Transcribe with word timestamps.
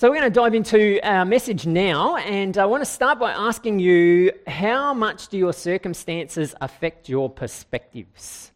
So, 0.00 0.08
we're 0.08 0.16
going 0.16 0.32
to 0.32 0.40
dive 0.40 0.54
into 0.54 0.98
our 1.06 1.26
message 1.26 1.66
now, 1.66 2.16
and 2.16 2.56
I 2.56 2.64
want 2.64 2.80
to 2.80 2.86
start 2.86 3.18
by 3.18 3.32
asking 3.32 3.80
you 3.80 4.32
how 4.46 4.94
much 4.94 5.28
do 5.28 5.36
your 5.36 5.52
circumstances 5.52 6.54
affect 6.62 7.10
your 7.10 7.28
perspectives? 7.28 8.52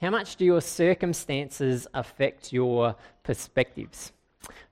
How 0.00 0.08
much 0.08 0.36
do 0.36 0.46
your 0.46 0.62
circumstances 0.62 1.86
affect 1.92 2.54
your 2.54 2.96
perspectives? 3.22 4.12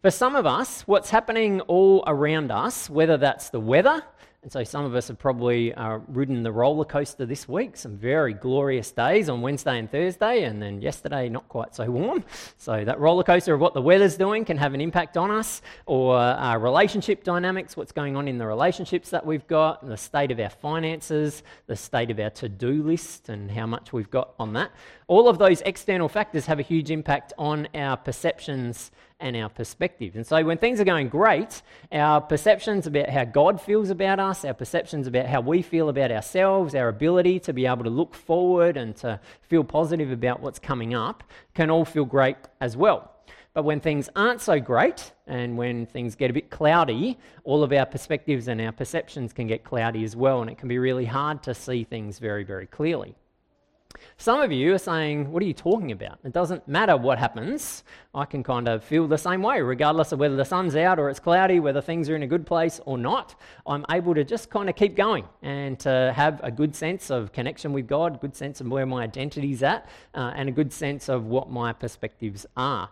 For 0.01 0.11
some 0.11 0.37
of 0.37 0.47
us, 0.47 0.89
what's 0.89 1.11
happening 1.11 1.61
all 1.61 2.03
around 2.07 2.51
us, 2.51 2.89
whether 2.89 3.19
that's 3.19 3.51
the 3.51 3.61
weather, 3.61 4.03
and 4.47 4.53
so 4.53 4.63
some 4.63 4.85
of 4.85 4.95
us 4.95 5.09
have 5.09 5.19
probably 5.19 5.75
uh, 5.75 5.99
ridden 6.07 6.45
the 6.45 6.53
roller 6.53 6.85
coaster 6.85 7.27
this 7.27 7.49
week. 7.49 7.77
Some 7.77 7.97
very 7.97 8.33
glorious 8.33 8.93
days 8.93 9.29
on 9.29 9.43
Wednesday 9.43 9.77
and 9.77 9.91
Thursday, 9.91 10.45
and 10.45 10.63
then 10.63 10.81
yesterday 10.81 11.29
not 11.29 11.49
quite 11.49 11.75
so 11.75 11.91
warm. 11.91 12.23
So 12.59 12.85
that 12.85 13.01
roller 13.01 13.25
coaster 13.25 13.55
of 13.55 13.61
what 13.61 13.75
the 13.75 13.83
weather's 13.83 14.17
doing 14.17 14.45
can 14.45 14.57
have 14.57 14.73
an 14.73 14.81
impact 14.81 15.17
on 15.17 15.31
us, 15.31 15.63
or 15.85 16.17
our 16.17 16.59
relationship 16.59 17.25
dynamics, 17.25 17.77
what's 17.77 17.93
going 17.93 18.17
on 18.17 18.29
in 18.29 18.39
the 18.39 18.47
relationships 18.47 19.11
that 19.11 19.27
we've 19.27 19.47
got, 19.47 19.87
the 19.87 19.97
state 19.97 20.31
of 20.31 20.39
our 20.39 20.51
finances, 20.51 21.43
the 21.67 21.77
state 21.77 22.11
of 22.11 22.19
our 22.19 22.31
to-do 22.31 22.83
list, 22.83 23.29
and 23.29 23.51
how 23.51 23.67
much 23.67 23.93
we've 23.93 24.11
got 24.11 24.35
on 24.39 24.53
that. 24.53 24.71
All 25.09 25.29
of 25.29 25.39
those 25.39 25.61
external 25.61 26.09
factors 26.09 26.47
have 26.47 26.59
a 26.59 26.63
huge 26.63 26.91
impact 26.91 27.33
on 27.39 27.69
our 27.77 27.97
perceptions 27.97 28.91
and 29.21 29.37
our 29.37 29.49
perspective. 29.49 30.17
And 30.17 30.27
so 30.27 30.43
when 30.43 30.59
things 30.59 30.81
are 30.81 30.85
going 30.85 31.09
great, 31.09 31.63
our 31.93 32.21
perceptions 32.21 32.89
about 32.89 33.09
how 33.09 33.25
God 33.25 33.61
feels 33.61 33.91
about 33.91 34.19
us, 34.19 34.45
our 34.45 34.53
perceptions 34.53 35.07
about 35.07 35.27
how 35.27 35.41
we 35.41 35.63
feel 35.63 35.89
about 35.89 36.11
ourselves, 36.11 36.75
our 36.75 36.89
ability 36.89 37.39
to 37.41 37.53
be 37.53 37.67
able 37.67 37.85
to 37.85 37.91
look 37.91 38.17
forward 38.17 38.77
and 38.77 38.97
to 38.97 39.21
feel 39.43 39.63
positive 39.63 40.11
about 40.11 40.41
what's 40.41 40.59
coming 40.59 40.93
up 40.93 41.23
can 41.55 41.71
all 41.71 41.85
feel 41.85 42.05
great 42.05 42.37
as 42.61 42.77
well. 42.77 43.13
But 43.55 43.63
when 43.63 43.79
things 43.79 44.11
aren't 44.17 44.41
so 44.41 44.59
great 44.59 45.13
and 45.29 45.57
when 45.57 45.87
things 45.87 46.17
get 46.17 46.31
a 46.31 46.35
bit 46.35 46.51
cloudy, 46.51 47.17
all 47.45 47.63
of 47.63 47.73
our 47.73 47.87
perspectives 47.87 48.49
and 48.49 48.61
our 48.61 48.73
perceptions 48.73 49.33
can 49.33 49.47
get 49.47 49.63
cloudy 49.63 50.03
as 50.03 50.17
well, 50.17 50.41
and 50.41 50.51
it 50.51 50.59
can 50.59 50.69
be 50.69 50.79
really 50.79 51.07
hard 51.07 51.45
to 51.45 51.55
see 51.55 51.85
things 51.85 52.19
very, 52.19 52.43
very 52.43 52.67
clearly. 52.67 53.15
Some 54.17 54.41
of 54.41 54.53
you 54.53 54.75
are 54.75 54.79
saying, 54.79 55.31
What 55.31 55.43
are 55.43 55.47
you 55.47 55.55
talking 55.55 55.93
about? 55.93 56.19
It 56.25 56.33
doesn't 56.33 56.67
matter 56.67 56.97
what 56.97 57.19
happens. 57.19 57.85
I 58.15 58.25
can 58.25 58.43
kind 58.43 58.69
of 58.69 58.83
feel 58.83 59.07
the 59.07 59.19
same 59.19 59.43
way, 59.43 59.61
regardless 59.61 60.13
of 60.13 60.19
whether 60.19 60.37
the 60.37 60.45
sun's 60.45 60.77
out 60.77 60.99
or 60.99 61.11
it's 61.11 61.21
cloudy, 61.21 61.61
whether 61.61 61.81
things 61.81 62.09
are 62.09 62.17
in 62.17 62.23
a 62.23 62.27
good 62.27 62.47
place 62.47 62.81
or 62.87 62.99
not. 62.99 63.35
I'm 63.67 63.85
able 63.91 64.15
to 64.15 64.25
just 64.25 64.51
kind 64.51 64.69
of 64.69 64.77
keep 64.77 64.97
going 64.97 65.25
and 65.43 65.79
to 65.81 66.13
have 66.17 66.41
a 66.43 66.51
good 66.51 66.75
sense 66.75 67.11
of 67.11 67.33
connection 67.33 67.73
with 67.73 67.87
God, 67.87 68.21
good 68.21 68.35
sense 68.35 68.61
of 68.61 68.69
where 68.69 68.87
my 68.87 69.03
identity's 69.03 69.63
at, 69.63 69.89
uh, 70.15 70.33
and 70.35 70.49
a 70.49 70.53
good 70.53 70.73
sense 70.73 71.09
of 71.09 71.27
what 71.27 71.51
my 71.51 71.73
perspectives 71.73 72.47
are. 72.57 72.91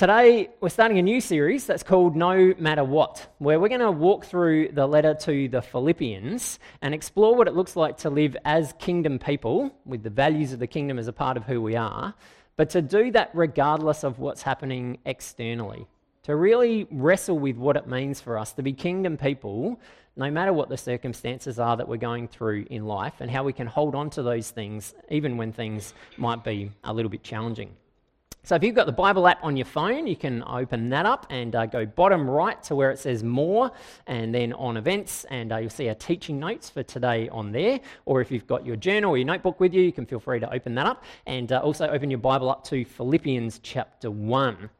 Today, 0.00 0.48
we're 0.62 0.70
starting 0.70 0.96
a 0.96 1.02
new 1.02 1.20
series 1.20 1.66
that's 1.66 1.82
called 1.82 2.16
No 2.16 2.54
Matter 2.58 2.82
What, 2.82 3.28
where 3.36 3.60
we're 3.60 3.68
going 3.68 3.82
to 3.82 3.90
walk 3.90 4.24
through 4.24 4.68
the 4.68 4.86
letter 4.86 5.12
to 5.12 5.46
the 5.46 5.60
Philippians 5.60 6.58
and 6.80 6.94
explore 6.94 7.36
what 7.36 7.48
it 7.48 7.54
looks 7.54 7.76
like 7.76 7.98
to 7.98 8.08
live 8.08 8.34
as 8.46 8.72
kingdom 8.78 9.18
people 9.18 9.74
with 9.84 10.02
the 10.02 10.08
values 10.08 10.54
of 10.54 10.58
the 10.58 10.66
kingdom 10.66 10.98
as 10.98 11.06
a 11.06 11.12
part 11.12 11.36
of 11.36 11.44
who 11.44 11.60
we 11.60 11.76
are, 11.76 12.14
but 12.56 12.70
to 12.70 12.80
do 12.80 13.10
that 13.10 13.28
regardless 13.34 14.02
of 14.02 14.18
what's 14.18 14.40
happening 14.40 14.96
externally. 15.04 15.86
To 16.22 16.34
really 16.34 16.88
wrestle 16.90 17.38
with 17.38 17.58
what 17.58 17.76
it 17.76 17.86
means 17.86 18.22
for 18.22 18.38
us 18.38 18.54
to 18.54 18.62
be 18.62 18.72
kingdom 18.72 19.18
people, 19.18 19.78
no 20.16 20.30
matter 20.30 20.54
what 20.54 20.70
the 20.70 20.78
circumstances 20.78 21.58
are 21.58 21.76
that 21.76 21.88
we're 21.88 21.98
going 21.98 22.26
through 22.26 22.64
in 22.70 22.86
life, 22.86 23.16
and 23.20 23.30
how 23.30 23.44
we 23.44 23.52
can 23.52 23.66
hold 23.66 23.94
on 23.94 24.08
to 24.08 24.22
those 24.22 24.50
things 24.50 24.94
even 25.10 25.36
when 25.36 25.52
things 25.52 25.92
might 26.16 26.42
be 26.42 26.72
a 26.84 26.94
little 26.94 27.10
bit 27.10 27.22
challenging. 27.22 27.76
So 28.42 28.54
if 28.54 28.64
you've 28.64 28.74
got 28.74 28.86
the 28.86 28.92
Bible 28.92 29.28
app 29.28 29.44
on 29.44 29.54
your 29.56 29.66
phone, 29.66 30.06
you 30.06 30.16
can 30.16 30.42
open 30.44 30.88
that 30.88 31.04
up 31.04 31.26
and 31.28 31.54
uh, 31.54 31.66
go 31.66 31.84
bottom 31.84 32.28
right 32.28 32.60
to 32.64 32.74
where 32.74 32.90
it 32.90 32.98
says 32.98 33.22
more, 33.22 33.70
and 34.06 34.34
then 34.34 34.54
on 34.54 34.78
events, 34.78 35.24
and 35.30 35.52
uh, 35.52 35.58
you'll 35.58 35.68
see 35.68 35.88
our 35.88 35.94
teaching 35.94 36.38
notes 36.38 36.70
for 36.70 36.82
today 36.82 37.28
on 37.28 37.52
there. 37.52 37.80
Or 38.06 38.22
if 38.22 38.30
you've 38.30 38.46
got 38.46 38.64
your 38.64 38.76
journal 38.76 39.10
or 39.10 39.18
your 39.18 39.26
notebook 39.26 39.60
with 39.60 39.74
you, 39.74 39.82
you 39.82 39.92
can 39.92 40.06
feel 40.06 40.20
free 40.20 40.40
to 40.40 40.50
open 40.52 40.74
that 40.76 40.86
up, 40.86 41.04
and 41.26 41.52
uh, 41.52 41.58
also 41.58 41.86
open 41.88 42.10
your 42.10 42.18
Bible 42.18 42.50
up 42.50 42.64
to 42.64 42.84
Philippians 42.84 43.60
chapter 43.62 44.10
1 44.10 44.70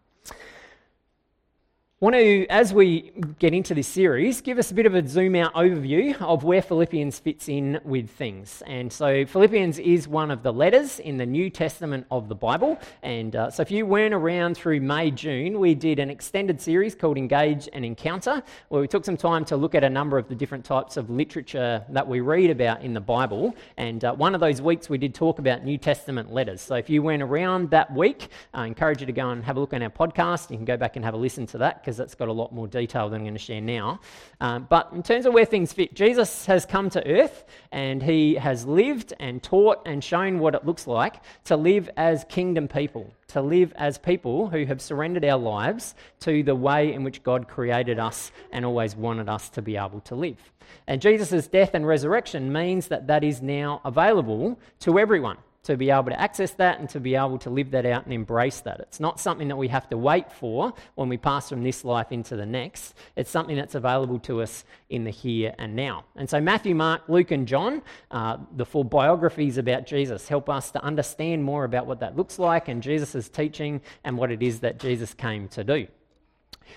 want 2.02 2.16
to, 2.16 2.46
as 2.46 2.72
we 2.72 3.12
get 3.38 3.52
into 3.52 3.74
this 3.74 3.86
series, 3.86 4.40
give 4.40 4.56
us 4.58 4.70
a 4.70 4.74
bit 4.74 4.86
of 4.86 4.94
a 4.94 5.06
zoom 5.06 5.34
out 5.34 5.52
overview 5.52 6.18
of 6.22 6.44
where 6.44 6.62
Philippians 6.62 7.18
fits 7.18 7.46
in 7.46 7.78
with 7.84 8.08
things. 8.08 8.62
And 8.66 8.90
so, 8.90 9.26
Philippians 9.26 9.78
is 9.78 10.08
one 10.08 10.30
of 10.30 10.42
the 10.42 10.50
letters 10.50 10.98
in 10.98 11.18
the 11.18 11.26
New 11.26 11.50
Testament 11.50 12.06
of 12.10 12.30
the 12.30 12.34
Bible. 12.34 12.78
And 13.02 13.36
uh, 13.36 13.50
so, 13.50 13.60
if 13.60 13.70
you 13.70 13.84
weren't 13.84 14.14
around 14.14 14.56
through 14.56 14.80
May, 14.80 15.10
June, 15.10 15.60
we 15.60 15.74
did 15.74 15.98
an 15.98 16.08
extended 16.08 16.58
series 16.58 16.94
called 16.94 17.18
Engage 17.18 17.68
and 17.74 17.84
Encounter, 17.84 18.42
where 18.70 18.80
we 18.80 18.88
took 18.88 19.04
some 19.04 19.18
time 19.18 19.44
to 19.44 19.58
look 19.58 19.74
at 19.74 19.84
a 19.84 19.90
number 19.90 20.16
of 20.16 20.26
the 20.26 20.34
different 20.34 20.64
types 20.64 20.96
of 20.96 21.10
literature 21.10 21.84
that 21.90 22.08
we 22.08 22.20
read 22.20 22.48
about 22.48 22.80
in 22.80 22.94
the 22.94 23.00
Bible. 23.02 23.54
And 23.76 24.02
uh, 24.06 24.14
one 24.14 24.34
of 24.34 24.40
those 24.40 24.62
weeks, 24.62 24.88
we 24.88 24.96
did 24.96 25.14
talk 25.14 25.38
about 25.38 25.66
New 25.66 25.76
Testament 25.76 26.32
letters. 26.32 26.62
So, 26.62 26.76
if 26.76 26.88
you 26.88 27.02
went 27.02 27.22
around 27.22 27.68
that 27.72 27.92
week, 27.94 28.28
I 28.54 28.66
encourage 28.66 29.00
you 29.00 29.06
to 29.06 29.12
go 29.12 29.28
and 29.28 29.44
have 29.44 29.58
a 29.58 29.60
look 29.60 29.74
on 29.74 29.82
our 29.82 29.90
podcast. 29.90 30.50
You 30.50 30.56
can 30.56 30.64
go 30.64 30.78
back 30.78 30.96
and 30.96 31.04
have 31.04 31.12
a 31.12 31.18
listen 31.18 31.44
to 31.48 31.58
that 31.58 31.82
because 31.90 31.96
that's 31.96 32.14
got 32.14 32.28
a 32.28 32.32
lot 32.32 32.52
more 32.52 32.68
detail 32.68 33.08
than 33.08 33.18
I'm 33.18 33.24
going 33.24 33.34
to 33.34 33.40
share 33.40 33.60
now. 33.60 33.98
Um, 34.40 34.68
but 34.70 34.92
in 34.92 35.02
terms 35.02 35.26
of 35.26 35.34
where 35.34 35.44
things 35.44 35.72
fit, 35.72 35.92
Jesus 35.92 36.46
has 36.46 36.64
come 36.64 36.88
to 36.90 37.04
earth 37.04 37.42
and 37.72 38.00
he 38.00 38.36
has 38.36 38.64
lived 38.64 39.12
and 39.18 39.42
taught 39.42 39.82
and 39.86 40.04
shown 40.04 40.38
what 40.38 40.54
it 40.54 40.64
looks 40.64 40.86
like 40.86 41.16
to 41.46 41.56
live 41.56 41.90
as 41.96 42.24
kingdom 42.28 42.68
people, 42.68 43.12
to 43.26 43.40
live 43.40 43.72
as 43.74 43.98
people 43.98 44.48
who 44.48 44.66
have 44.66 44.80
surrendered 44.80 45.24
our 45.24 45.36
lives 45.36 45.96
to 46.20 46.44
the 46.44 46.54
way 46.54 46.92
in 46.92 47.02
which 47.02 47.24
God 47.24 47.48
created 47.48 47.98
us 47.98 48.30
and 48.52 48.64
always 48.64 48.94
wanted 48.94 49.28
us 49.28 49.48
to 49.48 49.60
be 49.60 49.76
able 49.76 50.00
to 50.02 50.14
live. 50.14 50.38
And 50.86 51.02
Jesus' 51.02 51.48
death 51.48 51.74
and 51.74 51.84
resurrection 51.84 52.52
means 52.52 52.86
that 52.86 53.08
that 53.08 53.24
is 53.24 53.42
now 53.42 53.80
available 53.84 54.60
to 54.78 54.96
everyone 54.96 55.38
to 55.62 55.76
be 55.76 55.90
able 55.90 56.04
to 56.04 56.20
access 56.20 56.52
that 56.52 56.80
and 56.80 56.88
to 56.88 57.00
be 57.00 57.14
able 57.14 57.38
to 57.38 57.50
live 57.50 57.70
that 57.72 57.84
out 57.84 58.04
and 58.04 58.14
embrace 58.14 58.60
that. 58.60 58.80
It's 58.80 59.00
not 59.00 59.20
something 59.20 59.48
that 59.48 59.56
we 59.56 59.68
have 59.68 59.88
to 59.90 59.98
wait 59.98 60.32
for 60.32 60.72
when 60.94 61.08
we 61.08 61.18
pass 61.18 61.50
from 61.50 61.62
this 61.62 61.84
life 61.84 62.12
into 62.12 62.36
the 62.36 62.46
next. 62.46 62.94
It's 63.16 63.30
something 63.30 63.56
that's 63.56 63.74
available 63.74 64.18
to 64.20 64.40
us 64.40 64.64
in 64.88 65.04
the 65.04 65.10
here 65.10 65.54
and 65.58 65.76
now. 65.76 66.04
And 66.16 66.28
so, 66.28 66.40
Matthew, 66.40 66.74
Mark, 66.74 67.02
Luke, 67.08 67.30
and 67.30 67.46
John, 67.46 67.82
uh, 68.10 68.38
the 68.56 68.64
four 68.64 68.84
biographies 68.84 69.58
about 69.58 69.86
Jesus, 69.86 70.28
help 70.28 70.48
us 70.48 70.70
to 70.70 70.82
understand 70.82 71.44
more 71.44 71.64
about 71.64 71.86
what 71.86 72.00
that 72.00 72.16
looks 72.16 72.38
like 72.38 72.68
and 72.68 72.82
Jesus' 72.82 73.28
teaching 73.28 73.82
and 74.04 74.16
what 74.16 74.30
it 74.30 74.42
is 74.42 74.60
that 74.60 74.78
Jesus 74.78 75.12
came 75.12 75.48
to 75.48 75.62
do. 75.62 75.86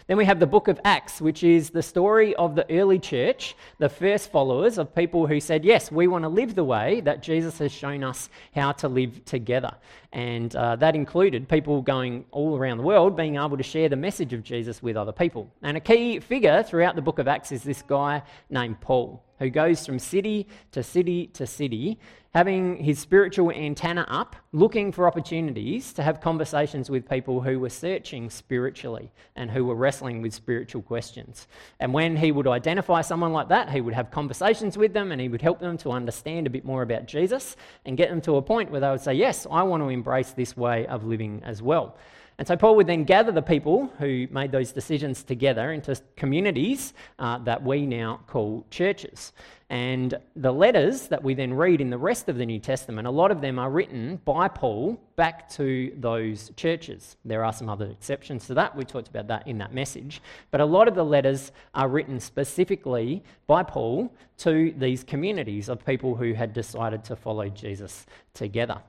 Then 0.08 0.18
we 0.18 0.26
have 0.26 0.40
the 0.40 0.48
book 0.48 0.68
of 0.68 0.80
Acts, 0.84 1.22
which 1.22 1.44
is 1.44 1.70
the 1.70 1.84
story 1.84 2.36
of 2.36 2.56
the 2.56 2.66
early 2.70 3.00
church, 3.00 3.56
the 3.80 3.90
first 3.90 4.32
followers 4.32 4.78
of 4.78 4.94
people 4.94 5.28
who 5.28 5.40
said, 5.40 5.64
Yes, 5.64 5.92
we 5.92 6.08
want 6.08 6.24
to 6.24 6.30
live 6.30 6.56
the 6.56 6.64
way 6.64 7.02
that 7.02 7.22
Jesus 7.22 7.58
has 7.60 7.72
shown 7.72 8.04
us 8.04 8.30
how 8.54 8.72
to 8.74 8.88
live 8.88 9.24
together. 9.26 9.74
And 10.12 10.56
uh, 10.56 10.76
that 10.78 10.96
included 10.96 11.50
people 11.50 11.82
going 11.82 12.26
all 12.32 12.58
around 12.58 12.78
the 12.78 12.84
world 12.84 13.18
being 13.18 13.36
able 13.36 13.58
to 13.58 13.64
share 13.64 13.90
the 13.90 13.96
message 13.96 14.34
of 14.34 14.44
Jesus 14.44 14.84
with 14.84 14.96
other 14.96 15.12
people. 15.12 15.50
And 15.62 15.78
a 15.78 15.80
key 15.80 16.20
figure 16.20 16.64
throughout 16.64 16.96
the 16.96 17.02
book 17.02 17.20
of 17.20 17.28
Acts 17.28 17.52
is 17.52 17.64
this 17.64 17.82
guy 17.82 18.22
named 18.50 18.80
Paul, 18.80 19.24
who 19.40 19.50
goes 19.50 19.86
from 19.86 20.00
city 20.00 20.48
to 20.72 20.84
city 20.84 21.28
to 21.28 21.46
city 21.46 22.00
having 22.34 22.78
his 22.78 22.98
spiritual 22.98 23.52
antenna 23.52 24.06
up, 24.10 24.36
looking 24.54 24.92
for 24.92 25.08
opportunities 25.08 25.94
to 25.94 26.02
have 26.02 26.20
conversations 26.20 26.90
with 26.90 27.08
people 27.08 27.42
who 27.42 27.60
were 27.60 27.70
searching 27.70 28.28
spiritually 28.28 29.12
and 29.36 29.52
who 29.52 29.64
were 29.66 29.76
wrestling 29.76 30.20
with 30.20 30.34
spiritual 30.34 30.82
questions. 30.82 31.48
And 31.80 31.94
when 31.94 32.18
he 32.18 32.32
would 32.32 32.48
identify 32.48 33.02
someone 33.02 33.34
like 33.34 33.50
that, 33.50 33.70
he 33.70 33.82
would 33.82 33.94
have 33.94 34.10
conversations 34.10 34.78
with 34.78 34.94
them 34.94 35.12
and 35.12 35.22
he 35.22 35.30
would 35.30 35.44
help 35.44 35.60
them 35.60 35.78
to 35.80 35.92
understand 35.92 36.48
a 36.48 36.50
bit 36.50 36.66
more 36.66 36.82
about 36.82 37.06
Jesus 37.06 37.56
and 37.86 37.98
get 37.98 38.10
them 38.10 38.22
to 38.22 38.38
a 38.38 38.42
point 38.42 38.72
where 38.72 38.82
they 38.82 38.90
would 38.90 39.02
say, 39.02 39.14
Yes, 39.14 39.46
I 39.50 39.62
want 39.62 39.84
to 39.84 39.90
embrace 39.90 40.32
this 40.32 40.58
way 40.58 40.88
of 40.88 41.04
living 41.04 41.40
as 41.46 41.62
well. 41.62 41.98
And 42.38 42.48
so 42.48 42.56
Paul 42.56 42.76
would 42.78 42.88
then 42.88 43.04
gather 43.04 43.32
the 43.32 43.42
people 43.42 43.92
who 44.00 44.28
made 44.32 44.52
those 44.52 44.72
decisions 44.72 45.24
together 45.24 45.72
into 45.72 45.96
communities 46.16 46.94
uh, 47.20 47.38
that 47.40 47.64
we 47.64 47.86
now 47.86 48.22
call 48.28 48.66
churches. 48.72 49.34
And 49.70 50.14
the 50.36 50.52
letters 50.52 51.08
that 51.08 51.24
we 51.24 51.34
then 51.34 51.54
read 51.54 51.82
in 51.82 51.90
the 51.90 51.98
rest 51.98 52.30
of 52.30 52.38
the 52.38 52.46
New 52.46 52.60
Testament, 52.60 53.08
a 53.08 53.12
lot 53.12 53.32
of 53.32 53.42
them 53.42 53.58
are 53.58 53.70
written 53.70 54.20
by 54.26 54.48
Paul 54.48 55.00
back 55.16 55.50
to 55.52 55.92
those 55.98 56.52
churches. 56.56 57.18
There 57.26 57.44
are 57.44 57.54
some 57.54 57.70
other 57.70 57.88
exceptions 57.88 58.46
to 58.48 58.54
that. 58.56 58.76
We 58.76 58.84
talked 58.84 59.08
about 59.08 59.28
that 59.30 59.48
in 59.48 59.58
that 59.60 59.74
message. 59.74 60.22
But 60.52 60.62
a 60.62 60.66
lot 60.66 60.88
of 60.88 60.96
the 60.96 61.06
letters 61.06 61.52
are 61.74 61.88
written 61.88 62.20
specifically 62.20 63.24
by 63.48 63.64
Paul 63.64 64.14
to 64.40 64.74
these 64.78 65.04
communities 65.04 65.70
of 65.70 65.84
people 65.86 66.16
who 66.16 66.34
had 66.34 66.54
decided 66.54 67.04
to 67.06 67.16
follow 67.16 67.50
Jesus 67.50 68.06
together. 68.34 68.80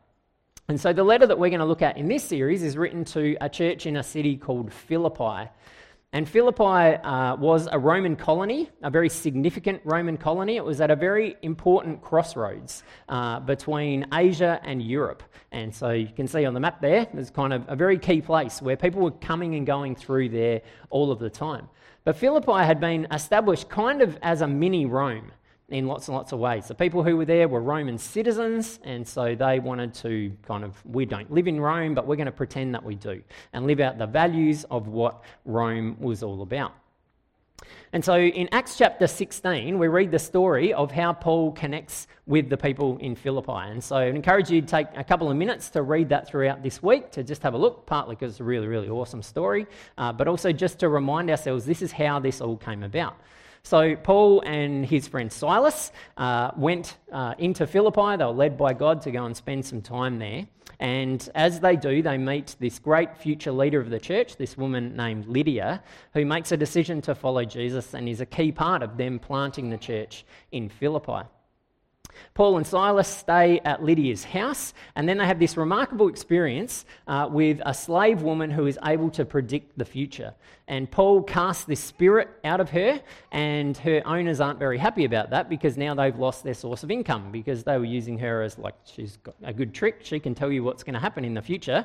And 0.66 0.80
so 0.80 0.94
the 0.94 1.04
letter 1.04 1.26
that 1.26 1.38
we're 1.38 1.50
going 1.50 1.60
to 1.60 1.66
look 1.66 1.82
at 1.82 1.98
in 1.98 2.08
this 2.08 2.24
series 2.24 2.62
is 2.62 2.78
written 2.78 3.04
to 3.06 3.36
a 3.42 3.50
church 3.50 3.84
in 3.84 3.96
a 3.96 4.02
city 4.02 4.36
called 4.36 4.72
Philippi. 4.72 5.50
And 6.14 6.26
Philippi 6.26 6.62
uh, 6.62 7.36
was 7.36 7.68
a 7.70 7.78
Roman 7.78 8.16
colony, 8.16 8.70
a 8.82 8.88
very 8.88 9.10
significant 9.10 9.82
Roman 9.84 10.16
colony. 10.16 10.56
It 10.56 10.64
was 10.64 10.80
at 10.80 10.90
a 10.90 10.96
very 10.96 11.36
important 11.42 12.00
crossroads 12.00 12.82
uh, 13.10 13.40
between 13.40 14.06
Asia 14.10 14.58
and 14.64 14.80
Europe. 14.80 15.22
And 15.52 15.74
so 15.74 15.90
you 15.90 16.06
can 16.06 16.28
see 16.28 16.46
on 16.46 16.54
the 16.54 16.60
map 16.60 16.80
there, 16.80 17.08
there's 17.12 17.30
kind 17.30 17.52
of 17.52 17.64
a 17.68 17.76
very 17.76 17.98
key 17.98 18.22
place 18.22 18.62
where 18.62 18.76
people 18.76 19.02
were 19.02 19.10
coming 19.10 19.56
and 19.56 19.66
going 19.66 19.96
through 19.96 20.30
there 20.30 20.62
all 20.88 21.12
of 21.12 21.18
the 21.18 21.28
time. 21.28 21.68
But 22.04 22.16
Philippi 22.16 22.64
had 22.64 22.80
been 22.80 23.06
established 23.10 23.68
kind 23.68 24.00
of 24.00 24.16
as 24.22 24.40
a 24.40 24.46
mini 24.46 24.86
Rome 24.86 25.30
in 25.74 25.88
lots 25.88 26.06
and 26.06 26.16
lots 26.16 26.30
of 26.30 26.38
ways. 26.38 26.68
The 26.68 26.74
people 26.74 27.02
who 27.02 27.16
were 27.16 27.24
there 27.24 27.48
were 27.48 27.60
Roman 27.60 27.98
citizens, 27.98 28.78
and 28.84 29.06
so 29.06 29.34
they 29.34 29.58
wanted 29.58 29.92
to 29.94 30.32
kind 30.46 30.62
of, 30.62 30.80
we 30.86 31.04
don't 31.04 31.30
live 31.32 31.48
in 31.48 31.60
Rome, 31.60 31.94
but 31.94 32.06
we're 32.06 32.14
going 32.14 32.26
to 32.26 32.32
pretend 32.32 32.76
that 32.76 32.84
we 32.84 32.94
do 32.94 33.20
and 33.52 33.66
live 33.66 33.80
out 33.80 33.98
the 33.98 34.06
values 34.06 34.62
of 34.70 34.86
what 34.86 35.24
Rome 35.44 35.96
was 35.98 36.22
all 36.22 36.42
about. 36.42 36.74
And 37.92 38.04
so 38.04 38.16
in 38.16 38.48
Acts 38.52 38.78
chapter 38.78 39.08
16, 39.08 39.76
we 39.76 39.88
read 39.88 40.12
the 40.12 40.18
story 40.18 40.72
of 40.72 40.92
how 40.92 41.12
Paul 41.12 41.50
connects 41.50 42.06
with 42.26 42.50
the 42.50 42.56
people 42.56 42.96
in 42.98 43.16
Philippi. 43.16 43.52
And 43.52 43.82
so 43.82 43.96
I 43.96 44.04
encourage 44.04 44.50
you 44.50 44.60
to 44.60 44.66
take 44.66 44.86
a 44.94 45.02
couple 45.02 45.28
of 45.28 45.36
minutes 45.36 45.70
to 45.70 45.82
read 45.82 46.08
that 46.10 46.28
throughout 46.28 46.62
this 46.62 46.84
week 46.84 47.10
to 47.12 47.24
just 47.24 47.42
have 47.42 47.54
a 47.54 47.58
look, 47.58 47.84
partly 47.84 48.14
because 48.14 48.32
it's 48.32 48.40
a 48.40 48.44
really, 48.44 48.68
really 48.68 48.88
awesome 48.88 49.22
story, 49.22 49.66
uh, 49.98 50.12
but 50.12 50.28
also 50.28 50.52
just 50.52 50.78
to 50.80 50.88
remind 50.88 51.30
ourselves 51.30 51.64
this 51.64 51.82
is 51.82 51.90
how 51.90 52.20
this 52.20 52.40
all 52.40 52.56
came 52.56 52.84
about. 52.84 53.16
So, 53.66 53.96
Paul 53.96 54.42
and 54.44 54.84
his 54.84 55.08
friend 55.08 55.32
Silas 55.32 55.90
uh, 56.18 56.50
went 56.54 56.98
uh, 57.10 57.34
into 57.38 57.66
Philippi. 57.66 58.18
They 58.18 58.24
were 58.24 58.30
led 58.30 58.58
by 58.58 58.74
God 58.74 59.00
to 59.02 59.10
go 59.10 59.24
and 59.24 59.34
spend 59.34 59.64
some 59.64 59.80
time 59.80 60.18
there. 60.18 60.46
And 60.80 61.26
as 61.34 61.60
they 61.60 61.74
do, 61.74 62.02
they 62.02 62.18
meet 62.18 62.56
this 62.60 62.78
great 62.78 63.16
future 63.16 63.52
leader 63.52 63.80
of 63.80 63.88
the 63.88 63.98
church, 63.98 64.36
this 64.36 64.58
woman 64.58 64.94
named 64.94 65.26
Lydia, 65.28 65.82
who 66.12 66.26
makes 66.26 66.52
a 66.52 66.58
decision 66.58 67.00
to 67.02 67.14
follow 67.14 67.42
Jesus 67.46 67.94
and 67.94 68.06
is 68.06 68.20
a 68.20 68.26
key 68.26 68.52
part 68.52 68.82
of 68.82 68.98
them 68.98 69.18
planting 69.18 69.70
the 69.70 69.78
church 69.78 70.26
in 70.52 70.68
Philippi. 70.68 71.26
Paul 72.34 72.56
and 72.56 72.66
Silas 72.66 73.08
stay 73.08 73.60
at 73.64 73.82
Lydia's 73.82 74.24
house, 74.24 74.74
and 74.96 75.08
then 75.08 75.18
they 75.18 75.26
have 75.26 75.38
this 75.38 75.56
remarkable 75.56 76.08
experience 76.08 76.84
uh, 77.06 77.28
with 77.30 77.60
a 77.64 77.74
slave 77.74 78.22
woman 78.22 78.50
who 78.50 78.66
is 78.66 78.78
able 78.84 79.10
to 79.10 79.24
predict 79.24 79.78
the 79.78 79.84
future. 79.84 80.34
And 80.66 80.90
Paul 80.90 81.22
casts 81.22 81.64
this 81.64 81.80
spirit 81.80 82.28
out 82.44 82.60
of 82.60 82.70
her, 82.70 83.00
and 83.32 83.76
her 83.78 84.02
owners 84.06 84.40
aren't 84.40 84.58
very 84.58 84.78
happy 84.78 85.04
about 85.04 85.30
that 85.30 85.48
because 85.48 85.76
now 85.76 85.94
they've 85.94 86.18
lost 86.18 86.44
their 86.44 86.54
source 86.54 86.82
of 86.82 86.90
income 86.90 87.30
because 87.30 87.64
they 87.64 87.76
were 87.76 87.84
using 87.84 88.18
her 88.18 88.42
as 88.42 88.58
like 88.58 88.74
she's 88.84 89.18
got 89.18 89.34
a 89.42 89.52
good 89.52 89.74
trick. 89.74 90.00
She 90.02 90.18
can 90.18 90.34
tell 90.34 90.50
you 90.50 90.64
what's 90.64 90.82
going 90.82 90.94
to 90.94 91.00
happen 91.00 91.24
in 91.24 91.34
the 91.34 91.42
future 91.42 91.84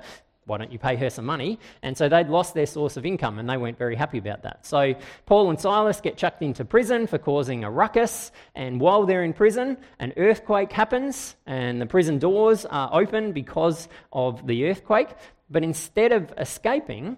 why 0.49 0.57
don't 0.57 0.71
you 0.71 0.79
pay 0.79 0.95
her 0.95 1.09
some 1.09 1.25
money? 1.25 1.59
And 1.83 1.95
so 1.95 2.09
they'd 2.09 2.27
lost 2.27 2.53
their 2.53 2.65
source 2.65 2.97
of 2.97 3.05
income 3.05 3.39
and 3.39 3.49
they 3.49 3.57
weren't 3.57 3.77
very 3.77 3.95
happy 3.95 4.17
about 4.17 4.43
that. 4.43 4.65
So 4.65 4.95
Paul 5.25 5.49
and 5.49 5.59
Silas 5.59 6.01
get 6.01 6.17
chucked 6.17 6.41
into 6.41 6.65
prison 6.65 7.07
for 7.07 7.17
causing 7.17 7.63
a 7.63 7.71
ruckus. 7.71 8.31
And 8.55 8.81
while 8.81 9.05
they're 9.05 9.23
in 9.23 9.33
prison, 9.33 9.77
an 9.99 10.13
earthquake 10.17 10.71
happens 10.71 11.35
and 11.45 11.81
the 11.81 11.85
prison 11.85 12.19
doors 12.19 12.65
are 12.65 12.89
open 12.91 13.31
because 13.31 13.87
of 14.11 14.45
the 14.47 14.67
earthquake. 14.67 15.09
But 15.49 15.63
instead 15.63 16.11
of 16.11 16.33
escaping, 16.37 17.17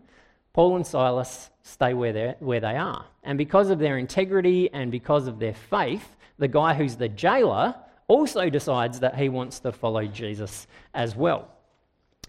Paul 0.54 0.76
and 0.76 0.86
Silas 0.86 1.50
stay 1.64 1.94
where, 1.94 2.36
where 2.40 2.60
they 2.60 2.76
are. 2.76 3.06
And 3.24 3.38
because 3.38 3.70
of 3.70 3.80
their 3.80 3.98
integrity 3.98 4.70
and 4.72 4.92
because 4.92 5.28
of 5.28 5.40
their 5.40 5.54
faith, 5.54 6.16
the 6.38 6.48
guy 6.48 6.74
who's 6.74 6.96
the 6.96 7.08
jailer 7.08 7.76
also 8.08 8.50
decides 8.50 9.00
that 9.00 9.16
he 9.16 9.30
wants 9.30 9.60
to 9.62 9.72
follow 9.72 10.06
Jesus 10.06 10.68
as 10.94 11.16
well. 11.16 11.48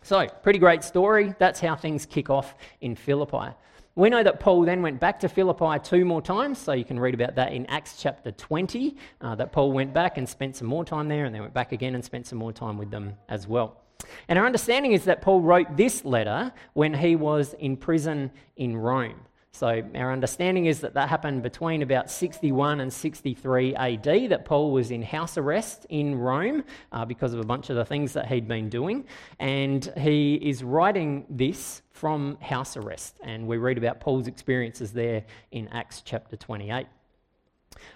So, 0.02 0.26
pretty 0.42 0.58
great 0.58 0.82
story. 0.82 1.34
That's 1.38 1.60
how 1.60 1.76
things 1.76 2.06
kick 2.06 2.28
off 2.28 2.56
in 2.80 2.96
Philippi. 2.96 3.54
We 3.94 4.10
know 4.10 4.22
that 4.22 4.40
Paul 4.40 4.62
then 4.62 4.82
went 4.82 4.98
back 4.98 5.20
to 5.20 5.28
Philippi 5.28 5.78
two 5.84 6.04
more 6.04 6.20
times, 6.20 6.58
so 6.58 6.72
you 6.72 6.84
can 6.84 6.98
read 6.98 7.14
about 7.14 7.36
that 7.36 7.52
in 7.52 7.66
Acts 7.66 8.00
chapter 8.00 8.32
20. 8.32 8.96
Uh, 9.20 9.34
that 9.36 9.52
Paul 9.52 9.70
went 9.70 9.92
back 9.92 10.18
and 10.18 10.28
spent 10.28 10.56
some 10.56 10.66
more 10.66 10.84
time 10.84 11.08
there, 11.08 11.24
and 11.24 11.34
then 11.34 11.42
went 11.42 11.54
back 11.54 11.72
again 11.72 11.94
and 11.94 12.04
spent 12.04 12.26
some 12.26 12.38
more 12.38 12.52
time 12.52 12.78
with 12.78 12.90
them 12.90 13.14
as 13.28 13.46
well. 13.46 13.82
And 14.28 14.38
our 14.38 14.46
understanding 14.46 14.92
is 14.92 15.04
that 15.04 15.22
Paul 15.22 15.40
wrote 15.40 15.76
this 15.76 16.04
letter 16.04 16.52
when 16.72 16.94
he 16.94 17.14
was 17.14 17.54
in 17.54 17.76
prison 17.76 18.32
in 18.56 18.76
Rome. 18.76 19.20
So, 19.54 19.82
our 19.94 20.10
understanding 20.10 20.64
is 20.64 20.80
that 20.80 20.94
that 20.94 21.10
happened 21.10 21.42
between 21.42 21.82
about 21.82 22.10
61 22.10 22.80
and 22.80 22.90
63 22.90 23.74
AD, 23.74 24.30
that 24.30 24.46
Paul 24.46 24.72
was 24.72 24.90
in 24.90 25.02
house 25.02 25.36
arrest 25.36 25.84
in 25.90 26.14
Rome 26.14 26.64
uh, 26.90 27.04
because 27.04 27.34
of 27.34 27.40
a 27.40 27.44
bunch 27.44 27.68
of 27.68 27.76
the 27.76 27.84
things 27.84 28.14
that 28.14 28.28
he'd 28.28 28.48
been 28.48 28.70
doing. 28.70 29.04
And 29.38 29.92
he 29.98 30.36
is 30.36 30.64
writing 30.64 31.26
this 31.28 31.82
from 31.90 32.38
house 32.40 32.78
arrest. 32.78 33.18
And 33.22 33.46
we 33.46 33.58
read 33.58 33.76
about 33.76 34.00
Paul's 34.00 34.26
experiences 34.26 34.90
there 34.90 35.22
in 35.50 35.68
Acts 35.68 36.00
chapter 36.02 36.34
28. 36.34 36.86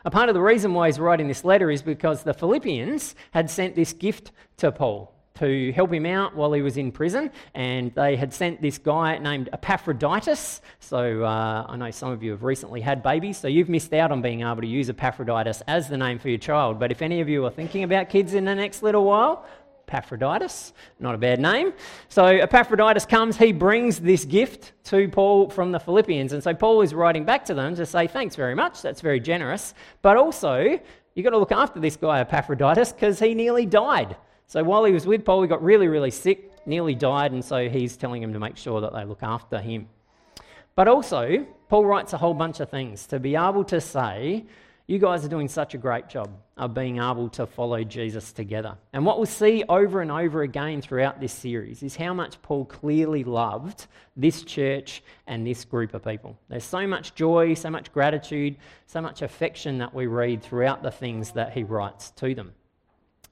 A 0.04 0.10
part 0.10 0.28
of 0.28 0.34
the 0.34 0.42
reason 0.42 0.74
why 0.74 0.88
he's 0.88 1.00
writing 1.00 1.26
this 1.26 1.42
letter 1.42 1.70
is 1.70 1.80
because 1.80 2.22
the 2.22 2.34
Philippians 2.34 3.14
had 3.30 3.50
sent 3.50 3.74
this 3.74 3.94
gift 3.94 4.30
to 4.58 4.70
Paul 4.70 5.15
to 5.36 5.72
help 5.72 5.92
him 5.92 6.06
out 6.06 6.34
while 6.34 6.52
he 6.52 6.62
was 6.62 6.76
in 6.76 6.92
prison. 6.92 7.30
And 7.54 7.94
they 7.94 8.16
had 8.16 8.32
sent 8.32 8.60
this 8.60 8.78
guy 8.78 9.18
named 9.18 9.48
Epaphroditus. 9.52 10.60
So 10.80 11.24
uh, 11.24 11.66
I 11.68 11.76
know 11.76 11.90
some 11.90 12.10
of 12.10 12.22
you 12.22 12.30
have 12.32 12.42
recently 12.42 12.80
had 12.80 13.02
babies, 13.02 13.38
so 13.38 13.48
you've 13.48 13.68
missed 13.68 13.92
out 13.92 14.12
on 14.12 14.22
being 14.22 14.42
able 14.42 14.60
to 14.62 14.66
use 14.66 14.88
Epaphroditus 14.88 15.62
as 15.66 15.88
the 15.88 15.96
name 15.96 16.18
for 16.18 16.28
your 16.28 16.38
child. 16.38 16.78
But 16.78 16.90
if 16.90 17.02
any 17.02 17.20
of 17.20 17.28
you 17.28 17.44
are 17.44 17.50
thinking 17.50 17.82
about 17.82 18.08
kids 18.08 18.34
in 18.34 18.44
the 18.44 18.54
next 18.54 18.82
little 18.82 19.04
while, 19.04 19.46
Epaphroditus, 19.88 20.72
not 20.98 21.14
a 21.14 21.18
bad 21.18 21.38
name. 21.38 21.72
So 22.08 22.24
Epaphroditus 22.24 23.06
comes, 23.06 23.36
he 23.36 23.52
brings 23.52 24.00
this 24.00 24.24
gift 24.24 24.72
to 24.84 25.08
Paul 25.08 25.48
from 25.48 25.70
the 25.70 25.78
Philippians. 25.78 26.32
And 26.32 26.42
so 26.42 26.52
Paul 26.54 26.82
is 26.82 26.92
writing 26.92 27.24
back 27.24 27.44
to 27.44 27.54
them 27.54 27.76
to 27.76 27.86
say, 27.86 28.08
Thanks 28.08 28.34
very 28.34 28.54
much, 28.54 28.82
that's 28.82 29.00
very 29.00 29.20
generous. 29.20 29.74
But 30.02 30.16
also, 30.16 30.80
you've 31.14 31.24
got 31.24 31.30
to 31.30 31.38
look 31.38 31.52
after 31.52 31.78
this 31.78 31.96
guy, 31.96 32.20
Epaphroditus, 32.20 32.92
because 32.92 33.20
he 33.20 33.34
nearly 33.34 33.64
died. 33.64 34.16
So 34.46 34.62
while 34.62 34.84
he 34.84 34.92
was 34.92 35.06
with 35.06 35.24
Paul, 35.24 35.42
he 35.42 35.48
got 35.48 35.62
really, 35.62 35.88
really 35.88 36.10
sick, 36.10 36.52
nearly 36.66 36.94
died, 36.94 37.32
and 37.32 37.44
so 37.44 37.68
he's 37.68 37.96
telling 37.96 38.22
him 38.22 38.32
to 38.32 38.38
make 38.38 38.56
sure 38.56 38.80
that 38.80 38.92
they 38.92 39.04
look 39.04 39.22
after 39.22 39.58
him. 39.58 39.88
But 40.76 40.88
also, 40.88 41.46
Paul 41.68 41.84
writes 41.84 42.12
a 42.12 42.18
whole 42.18 42.34
bunch 42.34 42.60
of 42.60 42.70
things 42.70 43.06
to 43.08 43.18
be 43.18 43.34
able 43.34 43.64
to 43.64 43.80
say, 43.80 44.44
you 44.86 45.00
guys 45.00 45.24
are 45.24 45.28
doing 45.28 45.48
such 45.48 45.74
a 45.74 45.78
great 45.78 46.08
job 46.08 46.30
of 46.56 46.74
being 46.74 46.98
able 46.98 47.28
to 47.30 47.44
follow 47.44 47.82
Jesus 47.82 48.32
together. 48.32 48.76
And 48.92 49.04
what 49.04 49.16
we'll 49.16 49.26
see 49.26 49.64
over 49.68 50.00
and 50.00 50.12
over 50.12 50.42
again 50.42 50.80
throughout 50.80 51.20
this 51.20 51.32
series 51.32 51.82
is 51.82 51.96
how 51.96 52.14
much 52.14 52.40
Paul 52.40 52.66
clearly 52.66 53.24
loved 53.24 53.86
this 54.16 54.44
church 54.44 55.02
and 55.26 55.44
this 55.44 55.64
group 55.64 55.92
of 55.92 56.04
people. 56.04 56.38
There's 56.48 56.62
so 56.62 56.86
much 56.86 57.16
joy, 57.16 57.54
so 57.54 57.68
much 57.68 57.92
gratitude, 57.92 58.58
so 58.86 59.00
much 59.00 59.22
affection 59.22 59.78
that 59.78 59.92
we 59.92 60.06
read 60.06 60.40
throughout 60.40 60.84
the 60.84 60.92
things 60.92 61.32
that 61.32 61.52
he 61.52 61.64
writes 61.64 62.12
to 62.12 62.36
them. 62.36 62.52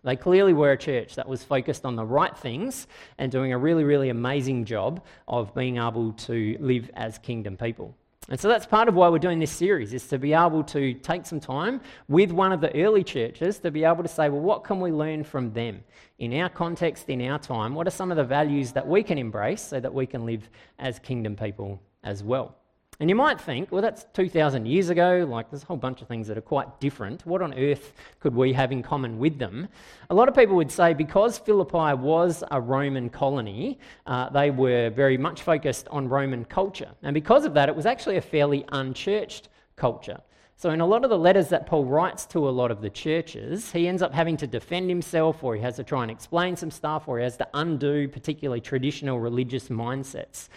They 0.04 0.16
clearly 0.16 0.52
were 0.52 0.72
a 0.72 0.76
church 0.76 1.14
that 1.16 1.26
was 1.26 1.42
focused 1.42 1.84
on 1.84 1.96
the 1.96 2.04
right 2.04 2.36
things 2.36 2.86
and 3.18 3.32
doing 3.32 3.52
a 3.52 3.58
really, 3.58 3.84
really 3.84 4.10
amazing 4.10 4.66
job 4.66 5.02
of 5.26 5.54
being 5.54 5.78
able 5.78 6.12
to 6.12 6.56
live 6.60 6.90
as 6.94 7.18
kingdom 7.18 7.56
people. 7.56 7.96
And 8.28 8.40
so 8.40 8.48
that's 8.48 8.64
part 8.64 8.88
of 8.88 8.94
why 8.94 9.08
we're 9.08 9.18
doing 9.18 9.38
this 9.38 9.50
series, 9.50 9.92
is 9.92 10.06
to 10.08 10.18
be 10.18 10.32
able 10.32 10.62
to 10.64 10.94
take 10.94 11.26
some 11.26 11.40
time 11.40 11.80
with 12.08 12.30
one 12.30 12.52
of 12.52 12.60
the 12.60 12.74
early 12.74 13.04
churches 13.04 13.58
to 13.58 13.70
be 13.70 13.84
able 13.84 14.02
to 14.02 14.08
say, 14.08 14.30
well, 14.30 14.40
what 14.40 14.64
can 14.64 14.80
we 14.80 14.90
learn 14.90 15.24
from 15.24 15.52
them 15.52 15.82
in 16.18 16.32
our 16.40 16.48
context, 16.48 17.10
in 17.10 17.20
our 17.22 17.38
time? 17.38 17.74
What 17.74 17.86
are 17.86 17.90
some 17.90 18.10
of 18.10 18.16
the 18.16 18.24
values 18.24 18.72
that 18.72 18.86
we 18.86 19.02
can 19.02 19.18
embrace 19.18 19.60
so 19.60 19.78
that 19.78 19.92
we 19.92 20.06
can 20.06 20.24
live 20.24 20.48
as 20.78 20.98
kingdom 20.98 21.36
people 21.36 21.82
as 22.02 22.22
well? 22.22 22.56
And 23.00 23.10
you 23.10 23.16
might 23.16 23.40
think, 23.40 23.72
well, 23.72 23.82
that's 23.82 24.06
2,000 24.12 24.66
years 24.66 24.88
ago, 24.88 25.26
like 25.28 25.50
there's 25.50 25.64
a 25.64 25.66
whole 25.66 25.76
bunch 25.76 26.00
of 26.00 26.06
things 26.06 26.28
that 26.28 26.38
are 26.38 26.42
quite 26.42 26.78
different. 26.78 27.26
What 27.26 27.42
on 27.42 27.52
earth 27.54 27.92
could 28.20 28.34
we 28.34 28.52
have 28.52 28.70
in 28.70 28.84
common 28.84 29.18
with 29.18 29.38
them? 29.38 29.68
A 30.10 30.14
lot 30.14 30.28
of 30.28 30.34
people 30.34 30.54
would 30.56 30.70
say 30.70 30.94
because 30.94 31.38
Philippi 31.38 31.94
was 31.94 32.44
a 32.52 32.60
Roman 32.60 33.10
colony, 33.10 33.80
uh, 34.06 34.30
they 34.30 34.50
were 34.52 34.90
very 34.90 35.18
much 35.18 35.42
focused 35.42 35.88
on 35.90 36.08
Roman 36.08 36.44
culture. 36.44 36.90
And 37.02 37.14
because 37.14 37.44
of 37.44 37.54
that, 37.54 37.68
it 37.68 37.74
was 37.74 37.84
actually 37.84 38.16
a 38.16 38.22
fairly 38.22 38.64
unchurched 38.70 39.48
culture. 39.74 40.20
So, 40.56 40.70
in 40.70 40.80
a 40.80 40.86
lot 40.86 41.02
of 41.02 41.10
the 41.10 41.18
letters 41.18 41.48
that 41.48 41.66
Paul 41.66 41.84
writes 41.84 42.26
to 42.26 42.48
a 42.48 42.50
lot 42.50 42.70
of 42.70 42.80
the 42.80 42.88
churches, 42.88 43.72
he 43.72 43.88
ends 43.88 44.02
up 44.02 44.14
having 44.14 44.36
to 44.36 44.46
defend 44.46 44.88
himself, 44.88 45.42
or 45.42 45.56
he 45.56 45.60
has 45.62 45.76
to 45.76 45.84
try 45.84 46.02
and 46.02 46.12
explain 46.12 46.54
some 46.54 46.70
stuff, 46.70 47.08
or 47.08 47.18
he 47.18 47.24
has 47.24 47.36
to 47.38 47.48
undo 47.54 48.06
particularly 48.06 48.60
traditional 48.60 49.18
religious 49.18 49.68
mindsets. 49.68 50.48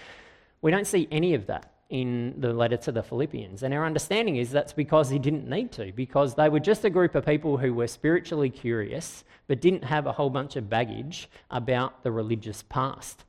We 0.61 0.69
don't 0.69 0.85
see 0.85 1.07
any 1.09 1.33
of 1.33 1.47
that 1.47 1.71
in 1.89 2.35
the 2.37 2.53
letter 2.53 2.77
to 2.77 2.91
the 2.91 3.01
Philippians. 3.01 3.63
And 3.63 3.73
our 3.73 3.85
understanding 3.85 4.35
is 4.35 4.51
that's 4.51 4.73
because 4.73 5.09
he 5.09 5.19
didn't 5.19 5.47
need 5.47 5.71
to, 5.73 5.91
because 5.93 6.35
they 6.35 6.49
were 6.49 6.59
just 6.59 6.83
a 6.83 6.89
group 6.89 7.15
of 7.15 7.25
people 7.25 7.57
who 7.57 7.73
were 7.73 7.87
spiritually 7.87 8.49
curious 8.49 9.23
but 9.47 9.61
didn't 9.61 9.85
have 9.85 10.05
a 10.05 10.11
whole 10.11 10.29
bunch 10.29 10.57
of 10.57 10.69
baggage 10.69 11.29
about 11.49 12.03
the 12.03 12.11
religious 12.11 12.63
past. 12.63 13.23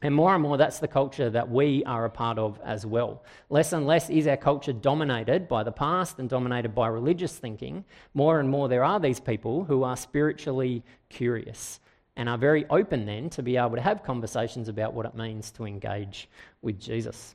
And 0.00 0.14
more 0.14 0.32
and 0.34 0.42
more, 0.42 0.56
that's 0.56 0.78
the 0.78 0.86
culture 0.86 1.28
that 1.30 1.50
we 1.50 1.82
are 1.84 2.04
a 2.04 2.10
part 2.10 2.38
of 2.38 2.60
as 2.64 2.86
well. 2.86 3.24
Less 3.50 3.72
and 3.72 3.84
less 3.84 4.08
is 4.10 4.28
our 4.28 4.36
culture 4.36 4.72
dominated 4.72 5.48
by 5.48 5.64
the 5.64 5.72
past 5.72 6.20
and 6.20 6.28
dominated 6.28 6.72
by 6.74 6.86
religious 6.86 7.36
thinking. 7.36 7.84
More 8.14 8.38
and 8.38 8.48
more, 8.48 8.68
there 8.68 8.84
are 8.84 9.00
these 9.00 9.18
people 9.18 9.64
who 9.64 9.82
are 9.82 9.96
spiritually 9.96 10.84
curious 11.08 11.80
and 12.14 12.28
are 12.28 12.38
very 12.38 12.64
open 12.68 13.06
then 13.06 13.30
to 13.30 13.42
be 13.42 13.56
able 13.56 13.74
to 13.74 13.80
have 13.80 14.04
conversations 14.04 14.68
about 14.68 14.94
what 14.94 15.06
it 15.06 15.16
means 15.16 15.50
to 15.52 15.64
engage 15.64 16.28
with 16.62 16.78
Jesus. 16.78 17.34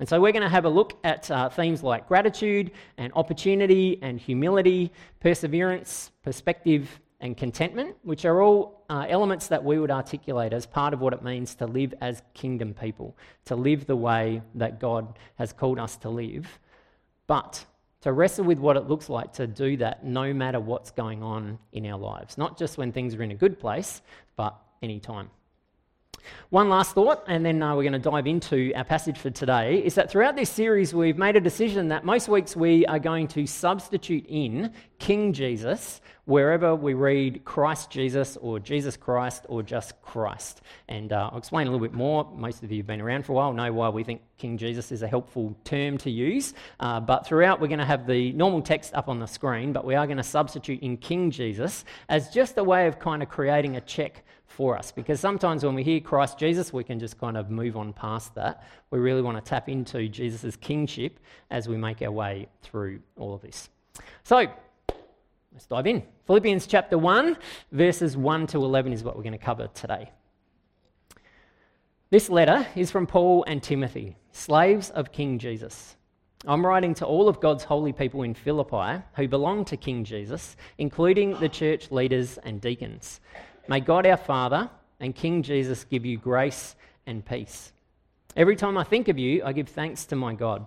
And 0.00 0.08
so 0.08 0.20
we're 0.20 0.32
going 0.32 0.42
to 0.42 0.48
have 0.48 0.64
a 0.64 0.70
look 0.70 0.98
at 1.02 1.30
uh, 1.30 1.48
themes 1.48 1.82
like 1.82 2.06
gratitude 2.06 2.70
and 2.98 3.12
opportunity 3.14 3.98
and 4.00 4.20
humility, 4.20 4.92
perseverance, 5.20 6.12
perspective, 6.22 7.00
and 7.20 7.36
contentment, 7.36 7.96
which 8.02 8.24
are 8.24 8.40
all 8.42 8.84
uh, 8.88 9.06
elements 9.08 9.48
that 9.48 9.64
we 9.64 9.78
would 9.78 9.90
articulate 9.90 10.52
as 10.52 10.66
part 10.66 10.94
of 10.94 11.00
what 11.00 11.12
it 11.12 11.22
means 11.22 11.54
to 11.56 11.66
live 11.66 11.92
as 12.00 12.22
kingdom 12.32 12.74
people, 12.74 13.16
to 13.44 13.56
live 13.56 13.86
the 13.86 13.96
way 13.96 14.40
that 14.54 14.78
God 14.78 15.18
has 15.36 15.52
called 15.52 15.80
us 15.80 15.96
to 15.98 16.08
live, 16.08 16.60
but 17.26 17.64
to 18.02 18.12
wrestle 18.12 18.44
with 18.44 18.58
what 18.58 18.76
it 18.76 18.86
looks 18.86 19.08
like 19.08 19.32
to 19.32 19.48
do 19.48 19.76
that 19.78 20.04
no 20.04 20.32
matter 20.32 20.60
what's 20.60 20.92
going 20.92 21.22
on 21.22 21.58
in 21.72 21.84
our 21.86 21.98
lives, 21.98 22.38
not 22.38 22.56
just 22.56 22.78
when 22.78 22.92
things 22.92 23.16
are 23.16 23.22
in 23.22 23.32
a 23.32 23.34
good 23.34 23.58
place, 23.58 24.00
but 24.36 24.56
anytime. 24.80 25.28
One 26.50 26.68
last 26.68 26.94
thought, 26.94 27.24
and 27.26 27.44
then 27.44 27.62
uh, 27.62 27.76
we're 27.76 27.82
going 27.82 27.92
to 27.92 27.98
dive 27.98 28.26
into 28.26 28.72
our 28.74 28.84
passage 28.84 29.18
for 29.18 29.30
today, 29.30 29.84
is 29.84 29.94
that 29.96 30.10
throughout 30.10 30.36
this 30.36 30.50
series, 30.50 30.94
we've 30.94 31.18
made 31.18 31.36
a 31.36 31.40
decision 31.40 31.88
that 31.88 32.04
most 32.04 32.28
weeks 32.28 32.56
we 32.56 32.86
are 32.86 32.98
going 32.98 33.28
to 33.28 33.46
substitute 33.46 34.24
in 34.28 34.72
King 34.98 35.32
Jesus 35.32 36.00
wherever 36.28 36.74
we 36.74 36.92
read 36.92 37.42
Christ 37.46 37.90
Jesus 37.90 38.36
or 38.42 38.58
Jesus 38.58 38.98
Christ 38.98 39.46
or 39.48 39.62
just 39.62 40.00
Christ. 40.02 40.60
And 40.86 41.10
uh, 41.10 41.30
I'll 41.32 41.38
explain 41.38 41.66
a 41.66 41.70
little 41.70 41.86
bit 41.86 41.94
more. 41.94 42.30
Most 42.34 42.62
of 42.62 42.70
you 42.70 42.78
have 42.78 42.86
been 42.86 43.00
around 43.00 43.24
for 43.24 43.32
a 43.32 43.34
while, 43.34 43.52
know 43.54 43.72
why 43.72 43.88
we 43.88 44.04
think 44.04 44.20
King 44.36 44.58
Jesus 44.58 44.92
is 44.92 45.02
a 45.02 45.08
helpful 45.08 45.56
term 45.64 45.96
to 45.98 46.10
use. 46.10 46.52
Uh, 46.80 47.00
but 47.00 47.26
throughout, 47.26 47.60
we're 47.60 47.68
going 47.68 47.78
to 47.78 47.86
have 47.86 48.06
the 48.06 48.32
normal 48.32 48.60
text 48.60 48.92
up 48.92 49.08
on 49.08 49.20
the 49.20 49.26
screen, 49.26 49.72
but 49.72 49.86
we 49.86 49.94
are 49.94 50.06
going 50.06 50.18
to 50.18 50.22
substitute 50.22 50.82
in 50.82 50.98
King 50.98 51.30
Jesus 51.30 51.86
as 52.10 52.28
just 52.28 52.58
a 52.58 52.64
way 52.64 52.86
of 52.86 52.98
kind 52.98 53.22
of 53.22 53.30
creating 53.30 53.76
a 53.76 53.80
check 53.80 54.22
for 54.58 54.76
us. 54.76 54.90
Because 54.90 55.20
sometimes 55.20 55.64
when 55.64 55.76
we 55.76 55.84
hear 55.84 56.00
Christ 56.00 56.36
Jesus, 56.36 56.72
we 56.72 56.82
can 56.82 56.98
just 56.98 57.16
kind 57.16 57.36
of 57.36 57.48
move 57.48 57.76
on 57.76 57.92
past 57.92 58.34
that. 58.34 58.64
We 58.90 58.98
really 58.98 59.22
want 59.22 59.36
to 59.36 59.48
tap 59.48 59.68
into 59.68 60.08
Jesus' 60.08 60.56
kingship 60.56 61.20
as 61.48 61.68
we 61.68 61.76
make 61.76 62.02
our 62.02 62.10
way 62.10 62.48
through 62.62 62.98
all 63.16 63.34
of 63.34 63.40
this. 63.40 63.70
So, 64.24 64.46
let's 65.52 65.66
dive 65.66 65.86
in. 65.86 66.02
Philippians 66.26 66.66
chapter 66.66 66.98
1, 66.98 67.36
verses 67.70 68.16
1 68.16 68.48
to 68.48 68.58
11 68.64 68.92
is 68.92 69.04
what 69.04 69.16
we're 69.16 69.22
going 69.22 69.30
to 69.30 69.38
cover 69.38 69.68
today. 69.74 70.10
This 72.10 72.28
letter 72.28 72.66
is 72.74 72.90
from 72.90 73.06
Paul 73.06 73.44
and 73.46 73.62
Timothy, 73.62 74.16
slaves 74.32 74.90
of 74.90 75.12
King 75.12 75.38
Jesus. 75.38 75.94
I'm 76.48 76.66
writing 76.66 76.94
to 76.94 77.06
all 77.06 77.28
of 77.28 77.40
God's 77.40 77.62
holy 77.62 77.92
people 77.92 78.24
in 78.24 78.34
Philippi 78.34 79.04
who 79.14 79.28
belong 79.28 79.64
to 79.66 79.76
King 79.76 80.02
Jesus, 80.02 80.56
including 80.78 81.38
the 81.38 81.48
church 81.48 81.92
leaders 81.92 82.38
and 82.38 82.60
deacons. 82.60 83.20
May 83.70 83.80
God 83.80 84.06
our 84.06 84.16
Father 84.16 84.70
and 84.98 85.14
King 85.14 85.42
Jesus 85.42 85.84
give 85.84 86.06
you 86.06 86.16
grace 86.16 86.74
and 87.06 87.22
peace. 87.22 87.70
Every 88.34 88.56
time 88.56 88.78
I 88.78 88.84
think 88.84 89.08
of 89.08 89.18
you, 89.18 89.42
I 89.44 89.52
give 89.52 89.68
thanks 89.68 90.06
to 90.06 90.16
my 90.16 90.32
God. 90.32 90.66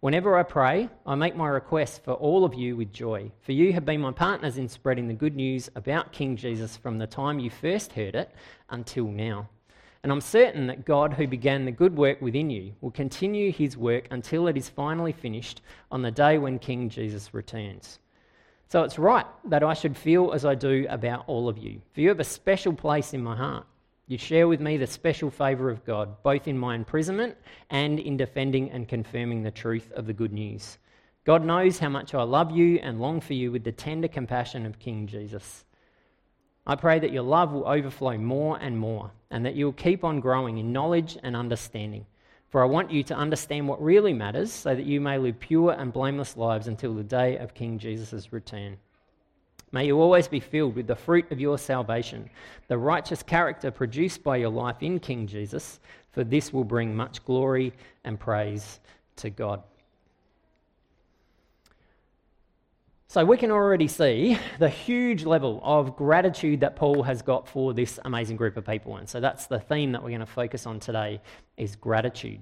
Whenever 0.00 0.36
I 0.36 0.42
pray, 0.42 0.90
I 1.06 1.14
make 1.14 1.34
my 1.34 1.48
request 1.48 2.04
for 2.04 2.12
all 2.12 2.44
of 2.44 2.52
you 2.52 2.76
with 2.76 2.92
joy, 2.92 3.32
for 3.40 3.52
you 3.52 3.72
have 3.72 3.86
been 3.86 4.02
my 4.02 4.12
partners 4.12 4.58
in 4.58 4.68
spreading 4.68 5.08
the 5.08 5.14
good 5.14 5.34
news 5.34 5.70
about 5.74 6.12
King 6.12 6.36
Jesus 6.36 6.76
from 6.76 6.98
the 6.98 7.06
time 7.06 7.38
you 7.38 7.48
first 7.48 7.94
heard 7.94 8.14
it 8.14 8.30
until 8.68 9.06
now. 9.06 9.48
And 10.02 10.12
I'm 10.12 10.20
certain 10.20 10.66
that 10.66 10.84
God, 10.84 11.14
who 11.14 11.26
began 11.26 11.64
the 11.64 11.72
good 11.72 11.96
work 11.96 12.20
within 12.20 12.50
you, 12.50 12.74
will 12.82 12.90
continue 12.90 13.52
his 13.52 13.74
work 13.74 14.06
until 14.10 14.48
it 14.48 14.58
is 14.58 14.68
finally 14.68 15.12
finished 15.12 15.62
on 15.90 16.02
the 16.02 16.10
day 16.10 16.36
when 16.36 16.58
King 16.58 16.90
Jesus 16.90 17.32
returns. 17.32 18.00
So 18.74 18.82
it's 18.82 18.98
right 18.98 19.24
that 19.44 19.62
I 19.62 19.72
should 19.72 19.96
feel 19.96 20.32
as 20.32 20.44
I 20.44 20.56
do 20.56 20.84
about 20.90 21.22
all 21.28 21.48
of 21.48 21.58
you, 21.58 21.80
for 21.92 22.00
you 22.00 22.08
have 22.08 22.18
a 22.18 22.24
special 22.24 22.72
place 22.72 23.14
in 23.14 23.22
my 23.22 23.36
heart. 23.36 23.64
You 24.08 24.18
share 24.18 24.48
with 24.48 24.60
me 24.60 24.78
the 24.78 24.86
special 24.88 25.30
favour 25.30 25.70
of 25.70 25.84
God, 25.84 26.20
both 26.24 26.48
in 26.48 26.58
my 26.58 26.74
imprisonment 26.74 27.36
and 27.70 28.00
in 28.00 28.16
defending 28.16 28.72
and 28.72 28.88
confirming 28.88 29.44
the 29.44 29.52
truth 29.52 29.92
of 29.92 30.08
the 30.08 30.12
good 30.12 30.32
news. 30.32 30.78
God 31.24 31.44
knows 31.44 31.78
how 31.78 31.88
much 31.88 32.14
I 32.14 32.24
love 32.24 32.50
you 32.50 32.80
and 32.82 32.98
long 32.98 33.20
for 33.20 33.34
you 33.34 33.52
with 33.52 33.62
the 33.62 33.70
tender 33.70 34.08
compassion 34.08 34.66
of 34.66 34.80
King 34.80 35.06
Jesus. 35.06 35.64
I 36.66 36.74
pray 36.74 36.98
that 36.98 37.12
your 37.12 37.22
love 37.22 37.52
will 37.52 37.68
overflow 37.68 38.18
more 38.18 38.58
and 38.60 38.76
more, 38.76 39.12
and 39.30 39.46
that 39.46 39.54
you 39.54 39.66
will 39.66 39.72
keep 39.72 40.02
on 40.02 40.18
growing 40.18 40.58
in 40.58 40.72
knowledge 40.72 41.16
and 41.22 41.36
understanding 41.36 42.06
for 42.54 42.62
I 42.62 42.66
want 42.66 42.92
you 42.92 43.02
to 43.02 43.16
understand 43.16 43.66
what 43.66 43.82
really 43.82 44.12
matters 44.12 44.52
so 44.52 44.76
that 44.76 44.86
you 44.86 45.00
may 45.00 45.18
live 45.18 45.40
pure 45.40 45.72
and 45.72 45.92
blameless 45.92 46.36
lives 46.36 46.68
until 46.68 46.94
the 46.94 47.02
day 47.02 47.36
of 47.38 47.52
King 47.52 47.80
Jesus' 47.80 48.32
return. 48.32 48.76
May 49.72 49.86
you 49.86 50.00
always 50.00 50.28
be 50.28 50.38
filled 50.38 50.76
with 50.76 50.86
the 50.86 50.94
fruit 50.94 51.32
of 51.32 51.40
your 51.40 51.58
salvation, 51.58 52.30
the 52.68 52.78
righteous 52.78 53.24
character 53.24 53.72
produced 53.72 54.22
by 54.22 54.36
your 54.36 54.50
life 54.50 54.76
in 54.84 55.00
King 55.00 55.26
Jesus, 55.26 55.80
for 56.12 56.22
this 56.22 56.52
will 56.52 56.62
bring 56.62 56.94
much 56.94 57.24
glory 57.24 57.72
and 58.04 58.20
praise 58.20 58.78
to 59.16 59.30
God. 59.30 59.60
So 63.06 63.24
we 63.24 63.36
can 63.36 63.50
already 63.50 63.86
see 63.86 64.38
the 64.58 64.68
huge 64.68 65.24
level 65.24 65.60
of 65.62 65.94
gratitude 65.94 66.60
that 66.60 66.74
Paul 66.74 67.02
has 67.02 67.22
got 67.22 67.46
for 67.46 67.72
this 67.72 68.00
amazing 68.04 68.36
group 68.36 68.56
of 68.56 68.66
people. 68.66 68.96
And 68.96 69.08
so 69.08 69.20
that's 69.20 69.46
the 69.46 69.60
theme 69.60 69.92
that 69.92 70.02
we're 70.02 70.08
going 70.08 70.20
to 70.20 70.26
focus 70.26 70.66
on 70.66 70.80
today 70.80 71.20
is 71.56 71.76
gratitude. 71.76 72.40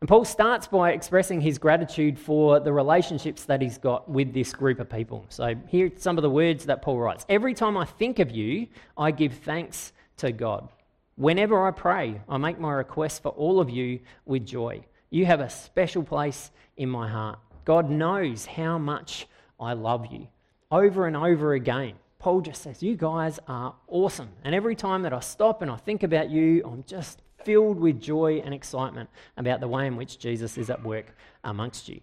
And 0.00 0.08
Paul 0.08 0.24
starts 0.24 0.66
by 0.66 0.92
expressing 0.92 1.40
his 1.40 1.58
gratitude 1.58 2.18
for 2.18 2.60
the 2.60 2.72
relationships 2.72 3.44
that 3.44 3.60
he's 3.60 3.78
got 3.78 4.08
with 4.08 4.32
this 4.32 4.52
group 4.52 4.78
of 4.78 4.88
people. 4.88 5.24
So 5.28 5.54
here 5.68 5.86
are 5.86 5.90
some 5.96 6.18
of 6.18 6.22
the 6.22 6.30
words 6.30 6.66
that 6.66 6.82
Paul 6.82 6.98
writes. 6.98 7.26
Every 7.28 7.54
time 7.54 7.76
I 7.76 7.84
think 7.84 8.18
of 8.18 8.30
you, 8.30 8.66
I 8.96 9.10
give 9.10 9.34
thanks 9.34 9.92
to 10.18 10.32
God. 10.32 10.68
Whenever 11.16 11.66
I 11.66 11.70
pray, 11.70 12.20
I 12.28 12.38
make 12.38 12.58
my 12.58 12.72
request 12.72 13.22
for 13.22 13.30
all 13.30 13.60
of 13.60 13.70
you 13.70 14.00
with 14.24 14.46
joy. 14.46 14.84
You 15.10 15.26
have 15.26 15.40
a 15.40 15.50
special 15.50 16.02
place 16.02 16.50
in 16.76 16.88
my 16.88 17.08
heart. 17.08 17.38
God 17.64 17.88
knows 17.88 18.46
how 18.46 18.78
much 18.78 19.26
I 19.58 19.72
love 19.72 20.06
you. 20.10 20.28
Over 20.70 21.06
and 21.06 21.16
over 21.16 21.54
again, 21.54 21.94
Paul 22.18 22.40
just 22.40 22.62
says, 22.62 22.82
You 22.82 22.96
guys 22.96 23.38
are 23.46 23.74
awesome. 23.86 24.30
And 24.44 24.54
every 24.54 24.74
time 24.74 25.02
that 25.02 25.12
I 25.12 25.20
stop 25.20 25.62
and 25.62 25.70
I 25.70 25.76
think 25.76 26.02
about 26.02 26.30
you, 26.30 26.62
I'm 26.64 26.84
just 26.86 27.22
filled 27.44 27.78
with 27.78 28.00
joy 28.00 28.42
and 28.44 28.54
excitement 28.54 29.10
about 29.36 29.60
the 29.60 29.68
way 29.68 29.86
in 29.86 29.96
which 29.96 30.18
Jesus 30.18 30.56
is 30.56 30.70
at 30.70 30.82
work 30.82 31.14
amongst 31.44 31.88
you. 31.88 32.00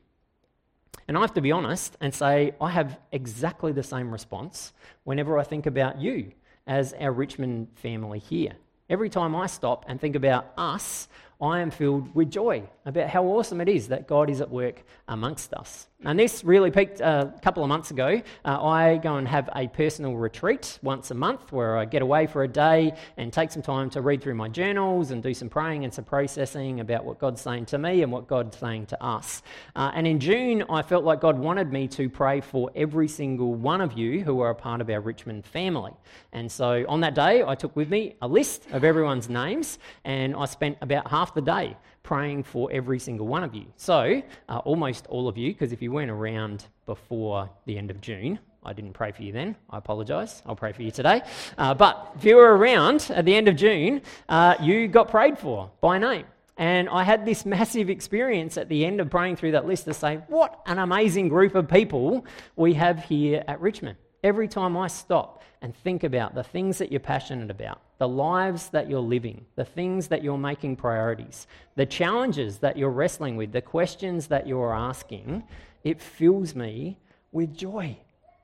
And 1.08 1.18
I 1.18 1.22
have 1.22 1.34
to 1.34 1.42
be 1.42 1.52
honest 1.52 1.98
and 2.00 2.14
say, 2.14 2.54
I 2.62 2.70
have 2.70 3.00
exactly 3.12 3.72
the 3.72 3.84
same 3.84 4.12
response 4.12 4.74
whenever 5.04 5.38
I 5.38 5.44
think 5.44 5.66
about 5.66 6.00
you 6.00 6.32
as 6.68 6.94
our 6.94 7.12
Richmond 7.12 7.68
family 7.76 8.20
here. 8.20 8.54
Every 8.90 9.10
time 9.10 9.36
I 9.36 9.48
stop 9.48 9.86
and 9.88 10.00
think 10.00 10.16
about 10.16 10.52
us, 10.58 11.08
I 11.42 11.60
am 11.60 11.72
filled 11.72 12.14
with 12.14 12.30
joy 12.30 12.64
about 12.86 13.10
how 13.10 13.26
awesome 13.26 13.62
it 13.62 13.70
is 13.70 13.88
that 13.88 14.08
God 14.08 14.30
is 14.30 14.42
at 14.42 14.50
work 14.50 14.84
amongst 15.08 15.54
us. 15.54 15.88
And 16.04 16.18
this 16.18 16.44
really 16.44 16.72
peaked 16.72 17.00
a 17.00 17.32
couple 17.44 17.62
of 17.62 17.70
months 17.70 17.92
ago. 17.92 18.24
Uh, 18.44 18.66
I 18.66 18.98
go 18.98 19.18
and 19.18 19.28
have 19.28 19.50
a 19.56 19.68
personal 19.68 20.16
retreat 20.16 20.80
once 20.82 21.12
a 21.12 21.14
month 21.14 21.52
where 21.52 21.78
I 21.78 21.86
get 21.86 22.02
away 22.02 22.26
for 22.26 22.44
a 22.44 22.48
day 22.48 22.96
and 23.18 23.32
take 23.32 23.52
some 23.52 23.62
time 23.62 23.92
to 23.92 24.02
read 24.02 24.24
through 24.24 24.34
my 24.34 24.48
journals 24.48 25.12
and 25.12 25.22
do 25.22 25.32
some 25.36 25.48
praying 25.48 25.84
and 25.84 25.94
some 25.94 26.06
processing 26.06 26.80
about 26.80 27.06
what 27.06 27.20
God's 27.20 27.42
saying 27.42 27.68
to 27.68 27.78
me 27.78 28.02
and 28.02 28.12
what 28.12 28.28
God's 28.28 28.58
saying 28.58 28.88
to 28.88 29.04
us. 29.04 29.44
Uh, 29.76 29.92
and 29.94 30.08
in 30.08 30.20
June, 30.20 30.64
I 30.72 30.82
felt 30.82 31.04
like 31.04 31.22
God 31.22 31.38
wanted 31.38 31.72
me 31.72 31.88
to 31.90 32.10
pray 32.10 32.42
for 32.42 32.72
every 32.76 33.08
single 33.08 33.54
one 33.54 33.80
of 33.80 33.94
you 33.94 34.24
who 34.24 34.40
are 34.40 34.50
a 34.50 34.56
part 34.56 34.82
of 34.82 34.90
our 34.90 35.02
Richmond 35.02 35.46
family. 35.46 35.94
And 36.34 36.52
so 36.52 36.84
on 36.90 37.02
that 37.02 37.14
day, 37.14 37.44
I 37.44 37.54
took 37.54 37.76
with 37.76 37.90
me 37.90 38.16
a 38.24 38.28
list 38.28 38.66
of 38.72 38.84
everyone's 38.84 39.30
names 39.30 39.78
and 40.04 40.36
I 40.36 40.46
spent 40.46 40.80
about 40.82 41.08
half 41.12 41.31
the 41.34 41.42
day 41.42 41.78
praying 42.04 42.44
for 42.44 42.72
every 42.72 43.00
single 43.00 43.28
one 43.28 43.44
of 43.44 43.54
you. 43.54 43.66
So, 43.76 44.22
uh, 44.50 44.58
almost 44.60 45.08
all 45.08 45.28
of 45.28 45.38
you, 45.38 45.52
because 45.54 45.72
if 45.72 45.82
you 45.82 45.92
weren't 45.92 46.12
around 46.12 46.66
before 46.86 47.50
the 47.66 47.78
end 47.78 47.92
of 47.92 48.02
June, 48.02 48.40
I 48.64 48.74
didn't 48.74 48.94
pray 48.94 49.12
for 49.12 49.24
you 49.24 49.32
then. 49.32 49.56
I 49.70 49.78
apologise. 49.78 50.44
I'll 50.46 50.56
pray 50.56 50.72
for 50.72 50.84
you 50.84 50.92
today. 50.92 51.22
Uh, 51.58 51.74
but 51.74 52.12
if 52.16 52.26
you 52.26 52.36
were 52.36 52.56
around 52.56 53.10
at 53.14 53.26
the 53.26 53.36
end 53.36 53.48
of 53.48 53.56
June, 53.56 54.02
uh, 54.30 54.56
you 54.62 54.88
got 54.88 55.10
prayed 55.10 55.40
for 55.40 55.72
by 55.82 55.98
name. 55.98 56.26
And 56.58 56.88
I 56.90 57.04
had 57.04 57.26
this 57.26 57.46
massive 57.58 57.90
experience 57.90 58.58
at 58.58 58.70
the 58.70 58.86
end 58.86 59.02
of 59.02 59.10
praying 59.10 59.38
through 59.38 59.54
that 59.54 59.66
list 59.66 59.86
to 59.86 59.94
say, 59.94 60.18
what 60.28 60.62
an 60.68 60.78
amazing 60.78 61.30
group 61.30 61.56
of 61.56 61.68
people 61.68 62.26
we 62.56 62.74
have 62.76 63.04
here 63.06 63.44
at 63.48 63.60
Richmond. 63.62 63.98
Every 64.24 64.48
time 64.48 64.78
I 64.78 64.88
stop 64.88 65.44
and 65.62 65.76
think 65.76 66.04
about 66.04 66.36
the 66.36 66.44
things 66.44 66.78
that 66.78 66.92
you're 66.92 67.00
passionate 67.00 67.50
about, 67.50 67.82
the 67.98 68.08
lives 68.08 68.70
that 68.70 68.90
you're 68.90 69.00
living, 69.00 69.46
the 69.56 69.66
things 69.66 70.08
that 70.10 70.24
you're 70.24 70.38
making 70.38 70.76
priorities, 70.76 71.48
the 71.76 71.86
challenges 71.86 72.60
that 72.60 72.78
you're 72.78 72.90
wrestling 72.90 73.36
with, 73.36 73.52
the 73.52 73.62
questions 73.62 74.28
that 74.28 74.48
you're 74.48 74.74
asking, 74.74 75.44
it 75.84 76.00
fills 76.00 76.56
me 76.56 76.98
with 77.32 77.56
joy. 77.56 77.98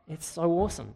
It's 0.08 0.26
so 0.26 0.52
awesome. 0.60 0.96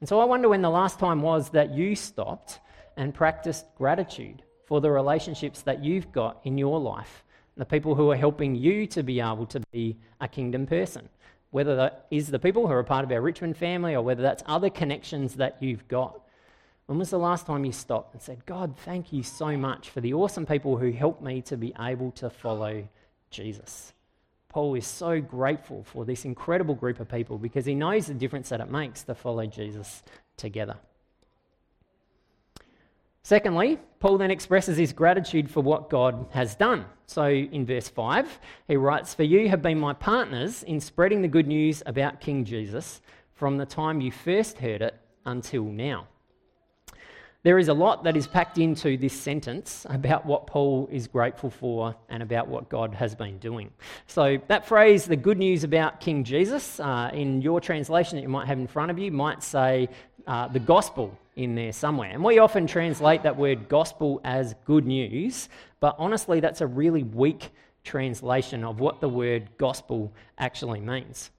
And 0.00 0.08
so 0.08 0.20
I 0.20 0.24
wonder 0.24 0.48
when 0.48 0.62
the 0.62 0.70
last 0.70 0.98
time 0.98 1.22
was 1.22 1.50
that 1.50 1.72
you 1.72 1.96
stopped 1.96 2.60
and 2.96 3.14
practiced 3.14 3.66
gratitude 3.76 4.42
for 4.64 4.80
the 4.80 4.90
relationships 4.90 5.62
that 5.62 5.82
you've 5.82 6.12
got 6.12 6.40
in 6.44 6.56
your 6.56 6.78
life, 6.78 7.24
the 7.56 7.64
people 7.64 7.94
who 7.94 8.10
are 8.10 8.16
helping 8.16 8.54
you 8.54 8.86
to 8.88 9.02
be 9.02 9.20
able 9.20 9.46
to 9.46 9.60
be 9.72 9.96
a 10.20 10.28
kingdom 10.28 10.66
person. 10.66 11.08
Whether 11.54 11.76
that 11.76 12.06
is 12.10 12.32
the 12.32 12.40
people 12.40 12.66
who 12.66 12.72
are 12.72 12.82
part 12.82 13.04
of 13.04 13.12
our 13.12 13.20
Richmond 13.20 13.56
family 13.56 13.94
or 13.94 14.02
whether 14.02 14.22
that's 14.22 14.42
other 14.44 14.70
connections 14.70 15.36
that 15.36 15.56
you've 15.60 15.86
got. 15.86 16.20
When 16.86 16.98
was 16.98 17.10
the 17.10 17.16
last 17.16 17.46
time 17.46 17.64
you 17.64 17.70
stopped 17.70 18.12
and 18.12 18.20
said, 18.20 18.44
God, 18.44 18.76
thank 18.76 19.12
you 19.12 19.22
so 19.22 19.56
much 19.56 19.88
for 19.88 20.00
the 20.00 20.14
awesome 20.14 20.46
people 20.46 20.76
who 20.76 20.90
helped 20.90 21.22
me 21.22 21.42
to 21.42 21.56
be 21.56 21.72
able 21.78 22.10
to 22.16 22.28
follow 22.28 22.88
Jesus. 23.30 23.92
Paul 24.48 24.74
is 24.74 24.84
so 24.84 25.20
grateful 25.20 25.84
for 25.84 26.04
this 26.04 26.24
incredible 26.24 26.74
group 26.74 26.98
of 26.98 27.08
people 27.08 27.38
because 27.38 27.64
he 27.64 27.76
knows 27.76 28.06
the 28.06 28.14
difference 28.14 28.48
that 28.48 28.60
it 28.60 28.68
makes 28.68 29.04
to 29.04 29.14
follow 29.14 29.46
Jesus 29.46 30.02
together. 30.36 30.74
Secondly, 33.24 33.78
Paul 34.00 34.18
then 34.18 34.30
expresses 34.30 34.76
his 34.76 34.92
gratitude 34.92 35.50
for 35.50 35.62
what 35.62 35.88
God 35.88 36.26
has 36.32 36.54
done. 36.54 36.84
So 37.06 37.24
in 37.24 37.64
verse 37.64 37.88
5, 37.88 38.38
he 38.68 38.76
writes, 38.76 39.14
For 39.14 39.22
you 39.22 39.48
have 39.48 39.62
been 39.62 39.80
my 39.80 39.94
partners 39.94 40.62
in 40.62 40.78
spreading 40.78 41.22
the 41.22 41.28
good 41.28 41.46
news 41.46 41.82
about 41.86 42.20
King 42.20 42.44
Jesus 42.44 43.00
from 43.32 43.56
the 43.56 43.64
time 43.64 44.02
you 44.02 44.12
first 44.12 44.58
heard 44.58 44.82
it 44.82 45.00
until 45.24 45.64
now. 45.64 46.06
There 47.44 47.58
is 47.58 47.68
a 47.68 47.74
lot 47.74 48.04
that 48.04 48.16
is 48.16 48.26
packed 48.26 48.58
into 48.58 48.96
this 48.98 49.12
sentence 49.12 49.86
about 49.88 50.24
what 50.24 50.46
Paul 50.46 50.88
is 50.90 51.06
grateful 51.06 51.50
for 51.50 51.94
and 52.10 52.22
about 52.22 52.48
what 52.48 52.70
God 52.70 52.94
has 52.94 53.14
been 53.14 53.38
doing. 53.38 53.70
So, 54.06 54.38
that 54.48 54.66
phrase, 54.66 55.04
the 55.04 55.16
good 55.16 55.36
news 55.36 55.62
about 55.62 56.00
King 56.00 56.24
Jesus, 56.24 56.80
uh, 56.80 57.10
in 57.12 57.42
your 57.42 57.60
translation 57.60 58.16
that 58.16 58.22
you 58.22 58.30
might 58.30 58.46
have 58.46 58.58
in 58.58 58.66
front 58.66 58.90
of 58.90 58.98
you, 58.98 59.12
might 59.12 59.42
say 59.42 59.90
uh, 60.26 60.48
the 60.48 60.60
gospel 60.60 61.16
in 61.36 61.54
there 61.54 61.72
somewhere. 61.72 62.10
And 62.10 62.22
we 62.22 62.38
often 62.38 62.66
translate 62.66 63.22
that 63.22 63.36
word 63.36 63.68
gospel 63.68 64.20
as 64.24 64.54
good 64.64 64.86
news, 64.86 65.48
but 65.80 65.96
honestly, 65.98 66.40
that's 66.40 66.60
a 66.60 66.66
really 66.66 67.02
weak 67.02 67.50
translation 67.82 68.64
of 68.64 68.80
what 68.80 69.00
the 69.00 69.08
word 69.08 69.48
gospel 69.58 70.12
actually 70.38 70.80
means. 70.80 71.30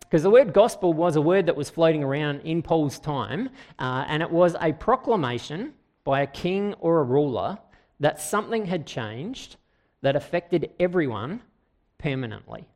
Because 0.00 0.22
the 0.22 0.30
word 0.30 0.52
gospel 0.52 0.92
was 0.92 1.16
a 1.16 1.20
word 1.20 1.46
that 1.46 1.56
was 1.56 1.70
floating 1.70 2.04
around 2.04 2.40
in 2.40 2.62
Paul's 2.62 2.98
time, 2.98 3.48
uh, 3.78 4.04
and 4.06 4.22
it 4.22 4.30
was 4.30 4.54
a 4.60 4.72
proclamation 4.72 5.72
by 6.04 6.20
a 6.20 6.26
king 6.26 6.74
or 6.80 7.00
a 7.00 7.02
ruler 7.02 7.58
that 8.00 8.20
something 8.20 8.66
had 8.66 8.86
changed 8.86 9.56
that 10.02 10.14
affected 10.14 10.70
everyone 10.78 11.40
permanently. 11.98 12.66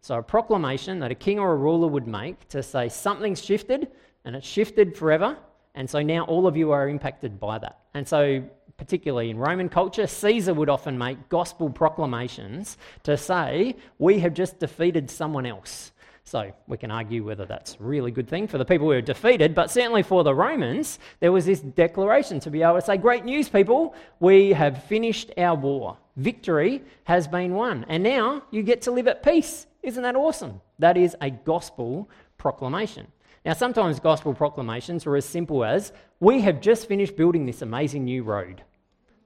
So, 0.00 0.16
a 0.18 0.22
proclamation 0.22 1.00
that 1.00 1.10
a 1.10 1.14
king 1.14 1.38
or 1.38 1.52
a 1.52 1.56
ruler 1.56 1.88
would 1.88 2.06
make 2.06 2.48
to 2.48 2.62
say 2.62 2.88
something's 2.88 3.44
shifted 3.44 3.88
and 4.24 4.36
it's 4.36 4.46
shifted 4.46 4.96
forever, 4.96 5.36
and 5.74 5.88
so 5.88 6.02
now 6.02 6.24
all 6.24 6.46
of 6.46 6.56
you 6.56 6.70
are 6.72 6.88
impacted 6.88 7.40
by 7.40 7.58
that. 7.58 7.78
And 7.94 8.06
so, 8.06 8.42
particularly 8.76 9.30
in 9.30 9.38
Roman 9.38 9.68
culture, 9.68 10.06
Caesar 10.06 10.54
would 10.54 10.68
often 10.68 10.98
make 10.98 11.28
gospel 11.28 11.70
proclamations 11.70 12.76
to 13.04 13.16
say, 13.16 13.76
We 13.98 14.18
have 14.20 14.34
just 14.34 14.58
defeated 14.58 15.10
someone 15.10 15.46
else. 15.46 15.92
So 16.24 16.52
we 16.68 16.76
can 16.76 16.90
argue 16.90 17.24
whether 17.24 17.46
that's 17.46 17.74
a 17.74 17.82
really 17.82 18.12
good 18.12 18.28
thing 18.28 18.46
for 18.46 18.56
the 18.56 18.64
people 18.64 18.86
who 18.86 18.92
are 18.92 19.00
defeated, 19.00 19.54
but 19.54 19.70
certainly 19.70 20.02
for 20.02 20.22
the 20.22 20.34
Romans, 20.34 21.00
there 21.18 21.32
was 21.32 21.44
this 21.44 21.60
declaration 21.60 22.38
to 22.40 22.50
be 22.50 22.62
able 22.62 22.76
to 22.76 22.82
say, 22.82 22.96
Great 22.96 23.24
news, 23.24 23.48
people, 23.48 23.94
we 24.20 24.52
have 24.52 24.84
finished 24.84 25.32
our 25.36 25.56
war. 25.56 25.96
Victory 26.16 26.82
has 27.04 27.26
been 27.26 27.54
won, 27.54 27.86
and 27.88 28.02
now 28.02 28.42
you 28.50 28.62
get 28.62 28.82
to 28.82 28.90
live 28.90 29.08
at 29.08 29.22
peace. 29.22 29.66
Isn't 29.82 30.02
that 30.02 30.14
awesome? 30.14 30.60
That 30.78 30.96
is 30.96 31.16
a 31.20 31.30
gospel 31.30 32.08
proclamation. 32.38 33.06
Now, 33.44 33.54
sometimes 33.54 33.98
gospel 33.98 34.34
proclamations 34.34 35.04
are 35.04 35.16
as 35.16 35.24
simple 35.24 35.64
as, 35.64 35.92
We 36.20 36.42
have 36.42 36.60
just 36.60 36.86
finished 36.86 37.16
building 37.16 37.44
this 37.44 37.62
amazing 37.62 38.04
new 38.04 38.22
road. 38.22 38.62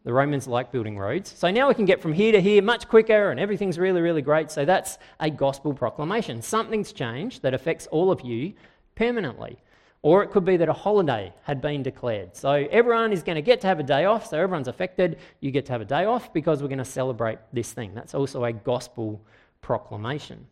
The 0.04 0.12
Romans 0.12 0.46
like 0.46 0.72
building 0.72 0.96
roads. 0.96 1.34
So 1.36 1.50
now 1.50 1.68
we 1.68 1.74
can 1.74 1.84
get 1.84 2.00
from 2.00 2.14
here 2.14 2.32
to 2.32 2.40
here 2.40 2.62
much 2.62 2.88
quicker 2.88 3.30
and 3.30 3.38
everything's 3.38 3.78
really, 3.78 4.00
really 4.00 4.22
great. 4.22 4.50
So 4.50 4.64
that's 4.64 4.98
a 5.20 5.28
gospel 5.28 5.74
proclamation. 5.74 6.40
Something's 6.40 6.92
changed 6.92 7.42
that 7.42 7.52
affects 7.52 7.88
all 7.88 8.10
of 8.10 8.22
you 8.22 8.54
permanently. 8.94 9.58
Or 10.00 10.22
it 10.22 10.30
could 10.30 10.44
be 10.44 10.56
that 10.58 10.68
a 10.68 10.72
holiday 10.72 11.34
had 11.42 11.60
been 11.60 11.82
declared. 11.82 12.36
So 12.36 12.52
everyone 12.70 13.12
is 13.12 13.22
going 13.22 13.36
to 13.36 13.42
get 13.42 13.60
to 13.62 13.66
have 13.66 13.80
a 13.80 13.82
day 13.82 14.04
off. 14.04 14.26
So 14.28 14.38
everyone's 14.38 14.68
affected. 14.68 15.18
You 15.40 15.50
get 15.50 15.66
to 15.66 15.72
have 15.72 15.80
a 15.80 15.86
day 15.86 16.04
off 16.04 16.32
because 16.32 16.62
we're 16.62 16.68
going 16.68 16.78
to 16.78 16.84
celebrate 16.84 17.38
this 17.52 17.72
thing. 17.72 17.92
That's 17.92 18.14
also 18.14 18.44
a 18.44 18.52
gospel 18.52 19.20
proclamation. 19.60 20.46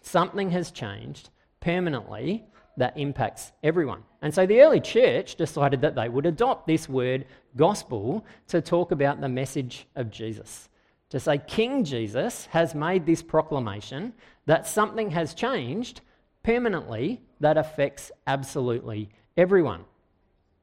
Something 0.00 0.50
has 0.50 0.70
changed 0.70 1.28
permanently 1.60 2.46
that 2.80 2.96
impacts 2.96 3.52
everyone. 3.62 4.02
And 4.22 4.34
so 4.34 4.46
the 4.46 4.60
early 4.62 4.80
church 4.80 5.36
decided 5.36 5.80
that 5.82 5.94
they 5.94 6.08
would 6.08 6.26
adopt 6.26 6.66
this 6.66 6.88
word 6.88 7.26
gospel 7.56 8.24
to 8.48 8.60
talk 8.60 8.90
about 8.90 9.20
the 9.20 9.28
message 9.28 9.86
of 9.96 10.10
Jesus. 10.10 10.68
To 11.10 11.20
say 11.20 11.38
King 11.46 11.84
Jesus 11.84 12.46
has 12.46 12.74
made 12.74 13.04
this 13.04 13.22
proclamation 13.22 14.12
that 14.46 14.66
something 14.66 15.10
has 15.10 15.34
changed 15.34 16.00
permanently 16.42 17.20
that 17.40 17.58
affects 17.58 18.12
absolutely 18.26 19.10
everyone. 19.36 19.84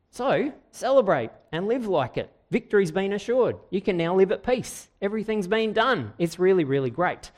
So 0.09 0.51
celebrate 0.71 1.29
and 1.51 1.67
live 1.67 1.87
like 1.87 2.17
it. 2.17 2.31
Victory's 2.49 2.91
been 2.91 3.13
assured. 3.13 3.57
You 3.69 3.81
can 3.81 3.97
now 3.97 4.15
live 4.15 4.31
at 4.31 4.43
peace. 4.43 4.87
Everything's 5.01 5.47
been 5.47 5.73
done. 5.73 6.13
It's 6.17 6.39
really, 6.39 6.63
really 6.63 6.89
great. 6.89 7.31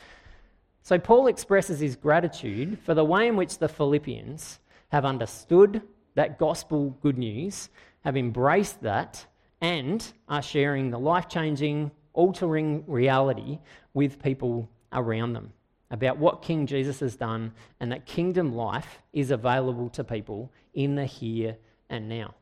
So 0.84 0.98
Paul 0.98 1.28
expresses 1.28 1.80
his 1.80 1.96
gratitude 1.96 2.80
for 2.80 2.94
the 2.94 3.04
way 3.04 3.28
in 3.28 3.36
which 3.36 3.58
the 3.58 3.68
Philippians 3.68 4.60
have 4.90 5.06
understood 5.06 5.82
that 6.16 6.38
gospel 6.38 6.98
good 7.02 7.18
news, 7.18 7.70
have 8.02 8.18
embraced 8.18 8.82
that, 8.82 9.26
and 9.62 10.14
are 10.28 10.42
sharing 10.42 10.90
the 10.90 11.00
life 11.00 11.28
changing, 11.28 11.92
altering 12.14 12.84
reality 12.88 13.60
with 13.94 14.22
people 14.22 14.70
around 14.94 15.34
them 15.34 15.54
about 15.92 16.18
what 16.18 16.42
King 16.42 16.68
Jesus 16.68 17.00
has 17.00 17.16
done 17.16 17.52
and 17.80 17.92
that 17.92 18.06
kingdom 18.06 18.54
life 18.54 19.00
is 19.14 19.32
available 19.32 19.90
to 19.90 20.04
people 20.04 20.52
in 20.74 20.96
the 20.96 21.06
here 21.06 21.58
and 21.90 22.08
now. 22.08 22.34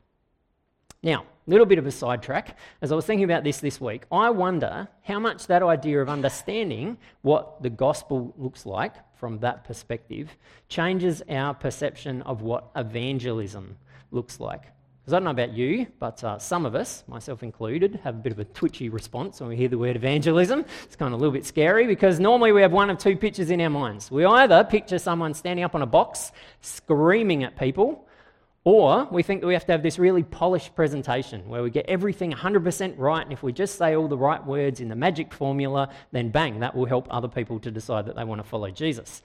Now, 1.02 1.24
little 1.48 1.66
bit 1.66 1.78
of 1.78 1.86
a 1.86 1.90
sidetrack. 1.90 2.56
As 2.82 2.92
I 2.92 2.94
was 2.94 3.06
thinking 3.06 3.24
about 3.24 3.42
this 3.42 3.58
this 3.58 3.80
week, 3.80 4.04
I 4.12 4.30
wonder 4.30 4.88
how 5.02 5.18
much 5.18 5.46
that 5.46 5.62
idea 5.62 6.02
of 6.02 6.08
understanding 6.08 6.98
what 7.22 7.62
the 7.62 7.70
gospel 7.70 8.34
looks 8.36 8.66
like 8.66 8.94
from 9.18 9.38
that 9.40 9.64
perspective 9.64 10.36
changes 10.68 11.22
our 11.28 11.54
perception 11.54 12.22
of 12.22 12.42
what 12.42 12.70
evangelism 12.76 13.78
looks 14.10 14.38
like. 14.38 14.62
Because 15.00 15.14
I 15.14 15.16
don't 15.16 15.24
know 15.24 15.30
about 15.30 15.54
you, 15.54 15.86
but 15.98 16.22
uh, 16.22 16.38
some 16.38 16.66
of 16.66 16.74
us, 16.74 17.02
myself 17.08 17.42
included, 17.42 17.98
have 18.04 18.16
a 18.16 18.18
bit 18.18 18.30
of 18.30 18.38
a 18.40 18.44
twitchy 18.44 18.90
response 18.90 19.40
when 19.40 19.48
we 19.48 19.56
hear 19.56 19.68
the 19.68 19.78
word 19.78 19.96
evangelism. 19.96 20.66
It's 20.84 20.96
kind 20.96 21.14
of 21.14 21.18
a 21.18 21.22
little 21.22 21.32
bit 21.32 21.46
scary 21.46 21.86
because 21.86 22.20
normally 22.20 22.52
we 22.52 22.60
have 22.60 22.72
one 22.72 22.90
of 22.90 22.98
two 22.98 23.16
pictures 23.16 23.50
in 23.50 23.58
our 23.62 23.70
minds. 23.70 24.10
We 24.10 24.26
either 24.26 24.62
picture 24.64 24.98
someone 24.98 25.32
standing 25.32 25.64
up 25.64 25.74
on 25.74 25.80
a 25.80 25.86
box 25.86 26.30
screaming 26.60 27.42
at 27.42 27.58
people 27.58 28.06
or 28.64 29.06
we 29.10 29.22
think 29.22 29.40
that 29.40 29.46
we 29.46 29.54
have 29.54 29.64
to 29.66 29.72
have 29.72 29.82
this 29.82 29.98
really 29.98 30.22
polished 30.22 30.74
presentation 30.74 31.48
where 31.48 31.62
we 31.62 31.70
get 31.70 31.86
everything 31.86 32.32
100% 32.32 32.94
right, 32.98 33.22
and 33.22 33.32
if 33.32 33.42
we 33.42 33.52
just 33.52 33.76
say 33.76 33.96
all 33.96 34.08
the 34.08 34.18
right 34.18 34.44
words 34.44 34.80
in 34.80 34.88
the 34.88 34.96
magic 34.96 35.32
formula, 35.32 35.90
then 36.12 36.30
bang, 36.30 36.60
that 36.60 36.74
will 36.74 36.86
help 36.86 37.06
other 37.10 37.28
people 37.28 37.58
to 37.60 37.70
decide 37.70 38.06
that 38.06 38.16
they 38.16 38.24
want 38.24 38.40
to 38.42 38.46
follow 38.46 38.70
Jesus. 38.70 39.22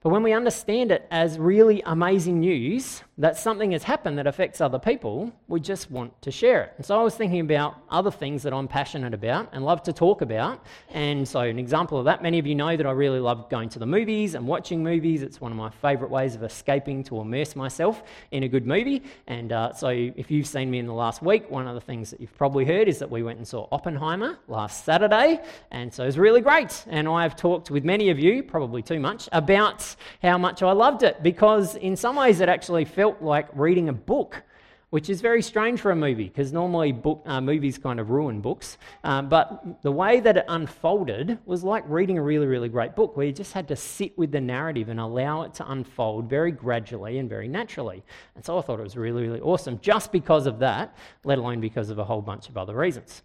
But 0.00 0.10
when 0.10 0.22
we 0.22 0.32
understand 0.32 0.92
it 0.92 1.06
as 1.10 1.38
really 1.38 1.82
amazing 1.84 2.40
news 2.40 3.02
that 3.18 3.36
something 3.36 3.72
has 3.72 3.82
happened 3.82 4.16
that 4.16 4.28
affects 4.28 4.60
other 4.60 4.78
people, 4.78 5.32
we 5.48 5.58
just 5.58 5.90
want 5.90 6.20
to 6.22 6.30
share 6.30 6.62
it. 6.62 6.74
And 6.76 6.86
so 6.86 7.00
I 7.00 7.02
was 7.02 7.16
thinking 7.16 7.40
about 7.40 7.76
other 7.90 8.12
things 8.12 8.44
that 8.44 8.52
I'm 8.52 8.68
passionate 8.68 9.12
about 9.12 9.48
and 9.52 9.64
love 9.64 9.82
to 9.82 9.92
talk 9.92 10.22
about. 10.22 10.64
And 10.90 11.26
so, 11.26 11.40
an 11.40 11.58
example 11.58 11.98
of 11.98 12.04
that, 12.04 12.22
many 12.22 12.38
of 12.38 12.46
you 12.46 12.54
know 12.54 12.76
that 12.76 12.86
I 12.86 12.92
really 12.92 13.18
love 13.18 13.50
going 13.50 13.70
to 13.70 13.80
the 13.80 13.86
movies 13.86 14.36
and 14.36 14.46
watching 14.46 14.84
movies. 14.84 15.22
It's 15.22 15.40
one 15.40 15.50
of 15.50 15.58
my 15.58 15.68
favourite 15.68 16.12
ways 16.12 16.36
of 16.36 16.44
escaping 16.44 17.02
to 17.04 17.20
immerse 17.20 17.56
myself 17.56 18.04
in 18.30 18.44
a 18.44 18.48
good 18.48 18.66
movie. 18.66 19.02
And 19.26 19.52
uh, 19.52 19.72
so, 19.72 19.88
if 19.88 20.30
you've 20.30 20.46
seen 20.46 20.70
me 20.70 20.78
in 20.78 20.86
the 20.86 20.94
last 20.94 21.20
week, 21.20 21.50
one 21.50 21.66
of 21.66 21.74
the 21.74 21.80
things 21.80 22.10
that 22.10 22.20
you've 22.20 22.36
probably 22.36 22.64
heard 22.64 22.86
is 22.86 23.00
that 23.00 23.10
we 23.10 23.24
went 23.24 23.38
and 23.38 23.48
saw 23.48 23.66
Oppenheimer 23.72 24.38
last 24.46 24.84
Saturday. 24.84 25.40
And 25.72 25.92
so, 25.92 26.04
it 26.04 26.06
was 26.06 26.18
really 26.18 26.40
great. 26.40 26.84
And 26.88 27.08
I've 27.08 27.34
talked 27.34 27.72
with 27.72 27.84
many 27.84 28.10
of 28.10 28.20
you, 28.20 28.44
probably 28.44 28.80
too 28.80 29.00
much, 29.00 29.28
about 29.32 29.96
how 30.22 30.38
much 30.38 30.62
I 30.62 30.70
loved 30.70 31.02
it 31.02 31.20
because, 31.20 31.74
in 31.74 31.96
some 31.96 32.14
ways, 32.14 32.40
it 32.40 32.48
actually 32.48 32.84
felt 32.84 33.07
like 33.20 33.48
reading 33.54 33.88
a 33.88 33.92
book, 33.92 34.42
which 34.90 35.10
is 35.10 35.20
very 35.20 35.42
strange 35.42 35.80
for 35.80 35.90
a 35.90 35.96
movie 35.96 36.28
because 36.28 36.52
normally 36.52 36.92
book, 36.92 37.22
uh, 37.26 37.40
movies 37.40 37.76
kind 37.76 38.00
of 38.00 38.10
ruin 38.10 38.40
books. 38.40 38.78
Um, 39.04 39.28
but 39.28 39.82
the 39.82 39.92
way 39.92 40.20
that 40.20 40.36
it 40.38 40.44
unfolded 40.48 41.38
was 41.44 41.62
like 41.62 41.84
reading 41.86 42.18
a 42.18 42.22
really, 42.22 42.46
really 42.46 42.68
great 42.68 42.96
book 42.96 43.16
where 43.16 43.26
you 43.26 43.32
just 43.32 43.52
had 43.52 43.68
to 43.68 43.76
sit 43.76 44.16
with 44.16 44.32
the 44.32 44.40
narrative 44.40 44.88
and 44.88 44.98
allow 44.98 45.42
it 45.42 45.54
to 45.54 45.70
unfold 45.70 46.28
very 46.28 46.52
gradually 46.52 47.18
and 47.18 47.28
very 47.28 47.48
naturally. 47.48 48.02
And 48.34 48.44
so 48.44 48.58
I 48.58 48.62
thought 48.62 48.80
it 48.80 48.84
was 48.84 48.96
really, 48.96 49.22
really 49.22 49.40
awesome 49.40 49.78
just 49.80 50.10
because 50.10 50.46
of 50.46 50.58
that, 50.60 50.96
let 51.24 51.38
alone 51.38 51.60
because 51.60 51.90
of 51.90 51.98
a 51.98 52.04
whole 52.04 52.22
bunch 52.22 52.48
of 52.48 52.56
other 52.56 52.74
reasons. 52.74 53.22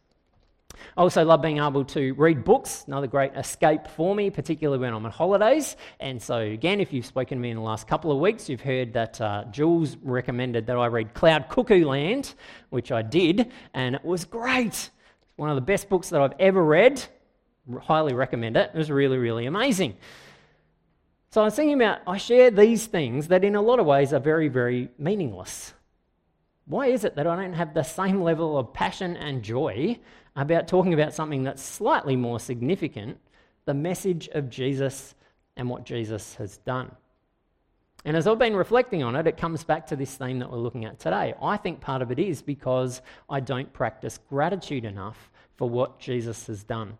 I 0.95 1.01
also 1.01 1.25
love 1.25 1.41
being 1.41 1.57
able 1.57 1.85
to 1.85 2.13
read 2.13 2.43
books, 2.43 2.83
another 2.85 3.07
great 3.07 3.33
escape 3.35 3.87
for 3.87 4.13
me, 4.13 4.29
particularly 4.29 4.79
when 4.79 4.93
I'm 4.93 5.03
on 5.05 5.11
holidays. 5.11 5.75
And 5.99 6.21
so, 6.21 6.37
again, 6.37 6.79
if 6.79 6.93
you've 6.93 7.05
spoken 7.05 7.39
to 7.39 7.41
me 7.41 7.49
in 7.49 7.57
the 7.57 7.63
last 7.63 7.87
couple 7.87 8.11
of 8.11 8.19
weeks, 8.19 8.47
you've 8.47 8.61
heard 8.61 8.93
that 8.93 9.19
uh, 9.19 9.45
Jules 9.49 9.97
recommended 10.03 10.67
that 10.67 10.77
I 10.77 10.85
read 10.87 11.15
Cloud 11.15 11.49
Cuckoo 11.49 11.85
Land, 11.85 12.35
which 12.69 12.91
I 12.91 13.01
did, 13.01 13.51
and 13.73 13.95
it 13.95 14.05
was 14.05 14.25
great. 14.25 14.91
One 15.35 15.49
of 15.49 15.55
the 15.55 15.61
best 15.61 15.89
books 15.89 16.09
that 16.09 16.21
I've 16.21 16.35
ever 16.39 16.63
read. 16.63 17.03
Highly 17.81 18.13
recommend 18.13 18.55
it. 18.57 18.69
It 18.73 18.77
was 18.77 18.91
really, 18.91 19.17
really 19.17 19.47
amazing. 19.47 19.95
So 21.31 21.41
I 21.41 21.45
was 21.45 21.55
thinking 21.55 21.81
about, 21.81 22.01
I 22.05 22.17
share 22.17 22.51
these 22.51 22.85
things 22.85 23.29
that 23.29 23.43
in 23.43 23.55
a 23.55 23.61
lot 23.61 23.79
of 23.79 23.87
ways 23.87 24.13
are 24.13 24.19
very, 24.19 24.47
very 24.47 24.89
meaningless. 24.99 25.73
Why 26.65 26.87
is 26.87 27.03
it 27.03 27.15
that 27.15 27.27
I 27.27 27.35
don't 27.35 27.53
have 27.53 27.73
the 27.73 27.83
same 27.83 28.21
level 28.21 28.57
of 28.57 28.73
passion 28.73 29.17
and 29.17 29.43
joy 29.43 29.99
about 30.35 30.67
talking 30.67 30.93
about 30.93 31.13
something 31.13 31.43
that's 31.43 31.61
slightly 31.61 32.15
more 32.15 32.39
significant 32.39 33.19
the 33.65 33.73
message 33.73 34.29
of 34.29 34.49
Jesus 34.49 35.15
and 35.55 35.69
what 35.69 35.85
Jesus 35.85 36.35
has 36.35 36.57
done? 36.57 36.95
And 38.05 38.17
as 38.17 38.27
I've 38.27 38.39
been 38.39 38.55
reflecting 38.55 39.01
on 39.01 39.15
it, 39.15 39.27
it 39.27 39.37
comes 39.37 39.63
back 39.63 39.87
to 39.87 39.95
this 39.95 40.15
theme 40.15 40.39
that 40.39 40.51
we're 40.51 40.57
looking 40.57 40.83
at 40.83 40.99
today. 40.99 41.33
I 41.41 41.55
think 41.55 41.79
part 41.79 42.01
of 42.01 42.11
it 42.11 42.19
is 42.19 42.41
because 42.41 43.01
I 43.29 43.39
don't 43.39 43.71
practice 43.71 44.19
gratitude 44.29 44.83
enough 44.83 45.31
for 45.55 45.69
what 45.69 45.99
Jesus 45.99 46.47
has 46.47 46.63
done. 46.63 46.97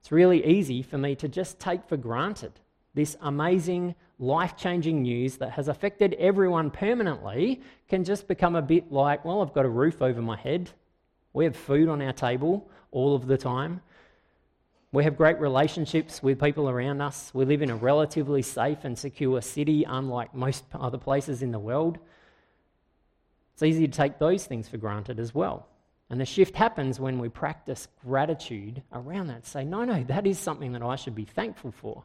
It's 0.00 0.12
really 0.12 0.44
easy 0.46 0.82
for 0.82 0.96
me 0.96 1.14
to 1.16 1.28
just 1.28 1.58
take 1.58 1.86
for 1.86 1.96
granted 1.96 2.52
this 2.94 3.16
amazing, 3.20 3.94
life 4.18 4.56
changing 4.56 5.02
news 5.02 5.36
that 5.36 5.52
has 5.52 5.68
affected 5.68 6.14
everyone 6.14 6.70
permanently 6.70 7.60
can 7.88 8.04
just 8.04 8.26
become 8.26 8.56
a 8.56 8.62
bit 8.62 8.90
like, 8.90 9.24
well, 9.24 9.42
I've 9.42 9.52
got 9.52 9.64
a 9.64 9.68
roof 9.68 10.02
over 10.02 10.20
my 10.20 10.36
head. 10.36 10.70
We 11.32 11.44
have 11.44 11.56
food 11.56 11.88
on 11.88 12.02
our 12.02 12.12
table 12.12 12.68
all 12.90 13.14
of 13.14 13.26
the 13.26 13.38
time. 13.38 13.80
We 14.90 15.04
have 15.04 15.16
great 15.16 15.38
relationships 15.38 16.22
with 16.22 16.40
people 16.40 16.68
around 16.68 17.02
us. 17.02 17.30
We 17.34 17.44
live 17.44 17.62
in 17.62 17.70
a 17.70 17.76
relatively 17.76 18.42
safe 18.42 18.84
and 18.84 18.98
secure 18.98 19.40
city, 19.42 19.84
unlike 19.84 20.34
most 20.34 20.64
other 20.72 20.98
places 20.98 21.42
in 21.42 21.52
the 21.52 21.58
world. 21.58 21.98
It's 23.52 23.62
easy 23.62 23.86
to 23.86 23.92
take 23.92 24.18
those 24.18 24.46
things 24.46 24.68
for 24.68 24.78
granted 24.78 25.20
as 25.20 25.34
well. 25.34 25.68
And 26.10 26.18
the 26.18 26.24
shift 26.24 26.56
happens 26.56 26.98
when 26.98 27.18
we 27.18 27.28
practice 27.28 27.86
gratitude 28.02 28.82
around 28.92 29.26
that. 29.26 29.46
Say, 29.46 29.64
no, 29.64 29.84
no, 29.84 30.02
that 30.04 30.26
is 30.26 30.38
something 30.38 30.72
that 30.72 30.82
I 30.82 30.96
should 30.96 31.14
be 31.14 31.26
thankful 31.26 31.70
for. 31.70 32.04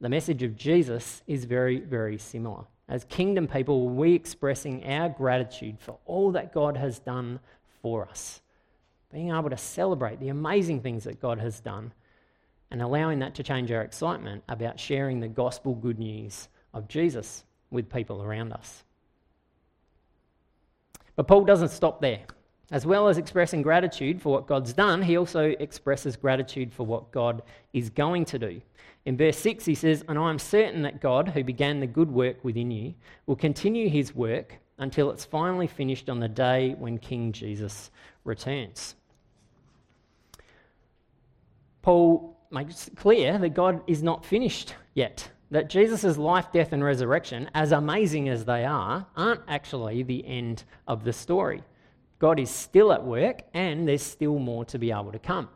The 0.00 0.08
message 0.08 0.42
of 0.42 0.56
Jesus 0.56 1.22
is 1.26 1.44
very, 1.44 1.80
very 1.80 2.18
similar. 2.18 2.64
As 2.88 3.04
kingdom 3.04 3.48
people, 3.48 3.88
we 3.88 4.12
expressing 4.12 4.84
our 4.84 5.08
gratitude 5.08 5.76
for 5.80 5.98
all 6.04 6.32
that 6.32 6.52
God 6.52 6.76
has 6.76 6.98
done 6.98 7.40
for 7.82 8.06
us. 8.06 8.40
Being 9.12 9.30
able 9.30 9.50
to 9.50 9.56
celebrate 9.56 10.20
the 10.20 10.28
amazing 10.28 10.82
things 10.82 11.04
that 11.04 11.20
God 11.20 11.38
has 11.38 11.60
done 11.60 11.92
and 12.70 12.82
allowing 12.82 13.20
that 13.20 13.34
to 13.36 13.42
change 13.42 13.72
our 13.72 13.82
excitement 13.82 14.44
about 14.48 14.78
sharing 14.78 15.20
the 15.20 15.28
gospel 15.28 15.74
good 15.74 15.98
news 15.98 16.48
of 16.74 16.88
Jesus 16.88 17.44
with 17.70 17.90
people 17.90 18.22
around 18.22 18.52
us. 18.52 18.84
But 21.14 21.26
Paul 21.26 21.44
doesn't 21.44 21.70
stop 21.70 22.00
there. 22.00 22.20
As 22.70 22.84
well 22.84 23.08
as 23.08 23.16
expressing 23.16 23.62
gratitude 23.62 24.20
for 24.20 24.32
what 24.32 24.48
God's 24.48 24.72
done, 24.72 25.02
he 25.02 25.16
also 25.16 25.54
expresses 25.60 26.16
gratitude 26.16 26.72
for 26.72 26.84
what 26.84 27.12
God 27.12 27.42
is 27.72 27.90
going 27.90 28.24
to 28.26 28.38
do. 28.38 28.60
In 29.04 29.16
verse 29.16 29.38
6, 29.38 29.64
he 29.64 29.76
says, 29.76 30.04
And 30.08 30.18
I 30.18 30.30
am 30.30 30.40
certain 30.40 30.82
that 30.82 31.00
God, 31.00 31.28
who 31.28 31.44
began 31.44 31.78
the 31.78 31.86
good 31.86 32.10
work 32.10 32.44
within 32.44 32.72
you, 32.72 32.94
will 33.26 33.36
continue 33.36 33.88
his 33.88 34.14
work 34.14 34.58
until 34.78 35.10
it's 35.10 35.24
finally 35.24 35.68
finished 35.68 36.10
on 36.10 36.18
the 36.18 36.28
day 36.28 36.74
when 36.78 36.98
King 36.98 37.30
Jesus 37.30 37.90
returns. 38.24 38.96
Paul 41.82 42.36
makes 42.50 42.90
clear 42.96 43.38
that 43.38 43.50
God 43.50 43.80
is 43.86 44.02
not 44.02 44.26
finished 44.26 44.74
yet. 44.94 45.30
That 45.52 45.70
Jesus' 45.70 46.18
life, 46.18 46.50
death, 46.52 46.72
and 46.72 46.82
resurrection, 46.82 47.48
as 47.54 47.70
amazing 47.70 48.28
as 48.28 48.44
they 48.44 48.64
are, 48.64 49.06
aren't 49.16 49.42
actually 49.46 50.02
the 50.02 50.26
end 50.26 50.64
of 50.88 51.04
the 51.04 51.12
story. 51.12 51.62
God 52.18 52.38
is 52.38 52.50
still 52.50 52.92
at 52.92 53.04
work 53.04 53.42
and 53.54 53.86
there's 53.86 54.02
still 54.02 54.38
more 54.38 54.64
to 54.66 54.78
be 54.78 54.90
able 54.90 55.12
to 55.12 55.18
come. 55.18 55.48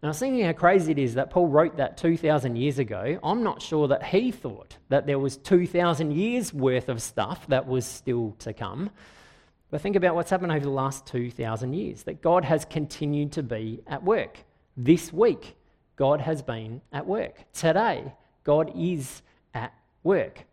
And 0.00 0.08
I 0.08 0.10
was 0.10 0.18
thinking 0.20 0.44
how 0.44 0.52
crazy 0.52 0.92
it 0.92 0.98
is 0.98 1.14
that 1.14 1.30
Paul 1.30 1.48
wrote 1.48 1.76
that 1.78 1.96
2,000 1.96 2.54
years 2.54 2.78
ago. 2.78 3.18
I'm 3.22 3.42
not 3.42 3.60
sure 3.60 3.88
that 3.88 4.04
he 4.04 4.30
thought 4.30 4.76
that 4.90 5.06
there 5.06 5.18
was 5.18 5.36
2,000 5.38 6.12
years 6.12 6.54
worth 6.54 6.88
of 6.88 7.02
stuff 7.02 7.46
that 7.48 7.66
was 7.66 7.84
still 7.84 8.36
to 8.40 8.52
come. 8.52 8.90
But 9.70 9.80
think 9.80 9.96
about 9.96 10.14
what's 10.14 10.30
happened 10.30 10.52
over 10.52 10.64
the 10.64 10.70
last 10.70 11.04
2,000 11.06 11.72
years 11.72 12.04
that 12.04 12.22
God 12.22 12.44
has 12.44 12.64
continued 12.64 13.32
to 13.32 13.42
be 13.42 13.80
at 13.88 14.04
work. 14.04 14.38
This 14.76 15.12
week, 15.12 15.56
God 15.96 16.20
has 16.20 16.42
been 16.42 16.80
at 16.92 17.04
work. 17.04 17.34
Today, 17.52 18.14
God 18.44 18.70
is 18.76 19.22
at 19.52 19.74
work. 20.04 20.44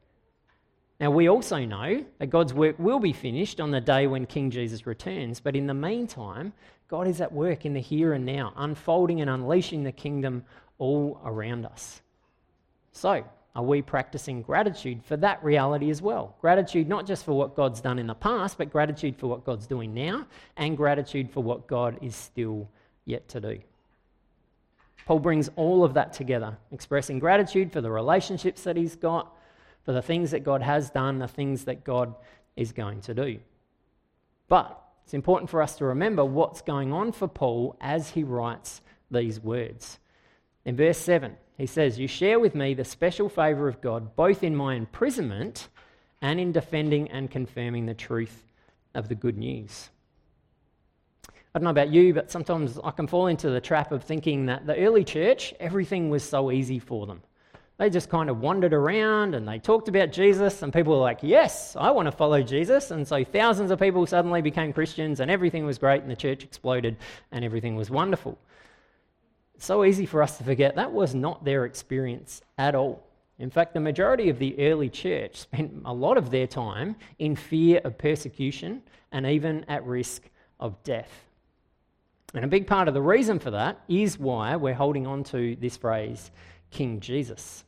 Now, 0.99 1.11
we 1.11 1.27
also 1.27 1.65
know 1.65 2.05
that 2.19 2.27
God's 2.27 2.53
work 2.53 2.77
will 2.79 2.99
be 2.99 3.11
finished 3.11 3.59
on 3.59 3.71
the 3.71 3.81
day 3.81 4.07
when 4.07 4.25
King 4.25 4.49
Jesus 4.49 4.87
returns, 4.87 5.41
but 5.41 5.55
in 5.55 5.67
the 5.67 5.73
meantime, 5.73 6.53
God 6.87 7.07
is 7.07 7.19
at 7.19 7.33
work 7.33 7.65
in 7.65 7.73
the 7.73 7.81
here 7.81 8.13
and 8.13 8.25
now, 8.25 8.53
unfolding 8.55 9.19
and 9.19 9.29
unleashing 9.29 9.83
the 9.83 9.91
kingdom 9.91 10.45
all 10.77 11.19
around 11.25 11.65
us. 11.65 12.01
So, 12.93 13.25
are 13.55 13.63
we 13.63 13.81
practicing 13.81 14.41
gratitude 14.41 15.03
for 15.03 15.17
that 15.17 15.43
reality 15.43 15.89
as 15.89 16.01
well? 16.01 16.35
Gratitude 16.39 16.87
not 16.87 17.05
just 17.05 17.25
for 17.25 17.33
what 17.33 17.55
God's 17.55 17.81
done 17.81 17.99
in 17.99 18.07
the 18.07 18.13
past, 18.13 18.57
but 18.57 18.71
gratitude 18.71 19.17
for 19.17 19.27
what 19.27 19.45
God's 19.45 19.67
doing 19.67 19.93
now, 19.93 20.25
and 20.55 20.77
gratitude 20.77 21.29
for 21.31 21.41
what 21.41 21.67
God 21.67 21.97
is 22.01 22.15
still 22.15 22.69
yet 23.05 23.27
to 23.29 23.41
do. 23.41 23.59
Paul 25.05 25.19
brings 25.19 25.49
all 25.55 25.83
of 25.83 25.93
that 25.93 26.13
together, 26.13 26.57
expressing 26.71 27.19
gratitude 27.19 27.71
for 27.71 27.81
the 27.81 27.91
relationships 27.91 28.63
that 28.63 28.75
he's 28.75 28.95
got, 28.95 29.34
for 29.85 29.93
the 29.93 30.01
things 30.01 30.31
that 30.31 30.43
God 30.43 30.61
has 30.61 30.89
done, 30.89 31.19
the 31.19 31.27
things 31.27 31.65
that 31.65 31.83
God 31.83 32.15
is 32.55 32.71
going 32.71 33.01
to 33.01 33.13
do. 33.13 33.39
But 34.47 34.81
it's 35.03 35.13
important 35.13 35.49
for 35.49 35.61
us 35.61 35.77
to 35.77 35.85
remember 35.85 36.25
what's 36.25 36.61
going 36.61 36.91
on 36.91 37.11
for 37.11 37.27
Paul 37.27 37.77
as 37.79 38.09
he 38.09 38.23
writes 38.23 38.81
these 39.11 39.39
words. 39.39 39.99
In 40.65 40.75
verse 40.75 40.97
7, 40.97 41.35
he 41.57 41.67
says, 41.67 41.99
You 41.99 42.07
share 42.07 42.39
with 42.39 42.55
me 42.55 42.73
the 42.73 42.83
special 42.83 43.29
favour 43.29 43.67
of 43.67 43.81
God, 43.81 44.15
both 44.15 44.43
in 44.43 44.55
my 44.55 44.73
imprisonment 44.73 45.69
and 46.21 46.39
in 46.39 46.51
defending 46.51 47.09
and 47.11 47.29
confirming 47.29 47.85
the 47.85 47.93
truth 47.93 48.45
of 48.95 49.07
the 49.07 49.15
good 49.15 49.37
news. 49.37 49.89
I 51.29 51.59
don't 51.59 51.65
know 51.65 51.69
about 51.69 51.93
you, 51.93 52.13
but 52.13 52.31
sometimes 52.31 52.79
I 52.83 52.91
can 52.91 53.07
fall 53.07 53.27
into 53.27 53.49
the 53.49 53.61
trap 53.61 53.91
of 53.91 54.03
thinking 54.03 54.47
that 54.47 54.65
the 54.65 54.75
early 54.77 55.03
church, 55.03 55.53
everything 55.59 56.09
was 56.09 56.23
so 56.23 56.51
easy 56.51 56.79
for 56.79 57.05
them. 57.05 57.21
They 57.77 57.89
just 57.89 58.09
kind 58.09 58.29
of 58.29 58.39
wandered 58.39 58.73
around 58.73 59.35
and 59.35 59.45
they 59.47 59.59
talked 59.59 59.89
about 59.89 60.13
Jesus, 60.13 60.61
and 60.61 60.71
people 60.71 60.93
were 60.93 61.01
like, 61.01 61.19
Yes, 61.21 61.75
I 61.77 61.91
want 61.91 62.05
to 62.05 62.11
follow 62.11 62.41
Jesus. 62.41 62.91
And 62.91 63.05
so 63.05 63.23
thousands 63.23 63.69
of 63.69 63.79
people 63.79 64.05
suddenly 64.05 64.41
became 64.41 64.71
Christians, 64.71 65.19
and 65.19 65.29
everything 65.29 65.65
was 65.65 65.77
great, 65.77 66.01
and 66.01 66.09
the 66.09 66.15
church 66.15 66.43
exploded, 66.43 66.95
and 67.31 67.43
everything 67.43 67.75
was 67.75 67.89
wonderful. 67.89 68.37
It's 69.55 69.65
so 69.65 69.83
easy 69.83 70.05
for 70.05 70.23
us 70.23 70.37
to 70.37 70.43
forget 70.43 70.75
that 70.75 70.91
was 70.91 71.13
not 71.13 71.43
their 71.43 71.65
experience 71.65 72.41
at 72.57 72.75
all. 72.75 73.03
In 73.39 73.49
fact, 73.49 73.73
the 73.73 73.81
majority 73.81 74.29
of 74.29 74.39
the 74.39 74.57
early 74.59 74.89
church 74.89 75.35
spent 75.35 75.81
a 75.83 75.93
lot 75.93 76.17
of 76.17 76.31
their 76.31 76.47
time 76.47 76.95
in 77.19 77.35
fear 77.35 77.81
of 77.83 77.97
persecution 77.97 78.81
and 79.11 79.25
even 79.25 79.65
at 79.67 79.85
risk 79.85 80.29
of 80.61 80.81
death. 80.83 81.25
And 82.33 82.45
a 82.45 82.49
big 82.49 82.67
part 82.67 82.87
of 82.87 82.93
the 82.93 83.01
reason 83.01 83.39
for 83.39 83.51
that 83.51 83.81
is 83.89 84.17
why 84.17 84.55
we're 84.55 84.73
holding 84.73 85.05
on 85.05 85.23
to 85.25 85.55
this 85.57 85.75
phrase, 85.75 86.31
King 86.71 86.99
Jesus. 86.99 87.64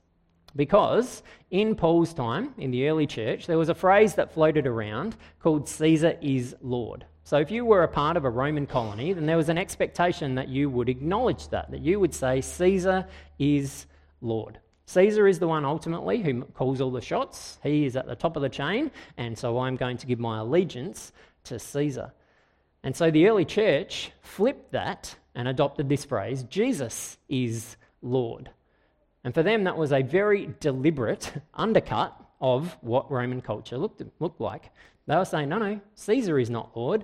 Because 0.55 1.23
in 1.51 1.75
Paul's 1.75 2.13
time, 2.13 2.53
in 2.57 2.71
the 2.71 2.87
early 2.87 3.05
church, 3.05 3.47
there 3.47 3.57
was 3.57 3.69
a 3.69 3.75
phrase 3.75 4.15
that 4.15 4.33
floated 4.33 4.65
around 4.65 5.15
called 5.39 5.67
Caesar 5.69 6.17
is 6.21 6.55
Lord. 6.61 7.05
So 7.23 7.37
if 7.37 7.51
you 7.51 7.65
were 7.65 7.83
a 7.83 7.87
part 7.89 8.15
of 8.15 8.23
a 8.23 8.29
Roman 8.29 8.65
colony, 8.65 9.11
then 9.13 9.25
there 9.25 9.37
was 9.37 9.49
an 9.49 9.57
expectation 9.57 10.35
that 10.35 10.47
you 10.47 10.69
would 10.69 10.87
acknowledge 10.87 11.49
that, 11.49 11.69
that 11.71 11.81
you 11.81 11.99
would 11.99 12.13
say, 12.13 12.39
Caesar 12.41 13.05
is 13.37 13.85
Lord. 14.21 14.59
Caesar 14.85 15.27
is 15.27 15.37
the 15.37 15.47
one 15.47 15.65
ultimately 15.65 16.21
who 16.21 16.43
calls 16.43 16.79
all 16.79 16.91
the 16.91 17.01
shots. 17.01 17.59
He 17.61 17.85
is 17.85 17.97
at 17.97 18.07
the 18.07 18.15
top 18.15 18.37
of 18.37 18.41
the 18.41 18.49
chain, 18.49 18.89
and 19.17 19.37
so 19.37 19.59
I'm 19.59 19.75
going 19.75 19.97
to 19.97 20.07
give 20.07 20.19
my 20.19 20.39
allegiance 20.39 21.11
to 21.43 21.59
Caesar. 21.59 22.13
And 22.83 22.95
so 22.95 23.11
the 23.11 23.27
early 23.27 23.43
church 23.43 24.11
flipped 24.21 24.71
that 24.71 25.13
and 25.35 25.49
adopted 25.49 25.89
this 25.89 26.05
phrase 26.05 26.43
Jesus 26.43 27.17
is 27.27 27.75
Lord. 28.01 28.49
And 29.27 29.33
for 29.33 29.43
them, 29.43 29.65
that 29.65 29.75
was 29.75 29.91
a 29.91 30.03
very 30.03 30.55
deliberate 30.61 31.33
undercut 31.53 32.17
of 32.39 32.77
what 32.79 33.11
Roman 33.11 33.41
culture 33.41 33.77
looked, 33.77 34.01
looked 34.21 34.39
like. 34.39 34.71
They 35.05 35.17
were 35.17 35.25
saying, 35.25 35.49
no, 35.49 35.57
no, 35.57 35.81
Caesar 35.95 36.39
is 36.39 36.49
not 36.49 36.71
Lord, 36.77 37.03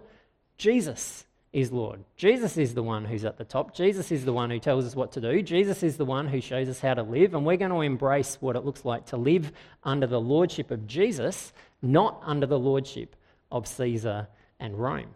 Jesus 0.57 1.25
is 1.51 1.73
Lord. 1.73 1.99
Jesus 2.15 2.55
is 2.55 2.75
the 2.75 2.81
one 2.81 3.03
who's 3.03 3.25
at 3.25 3.37
the 3.37 3.43
top. 3.43 3.75
Jesus 3.75 4.09
is 4.09 4.23
the 4.23 4.31
one 4.31 4.49
who 4.49 4.57
tells 4.57 4.85
us 4.85 4.95
what 4.95 5.11
to 5.11 5.19
do. 5.19 5.41
Jesus 5.41 5.83
is 5.83 5.97
the 5.97 6.05
one 6.05 6.25
who 6.25 6.39
shows 6.39 6.69
us 6.69 6.79
how 6.79 6.93
to 6.93 7.03
live. 7.03 7.33
And 7.33 7.45
we're 7.45 7.57
going 7.57 7.71
to 7.71 7.81
embrace 7.81 8.37
what 8.39 8.55
it 8.55 8.63
looks 8.63 8.85
like 8.85 9.05
to 9.07 9.17
live 9.17 9.51
under 9.83 10.07
the 10.07 10.21
lordship 10.21 10.71
of 10.71 10.87
Jesus, 10.87 11.51
not 11.81 12.21
under 12.23 12.45
the 12.45 12.57
lordship 12.57 13.17
of 13.51 13.67
Caesar 13.67 14.29
and 14.61 14.79
Rome 14.79 15.13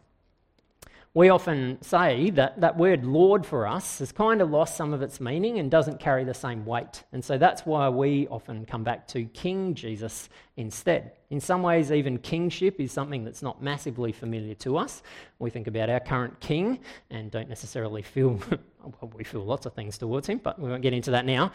we 1.13 1.29
often 1.29 1.81
say 1.81 2.29
that 2.31 2.61
that 2.61 2.77
word 2.77 3.03
Lord 3.03 3.45
for 3.45 3.65
us 3.65 3.99
has 3.99 4.11
kind 4.11 4.41
of 4.41 4.51
lost 4.51 4.77
some 4.77 4.93
of 4.93 5.01
its 5.01 5.19
meaning 5.19 5.57
and 5.57 5.71
doesn't 5.71 5.99
carry 5.99 6.23
the 6.23 6.33
same 6.33 6.65
weight. 6.65 7.03
And 7.11 7.23
so 7.25 7.37
that's 7.37 7.65
why 7.65 7.89
we 7.89 8.27
often 8.27 8.65
come 8.65 8.83
back 8.83 9.07
to 9.09 9.25
King 9.25 9.73
Jesus 9.73 10.29
instead. 10.57 11.13
In 11.29 11.39
some 11.39 11.63
ways, 11.63 11.91
even 11.91 12.17
kingship 12.19 12.79
is 12.79 12.91
something 12.91 13.23
that's 13.23 13.41
not 13.41 13.61
massively 13.61 14.11
familiar 14.11 14.53
to 14.55 14.77
us. 14.77 15.01
We 15.39 15.49
think 15.49 15.67
about 15.67 15.89
our 15.89 15.99
current 15.99 16.39
king 16.39 16.79
and 17.09 17.31
don't 17.31 17.49
necessarily 17.49 18.01
feel, 18.01 18.39
well, 18.83 19.11
we 19.15 19.23
feel 19.23 19.43
lots 19.43 19.65
of 19.65 19.73
things 19.73 19.97
towards 19.97 20.27
him, 20.27 20.39
but 20.43 20.59
we 20.59 20.69
won't 20.69 20.83
get 20.83 20.93
into 20.93 21.11
that 21.11 21.25
now. 21.25 21.51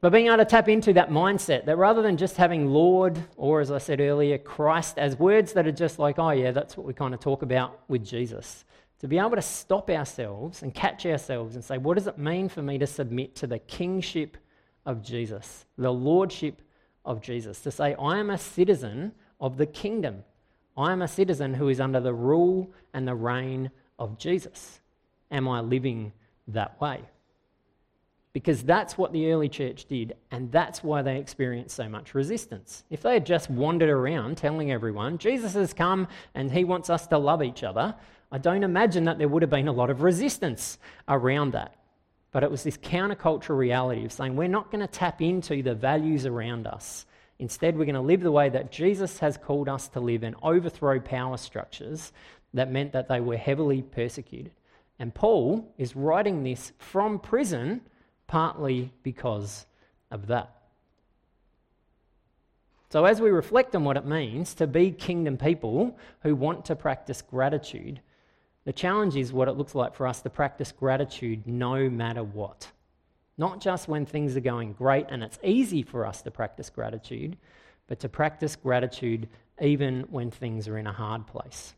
But 0.00 0.12
being 0.12 0.26
able 0.28 0.36
to 0.36 0.44
tap 0.44 0.68
into 0.68 0.92
that 0.92 1.10
mindset 1.10 1.64
that 1.64 1.76
rather 1.76 2.02
than 2.02 2.16
just 2.16 2.36
having 2.36 2.68
Lord, 2.68 3.20
or 3.36 3.60
as 3.60 3.72
I 3.72 3.78
said 3.78 4.00
earlier, 4.00 4.38
Christ 4.38 4.96
as 4.96 5.18
words 5.18 5.52
that 5.54 5.66
are 5.66 5.72
just 5.72 5.98
like, 5.98 6.20
oh 6.20 6.30
yeah, 6.30 6.52
that's 6.52 6.76
what 6.76 6.86
we 6.86 6.94
kind 6.94 7.14
of 7.14 7.20
talk 7.20 7.42
about 7.42 7.80
with 7.88 8.04
Jesus, 8.04 8.64
to 9.00 9.08
be 9.08 9.18
able 9.18 9.34
to 9.36 9.42
stop 9.42 9.90
ourselves 9.90 10.62
and 10.62 10.72
catch 10.72 11.04
ourselves 11.04 11.56
and 11.56 11.64
say, 11.64 11.78
what 11.78 11.94
does 11.96 12.06
it 12.06 12.16
mean 12.16 12.48
for 12.48 12.62
me 12.62 12.78
to 12.78 12.86
submit 12.86 13.34
to 13.36 13.48
the 13.48 13.58
kingship 13.58 14.36
of 14.86 15.02
Jesus, 15.02 15.66
the 15.76 15.92
lordship 15.92 16.62
of 17.04 17.20
Jesus? 17.20 17.60
To 17.62 17.70
say, 17.72 17.96
I 17.98 18.18
am 18.18 18.30
a 18.30 18.38
citizen 18.38 19.12
of 19.40 19.56
the 19.56 19.66
kingdom. 19.66 20.22
I 20.76 20.92
am 20.92 21.02
a 21.02 21.08
citizen 21.08 21.54
who 21.54 21.68
is 21.68 21.80
under 21.80 21.98
the 21.98 22.14
rule 22.14 22.70
and 22.94 23.06
the 23.06 23.16
reign 23.16 23.72
of 23.98 24.16
Jesus. 24.16 24.80
Am 25.32 25.48
I 25.48 25.60
living 25.60 26.12
that 26.46 26.80
way? 26.80 27.00
Because 28.32 28.62
that's 28.62 28.98
what 28.98 29.12
the 29.12 29.32
early 29.32 29.48
church 29.48 29.86
did, 29.86 30.14
and 30.30 30.52
that's 30.52 30.84
why 30.84 31.02
they 31.02 31.18
experienced 31.18 31.76
so 31.76 31.88
much 31.88 32.14
resistance. 32.14 32.84
If 32.90 33.02
they 33.02 33.14
had 33.14 33.26
just 33.26 33.50
wandered 33.50 33.88
around 33.88 34.36
telling 34.36 34.70
everyone, 34.70 35.18
Jesus 35.18 35.54
has 35.54 35.72
come 35.72 36.08
and 36.34 36.50
he 36.50 36.64
wants 36.64 36.90
us 36.90 37.06
to 37.08 37.18
love 37.18 37.42
each 37.42 37.64
other, 37.64 37.94
I 38.30 38.38
don't 38.38 38.64
imagine 38.64 39.04
that 39.04 39.18
there 39.18 39.28
would 39.28 39.42
have 39.42 39.50
been 39.50 39.68
a 39.68 39.72
lot 39.72 39.90
of 39.90 40.02
resistance 40.02 40.78
around 41.08 41.52
that. 41.52 41.74
But 42.30 42.42
it 42.42 42.50
was 42.50 42.62
this 42.62 42.76
countercultural 42.76 43.56
reality 43.56 44.04
of 44.04 44.12
saying, 44.12 44.36
we're 44.36 44.48
not 44.48 44.70
going 44.70 44.86
to 44.86 44.92
tap 44.92 45.22
into 45.22 45.62
the 45.62 45.74
values 45.74 46.26
around 46.26 46.66
us. 46.66 47.06
Instead, 47.38 47.78
we're 47.78 47.86
going 47.86 47.94
to 47.94 48.00
live 48.02 48.20
the 48.20 48.30
way 48.30 48.50
that 48.50 48.70
Jesus 48.70 49.18
has 49.20 49.38
called 49.38 49.68
us 49.68 49.88
to 49.88 50.00
live 50.00 50.22
and 50.24 50.36
overthrow 50.42 51.00
power 51.00 51.38
structures 51.38 52.12
that 52.52 52.70
meant 52.70 52.92
that 52.92 53.08
they 53.08 53.20
were 53.20 53.36
heavily 53.36 53.80
persecuted. 53.80 54.52
And 54.98 55.14
Paul 55.14 55.72
is 55.78 55.96
writing 55.96 56.42
this 56.42 56.72
from 56.78 57.18
prison 57.18 57.80
partly 58.28 58.92
because 59.02 59.66
of 60.12 60.28
that. 60.28 60.54
So, 62.90 63.04
as 63.04 63.20
we 63.20 63.30
reflect 63.30 63.74
on 63.74 63.84
what 63.84 63.96
it 63.96 64.06
means 64.06 64.54
to 64.54 64.66
be 64.66 64.92
kingdom 64.92 65.36
people 65.36 65.98
who 66.22 66.34
want 66.34 66.64
to 66.66 66.76
practice 66.76 67.20
gratitude, 67.20 68.00
the 68.64 68.72
challenge 68.72 69.16
is 69.16 69.32
what 69.32 69.48
it 69.48 69.58
looks 69.58 69.74
like 69.74 69.94
for 69.94 70.06
us 70.06 70.22
to 70.22 70.30
practice 70.30 70.72
gratitude 70.72 71.46
no 71.46 71.90
matter 71.90 72.22
what. 72.22 72.70
Not 73.36 73.60
just 73.60 73.88
when 73.88 74.06
things 74.06 74.36
are 74.36 74.40
going 74.40 74.72
great 74.72 75.06
and 75.10 75.22
it's 75.22 75.38
easy 75.42 75.82
for 75.82 76.06
us 76.06 76.22
to 76.22 76.30
practice 76.30 76.70
gratitude, 76.70 77.36
but 77.88 78.00
to 78.00 78.08
practice 78.08 78.56
gratitude 78.56 79.28
even 79.60 80.02
when 80.10 80.30
things 80.30 80.66
are 80.66 80.78
in 80.78 80.86
a 80.86 80.92
hard 80.92 81.26
place. 81.26 81.74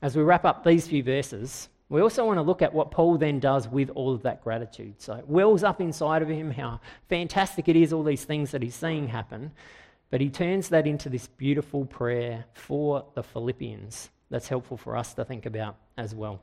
As 0.00 0.16
we 0.16 0.22
wrap 0.22 0.44
up 0.44 0.64
these 0.64 0.86
few 0.86 1.02
verses, 1.02 1.68
we 1.90 2.02
also 2.02 2.26
want 2.26 2.36
to 2.36 2.42
look 2.42 2.60
at 2.60 2.74
what 2.74 2.90
Paul 2.90 3.16
then 3.16 3.40
does 3.40 3.66
with 3.66 3.88
all 3.90 4.14
of 4.14 4.22
that 4.22 4.44
gratitude. 4.44 5.00
So 5.00 5.14
it 5.14 5.26
wells 5.26 5.64
up 5.64 5.80
inside 5.80 6.20
of 6.20 6.28
him 6.28 6.50
how 6.50 6.80
fantastic 7.08 7.68
it 7.68 7.76
is, 7.76 7.92
all 7.92 8.02
these 8.02 8.24
things 8.24 8.50
that 8.50 8.62
he's 8.62 8.74
seeing 8.74 9.08
happen. 9.08 9.52
But 10.10 10.20
he 10.20 10.28
turns 10.28 10.68
that 10.68 10.86
into 10.86 11.08
this 11.08 11.26
beautiful 11.26 11.86
prayer 11.86 12.44
for 12.52 13.06
the 13.14 13.22
Philippians 13.22 14.10
that's 14.30 14.48
helpful 14.48 14.76
for 14.76 14.96
us 14.96 15.14
to 15.14 15.24
think 15.24 15.46
about 15.46 15.76
as 15.96 16.14
well. 16.14 16.40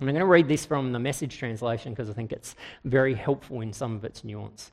And 0.00 0.08
I'm 0.08 0.14
going 0.14 0.20
to 0.20 0.26
read 0.26 0.48
this 0.48 0.64
from 0.64 0.92
the 0.92 0.98
message 0.98 1.38
translation 1.38 1.92
because 1.92 2.08
I 2.08 2.14
think 2.14 2.32
it's 2.32 2.56
very 2.84 3.14
helpful 3.14 3.60
in 3.60 3.72
some 3.72 3.94
of 3.94 4.04
its 4.04 4.24
nuance. 4.24 4.72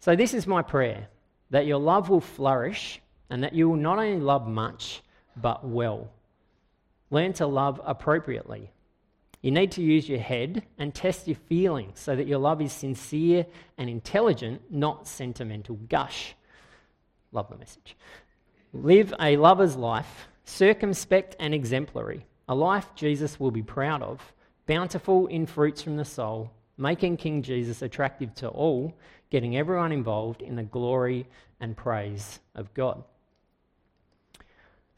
So, 0.00 0.14
this 0.14 0.34
is 0.34 0.46
my 0.46 0.60
prayer 0.60 1.08
that 1.50 1.66
your 1.66 1.78
love 1.78 2.10
will 2.10 2.20
flourish 2.20 3.00
and 3.30 3.42
that 3.42 3.54
you 3.54 3.70
will 3.70 3.76
not 3.76 3.98
only 3.98 4.20
love 4.20 4.46
much, 4.46 5.02
but 5.36 5.66
well. 5.66 6.10
Learn 7.10 7.32
to 7.34 7.46
love 7.46 7.80
appropriately 7.84 8.70
you 9.44 9.50
need 9.50 9.72
to 9.72 9.82
use 9.82 10.08
your 10.08 10.20
head 10.20 10.62
and 10.78 10.94
test 10.94 11.28
your 11.28 11.36
feelings 11.36 12.00
so 12.00 12.16
that 12.16 12.26
your 12.26 12.38
love 12.38 12.62
is 12.62 12.72
sincere 12.72 13.44
and 13.76 13.90
intelligent, 13.90 14.62
not 14.70 15.06
sentimental 15.06 15.76
gush. 15.90 16.34
Love 17.30 17.50
the 17.50 17.58
message. 17.58 17.94
Live 18.72 19.12
a 19.20 19.36
lover's 19.36 19.76
life, 19.76 20.28
circumspect 20.46 21.36
and 21.38 21.52
exemplary, 21.52 22.24
a 22.48 22.54
life 22.54 22.88
Jesus 22.94 23.38
will 23.38 23.50
be 23.50 23.62
proud 23.62 24.00
of, 24.02 24.32
bountiful 24.66 25.26
in 25.26 25.44
fruits 25.44 25.82
from 25.82 25.98
the 25.98 26.06
soul, 26.06 26.50
making 26.78 27.18
King 27.18 27.42
Jesus 27.42 27.82
attractive 27.82 28.34
to 28.36 28.48
all, 28.48 28.94
getting 29.28 29.58
everyone 29.58 29.92
involved 29.92 30.40
in 30.40 30.56
the 30.56 30.62
glory 30.62 31.26
and 31.60 31.76
praise 31.76 32.40
of 32.54 32.72
God. 32.72 33.04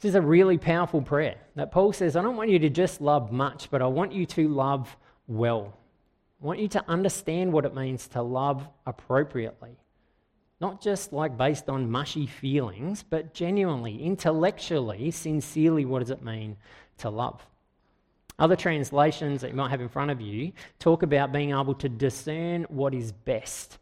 This 0.01 0.11
is 0.11 0.15
a 0.15 0.21
really 0.21 0.59
powerful 0.59 1.01
prayer 1.01 1.37
that 1.55 1.73
Paul 1.73 1.93
says, 1.93 2.17
I 2.17 2.23
don't 2.23 2.37
want 2.37 2.51
you 2.51 2.59
to 2.61 2.69
just 2.69 3.01
love 3.01 3.33
much, 3.33 3.71
but 3.71 3.81
I 3.81 3.87
want 3.87 4.13
you 4.13 4.27
to 4.27 4.49
love 4.49 4.95
well. 5.27 5.75
I 6.43 6.47
want 6.47 6.59
you 6.61 6.69
to 6.69 6.85
understand 6.87 7.53
what 7.53 7.65
it 7.65 7.75
means 7.75 8.07
to 8.09 8.21
love 8.21 8.69
appropriately. 8.87 9.79
Not 10.61 10.83
just 10.83 11.13
like 11.13 11.39
based 11.39 11.71
on 11.71 11.91
mushy 11.91 12.27
feelings, 12.27 13.03
but 13.09 13.33
genuinely, 13.33 14.03
intellectually, 14.03 15.11
sincerely, 15.11 15.87
what 15.87 16.01
does 16.01 16.11
it 16.11 16.23
mean 16.23 16.57
to 16.99 17.09
love? 17.09 17.43
Other 18.39 18.57
translations 18.57 19.41
that 19.41 19.51
you 19.51 19.57
might 19.57 19.71
have 19.71 19.81
in 19.81 19.89
front 19.89 20.11
of 20.11 20.21
you 20.21 20.53
talk 20.79 21.03
about 21.03 21.33
being 21.33 21.51
able 21.51 21.75
to 21.75 21.89
discern 21.89 22.65
what 22.69 22.93
is 22.93 23.13
best 23.13 23.79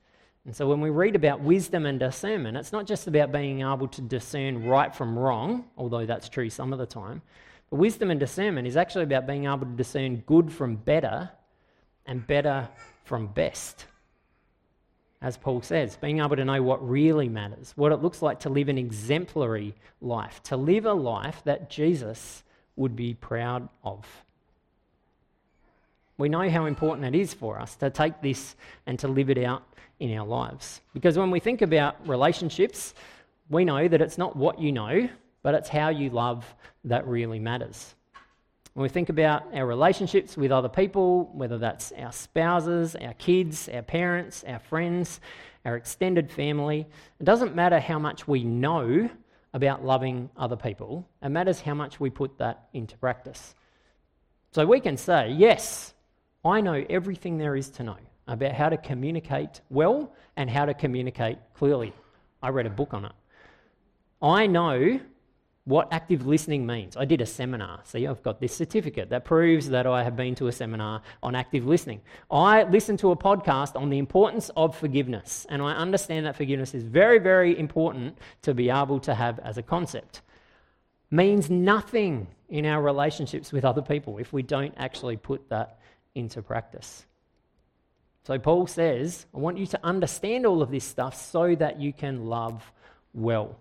and 0.46 0.54
so 0.54 0.68
when 0.68 0.80
we 0.80 0.90
read 0.90 1.16
about 1.16 1.40
wisdom 1.40 1.86
and 1.86 1.98
discernment, 1.98 2.56
it's 2.56 2.72
not 2.72 2.86
just 2.86 3.06
about 3.06 3.32
being 3.32 3.60
able 3.62 3.88
to 3.88 4.02
discern 4.02 4.66
right 4.66 4.94
from 4.94 5.18
wrong, 5.18 5.64
although 5.78 6.04
that's 6.04 6.28
true 6.28 6.50
some 6.50 6.72
of 6.72 6.78
the 6.78 6.86
time. 6.86 7.22
But 7.70 7.78
wisdom 7.78 8.10
and 8.10 8.20
discernment 8.20 8.68
is 8.68 8.76
actually 8.76 9.04
about 9.04 9.26
being 9.26 9.46
able 9.46 9.60
to 9.60 9.76
discern 9.76 10.16
good 10.26 10.52
from 10.52 10.76
better 10.76 11.30
and 12.04 12.26
better 12.26 12.68
from 13.04 13.28
best. 13.28 13.86
As 15.22 15.38
Paul 15.38 15.62
says, 15.62 15.96
being 15.96 16.18
able 16.18 16.36
to 16.36 16.44
know 16.44 16.62
what 16.62 16.86
really 16.86 17.30
matters, 17.30 17.72
what 17.76 17.92
it 17.92 18.02
looks 18.02 18.20
like 18.20 18.40
to 18.40 18.50
live 18.50 18.68
an 18.68 18.76
exemplary 18.76 19.74
life, 20.02 20.42
to 20.44 20.58
live 20.58 20.84
a 20.84 20.92
life 20.92 21.40
that 21.44 21.70
Jesus 21.70 22.42
would 22.76 22.94
be 22.94 23.14
proud 23.14 23.70
of. 23.82 24.06
We 26.18 26.28
know 26.28 26.48
how 26.50 26.66
important 26.66 27.14
it 27.14 27.18
is 27.18 27.32
for 27.32 27.58
us 27.58 27.76
to 27.76 27.88
take 27.88 28.20
this 28.20 28.54
and 28.86 28.98
to 28.98 29.08
live 29.08 29.30
it 29.30 29.38
out 29.38 29.64
in 30.00 30.16
our 30.16 30.26
lives. 30.26 30.80
Because 30.92 31.16
when 31.16 31.30
we 31.30 31.40
think 31.40 31.62
about 31.62 32.06
relationships, 32.06 32.94
we 33.48 33.64
know 33.64 33.88
that 33.88 34.00
it's 34.00 34.18
not 34.18 34.36
what 34.36 34.58
you 34.58 34.72
know, 34.72 35.08
but 35.42 35.54
it's 35.54 35.68
how 35.68 35.88
you 35.88 36.10
love 36.10 36.44
that 36.84 37.06
really 37.06 37.38
matters. 37.38 37.94
When 38.74 38.82
we 38.82 38.88
think 38.88 39.08
about 39.08 39.54
our 39.54 39.66
relationships 39.66 40.36
with 40.36 40.50
other 40.50 40.68
people, 40.68 41.30
whether 41.32 41.58
that's 41.58 41.92
our 41.92 42.10
spouses, 42.10 42.96
our 42.96 43.14
kids, 43.14 43.68
our 43.68 43.82
parents, 43.82 44.42
our 44.48 44.58
friends, 44.58 45.20
our 45.64 45.76
extended 45.76 46.30
family, 46.30 46.86
it 47.20 47.24
doesn't 47.24 47.54
matter 47.54 47.78
how 47.78 47.98
much 47.98 48.26
we 48.26 48.42
know 48.42 49.08
about 49.52 49.84
loving 49.84 50.28
other 50.36 50.56
people, 50.56 51.06
it 51.22 51.28
matters 51.28 51.60
how 51.60 51.74
much 51.74 52.00
we 52.00 52.10
put 52.10 52.36
that 52.38 52.68
into 52.72 52.96
practice. 52.98 53.54
So 54.50 54.66
we 54.66 54.80
can 54.80 54.96
say, 54.96 55.30
yes, 55.30 55.94
I 56.44 56.60
know 56.60 56.84
everything 56.90 57.38
there 57.38 57.54
is 57.54 57.70
to 57.70 57.84
know 57.84 57.96
about 58.26 58.52
how 58.52 58.68
to 58.68 58.76
communicate 58.76 59.60
well 59.70 60.12
and 60.36 60.48
how 60.48 60.64
to 60.64 60.74
communicate 60.74 61.38
clearly. 61.54 61.92
I 62.42 62.48
read 62.48 62.66
a 62.66 62.70
book 62.70 62.94
on 62.94 63.04
it. 63.04 63.12
I 64.22 64.46
know 64.46 65.00
what 65.64 65.88
active 65.92 66.26
listening 66.26 66.66
means. 66.66 66.96
I 66.96 67.06
did 67.06 67.22
a 67.22 67.26
seminar. 67.26 67.80
See, 67.84 68.06
I've 68.06 68.22
got 68.22 68.38
this 68.38 68.54
certificate 68.54 69.08
that 69.10 69.24
proves 69.24 69.70
that 69.70 69.86
I 69.86 70.02
have 70.02 70.14
been 70.14 70.34
to 70.36 70.48
a 70.48 70.52
seminar 70.52 71.00
on 71.22 71.34
active 71.34 71.66
listening. 71.66 72.02
I 72.30 72.64
listened 72.64 72.98
to 72.98 73.12
a 73.12 73.16
podcast 73.16 73.74
on 73.74 73.88
the 73.88 73.98
importance 73.98 74.50
of 74.56 74.76
forgiveness, 74.76 75.46
and 75.48 75.62
I 75.62 75.72
understand 75.72 76.26
that 76.26 76.36
forgiveness 76.36 76.74
is 76.74 76.84
very, 76.84 77.18
very 77.18 77.58
important 77.58 78.18
to 78.42 78.52
be 78.52 78.68
able 78.68 79.00
to 79.00 79.14
have 79.14 79.38
as 79.38 79.56
a 79.56 79.62
concept. 79.62 80.20
Means 81.10 81.48
nothing 81.48 82.26
in 82.50 82.66
our 82.66 82.82
relationships 82.82 83.50
with 83.50 83.64
other 83.64 83.82
people 83.82 84.18
if 84.18 84.32
we 84.32 84.42
don't 84.42 84.74
actually 84.76 85.16
put 85.16 85.48
that 85.48 85.78
into 86.14 86.42
practice. 86.42 87.06
So 88.24 88.38
Paul 88.38 88.66
says, 88.66 89.26
I 89.34 89.38
want 89.38 89.58
you 89.58 89.66
to 89.66 89.80
understand 89.84 90.46
all 90.46 90.62
of 90.62 90.70
this 90.70 90.84
stuff 90.84 91.14
so 91.14 91.54
that 91.54 91.80
you 91.80 91.92
can 91.92 92.26
love 92.26 92.72
well. 93.12 93.56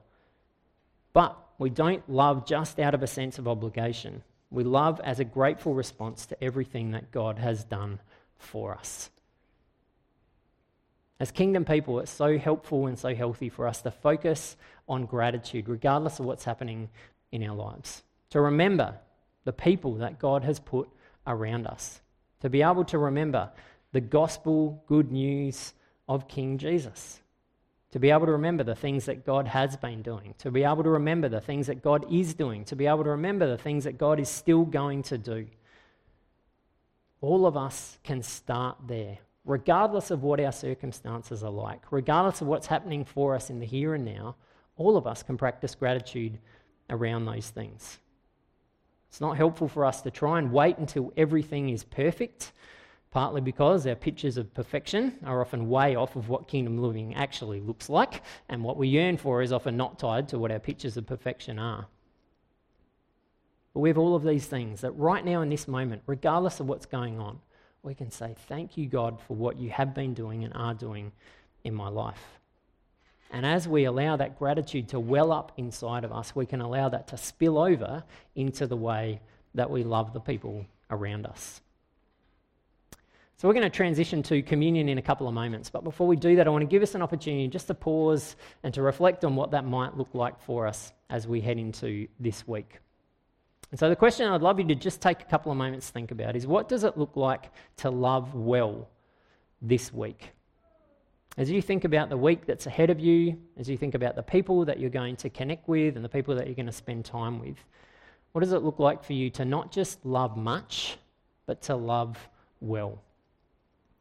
But 1.12 1.38
we 1.60 1.70
don't 1.70 2.08
love 2.10 2.46
just 2.46 2.80
out 2.80 2.94
of 2.94 3.04
a 3.04 3.08
sense 3.08 3.38
of 3.38 3.48
obligation. 3.48 4.24
We 4.50 4.64
love 4.64 5.02
as 5.04 5.20
a 5.20 5.26
grateful 5.26 5.74
response 5.74 6.26
to 6.28 6.44
everything 6.44 6.92
that 6.92 7.12
God 7.12 7.40
has 7.40 7.64
done 7.66 8.00
for 8.38 8.74
us. 8.74 9.10
As 11.20 11.32
kingdom 11.32 11.66
people, 11.66 12.00
it's 12.00 12.12
so 12.12 12.38
helpful 12.38 12.88
and 12.88 12.98
so 12.98 13.14
healthy 13.14 13.50
for 13.50 13.68
us 13.68 13.82
to 13.82 13.92
focus 13.92 14.56
on 14.88 15.06
gratitude, 15.06 15.70
regardless 15.70 16.20
of 16.20 16.26
what's 16.26 16.44
happening 16.44 16.90
in 17.32 17.44
our 17.48 17.56
lives. 17.56 18.04
To 18.32 18.42
remember 18.42 18.98
the 19.44 19.54
people 19.54 19.96
that 19.96 20.20
God 20.20 20.44
has 20.44 20.60
put 20.60 20.90
around 21.28 21.68
us. 21.68 22.02
To 22.42 22.50
be 22.50 22.62
able 22.62 22.84
to 22.86 22.98
remember 22.98 23.52
the 23.94 24.02
gospel 24.02 24.84
good 24.88 25.12
news 25.12 25.74
of 26.10 26.28
King 26.28 26.58
Jesus. 26.58 27.22
To 27.92 28.00
be 28.00 28.10
able 28.10 28.26
to 28.26 28.34
remember 28.34 28.64
the 28.64 28.76
things 28.76 29.06
that 29.06 29.26
God 29.26 29.48
has 29.48 29.78
been 29.78 30.02
doing, 30.02 30.34
to 30.40 30.52
be 30.52 30.64
able 30.64 30.84
to 30.84 30.90
remember 30.90 31.30
the 31.30 31.40
things 31.40 31.68
that 31.68 31.82
God 31.82 32.12
is 32.12 32.34
doing, 32.34 32.66
to 32.66 32.76
be 32.76 32.88
able 32.88 33.04
to 33.04 33.12
remember 33.12 33.48
the 33.48 33.58
things 33.58 33.86
that 33.86 33.98
God 33.98 34.20
is 34.20 34.30
still 34.30 34.66
going 34.66 35.04
to 35.04 35.18
do. 35.18 35.48
All 37.22 37.46
of 37.46 37.56
us 37.56 38.00
can 38.04 38.22
start 38.22 38.78
there 38.88 39.20
regardless 39.46 40.12
of 40.12 40.24
what 40.24 40.40
our 40.40 40.52
circumstances 40.52 41.44
are 41.44 41.52
like, 41.52 41.82
regardless 41.92 42.42
of 42.42 42.48
what's 42.48 42.68
happening 42.68 43.04
for 43.04 43.36
us 43.36 43.50
in 43.50 43.60
the 43.60 43.66
here 43.66 43.94
and 43.94 44.06
now, 44.06 44.36
all 44.78 44.98
of 44.98 45.06
us 45.06 45.22
can 45.22 45.38
practice 45.38 45.76
gratitude 45.76 46.38
around 46.90 47.26
those 47.26 47.50
things. 47.50 48.00
It's 49.10 49.22
not 49.22 49.38
helpful 49.38 49.68
for 49.68 49.86
us 49.86 50.02
to 50.02 50.12
try 50.12 50.40
and 50.40 50.52
wait 50.52 50.78
until 50.78 51.14
everything 51.16 51.70
is 51.70 51.84
perfect, 51.84 52.52
partly 53.14 53.42
because 53.42 53.86
our 53.86 53.94
pictures 53.94 54.38
of 54.38 54.52
perfection 54.56 55.14
are 55.24 55.40
often 55.40 55.70
way 55.70 55.96
off 55.96 56.16
of 56.16 56.30
what 56.30 56.48
kingdom 56.48 56.80
living 56.80 57.14
actually 57.14 57.62
looks 57.62 57.88
like, 57.88 58.24
and 58.50 58.64
what 58.64 58.76
we 58.76 58.88
yearn 58.88 59.18
for 59.18 59.44
is 59.44 59.54
often 59.54 59.78
not 59.78 60.00
tied 60.00 60.28
to 60.28 60.40
what 60.40 60.52
our 60.52 60.58
pictures 60.58 60.98
of 60.98 61.06
perfection 61.06 61.60
are. 61.60 61.86
But 63.72 63.82
we 63.82 63.90
have 63.90 64.00
all 64.00 64.16
of 64.16 64.24
these 64.24 64.48
things 64.48 64.82
that 64.82 64.92
right 64.94 65.24
now 65.24 65.44
in 65.44 65.50
this 65.50 65.68
moment, 65.68 66.02
regardless 66.08 66.60
of 66.60 66.68
what's 66.68 66.88
going 66.88 67.20
on, 67.20 67.40
we 67.84 67.94
can 67.94 68.10
say, 68.10 68.34
Thank 68.48 68.78
you, 68.78 68.88
God, 68.88 69.22
for 69.28 69.36
what 69.36 69.60
you 69.60 69.70
have 69.70 69.94
been 69.94 70.16
doing 70.16 70.44
and 70.44 70.52
are 70.56 70.74
doing 70.74 71.12
in 71.64 71.76
my 71.76 71.90
life. 71.90 72.40
And 73.30 73.46
as 73.46 73.68
we 73.68 73.86
allow 73.86 74.16
that 74.16 74.40
gratitude 74.40 74.90
to 74.90 75.00
well 75.00 75.32
up 75.32 75.52
inside 75.58 76.04
of 76.04 76.12
us, 76.12 76.36
we 76.36 76.48
can 76.48 76.62
allow 76.62 76.90
that 76.90 77.08
to 77.10 77.18
spill 77.18 77.60
over 77.60 78.04
into 78.36 78.66
the 78.66 78.78
way 78.78 79.22
that 79.54 79.70
we 79.70 79.84
love 79.84 80.14
the 80.14 80.20
people 80.20 80.66
around 80.90 81.28
us. 81.28 81.62
So 83.38 83.48
we're 83.48 83.54
going 83.54 83.64
to 83.64 83.70
transition 83.70 84.24
to 84.24 84.42
communion 84.42 84.88
in 84.88 84.98
a 84.98 85.02
couple 85.02 85.28
of 85.28 85.34
moments. 85.34 85.70
But 85.70 85.84
before 85.84 86.08
we 86.08 86.16
do 86.16 86.36
that, 86.38 86.48
I 86.48 86.50
want 86.50 86.62
to 86.62 86.68
give 86.68 86.84
us 86.84 86.96
an 86.96 87.02
opportunity 87.02 87.48
just 87.48 87.68
to 87.68 87.74
pause 87.74 88.36
and 88.64 88.74
to 88.74 88.82
reflect 88.82 89.26
on 89.26 89.36
what 89.36 89.52
that 89.52 89.66
might 89.66 89.98
look 89.98 90.10
like 90.14 90.40
for 90.40 90.66
us 90.66 90.94
as 91.10 91.28
we 91.28 91.42
head 91.42 91.58
into 91.58 92.08
this 92.20 92.48
week. 92.48 92.80
And 93.72 93.80
so 93.80 93.90
the 93.90 93.96
question 93.96 94.28
I'd 94.30 94.42
love 94.42 94.60
you 94.60 94.68
to 94.68 94.76
just 94.76 95.02
take 95.02 95.22
a 95.22 95.26
couple 95.26 95.52
of 95.52 95.58
moments 95.58 95.88
to 95.88 95.94
think 95.94 96.12
about 96.12 96.36
is 96.36 96.46
what 96.46 96.70
does 96.70 96.84
it 96.84 96.98
look 96.98 97.16
like 97.16 97.52
to 97.78 97.90
love 97.90 98.36
well 98.36 98.88
this 99.62 99.92
week? 99.92 100.30
As 101.38 101.50
you 101.50 101.62
think 101.62 101.84
about 101.84 102.10
the 102.10 102.18
week 102.18 102.46
that's 102.46 102.68
ahead 102.68 102.92
of 102.92 103.00
you, 103.00 103.40
as 103.58 103.68
you 103.68 103.76
think 103.76 103.96
about 103.96 104.16
the 104.16 104.22
people 104.22 104.66
that 104.66 104.80
you're 104.80 104.92
going 104.92 105.16
to 105.18 105.30
connect 105.30 105.68
with 105.68 105.96
and 105.96 106.06
the 106.06 106.10
people 106.10 106.36
that 106.36 106.46
you're 106.46 106.56
going 106.56 106.68
to 106.68 106.72
spend 106.72 107.04
time 107.04 107.40
with, 107.40 107.58
what 108.34 108.42
does 108.42 108.54
it 108.54 108.62
look 108.62 108.78
like 108.78 109.04
for 109.04 109.14
you 109.14 109.32
to 109.32 109.44
not 109.44 109.72
just 109.72 110.06
love 110.06 110.38
much, 110.38 110.98
but 111.48 111.64
to 111.64 111.76
love 111.76 112.18
well? 112.62 113.02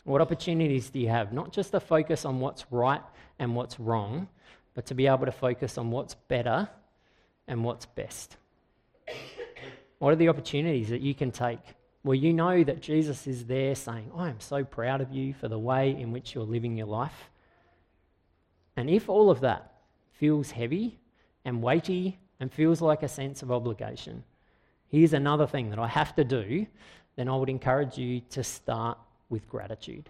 What 0.05 0.21
opportunities 0.21 0.91
do 0.91 0.99
you 0.99 1.09
have? 1.09 1.33
Not 1.33 1.53
just 1.53 1.73
to 1.73 1.81
focus 1.81 2.25
on 2.25 2.41
what's 2.41 2.65
right 2.71 3.03
and 3.39 3.55
what's 3.55 3.79
wrong, 3.79 4.29
but 4.75 4.87
to 4.87 4.95
be 4.95 5.07
able 5.07 5.27
to 5.27 5.33
focus 5.33 5.79
on 5.79 5.91
what's 5.91 6.15
better 6.15 6.69
and 7.47 7.65
what's 7.65 7.87
best. 7.87 8.37
What 9.99 10.13
are 10.13 10.17
the 10.17 10.29
opportunities 10.29 10.89
that 10.89 11.01
you 11.01 11.15
can 11.15 11.31
take 11.31 11.61
well, 12.05 12.15
you 12.17 12.33
know 12.33 12.65
that 12.65 12.81
Jesus 12.81 13.29
is 13.29 13.45
there 13.45 13.77
saying, 13.77 14.11
I 14.17 14.29
am 14.29 14.41
so 14.41 14.65
proud 14.65 15.01
of 15.01 15.13
you 15.13 15.35
for 15.35 15.47
the 15.47 15.59
way 15.59 15.91
in 15.91 16.11
which 16.11 16.35
you're 16.35 16.45
living 16.45 16.77
your 16.77 16.89
life. 16.89 17.31
And 18.77 18.91
if 18.91 19.09
all 19.09 19.31
of 19.31 19.41
that 19.41 19.73
feels 20.11 20.51
heavy 20.51 20.99
and 21.45 21.63
weighty 21.63 22.19
and 22.41 22.53
feels 22.53 22.81
like 22.81 23.05
a 23.05 23.09
sense 23.09 23.43
of 23.43 23.53
obligation, 23.53 24.25
here's 24.89 25.13
another 25.13 25.47
thing 25.47 25.71
that 25.71 25.79
I 25.79 25.87
have 25.87 26.15
to 26.17 26.25
do, 26.25 26.67
then 27.15 27.29
I 27.29 27.37
would 27.37 27.49
encourage 27.49 27.99
you 27.99 28.21
to 28.31 28.43
start 28.43 28.99
with 29.33 29.49
gratitude. 29.49 30.09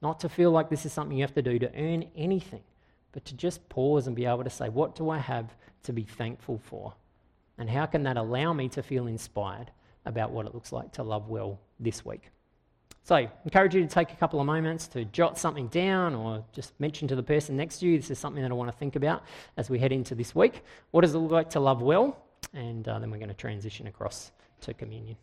Not 0.00 0.20
to 0.20 0.28
feel 0.28 0.52
like 0.52 0.70
this 0.70 0.86
is 0.86 0.92
something 0.92 1.16
you 1.16 1.24
have 1.24 1.34
to 1.34 1.42
do 1.42 1.58
to 1.58 1.74
earn 1.76 2.04
anything, 2.14 2.62
but 3.10 3.24
to 3.24 3.34
just 3.34 3.68
pause 3.68 4.06
and 4.06 4.14
be 4.14 4.26
able 4.26 4.44
to 4.44 4.50
say, 4.50 4.68
What 4.68 4.94
do 4.94 5.10
I 5.10 5.18
have 5.18 5.56
to 5.82 5.92
be 5.92 6.04
thankful 6.04 6.60
for? 6.62 6.94
And 7.58 7.68
how 7.68 7.86
can 7.86 8.04
that 8.04 8.16
allow 8.16 8.52
me 8.52 8.68
to 8.68 8.82
feel 8.82 9.08
inspired? 9.08 9.72
about 10.06 10.30
what 10.30 10.46
it 10.46 10.54
looks 10.54 10.72
like 10.72 10.92
to 10.92 11.02
love 11.02 11.28
well 11.28 11.60
this 11.80 12.04
week. 12.04 12.30
So, 13.02 13.16
I 13.16 13.30
encourage 13.44 13.74
you 13.74 13.82
to 13.82 13.86
take 13.86 14.12
a 14.12 14.16
couple 14.16 14.40
of 14.40 14.46
moments 14.46 14.86
to 14.88 15.04
jot 15.04 15.38
something 15.38 15.68
down 15.68 16.14
or 16.14 16.42
just 16.52 16.78
mention 16.80 17.06
to 17.08 17.16
the 17.16 17.22
person 17.22 17.56
next 17.56 17.80
to 17.80 17.86
you 17.86 17.98
this 17.98 18.10
is 18.10 18.18
something 18.18 18.42
that 18.42 18.50
I 18.50 18.54
want 18.54 18.72
to 18.72 18.76
think 18.76 18.96
about 18.96 19.24
as 19.58 19.68
we 19.68 19.78
head 19.78 19.92
into 19.92 20.14
this 20.14 20.34
week. 20.34 20.62
What 20.90 21.02
does 21.02 21.14
it 21.14 21.18
look 21.18 21.30
like 21.30 21.50
to 21.50 21.60
love 21.60 21.82
well? 21.82 22.16
And 22.54 22.86
uh, 22.88 22.98
then 22.98 23.10
we're 23.10 23.18
going 23.18 23.28
to 23.28 23.34
transition 23.34 23.88
across 23.88 24.32
to 24.62 24.72
communion. 24.72 25.16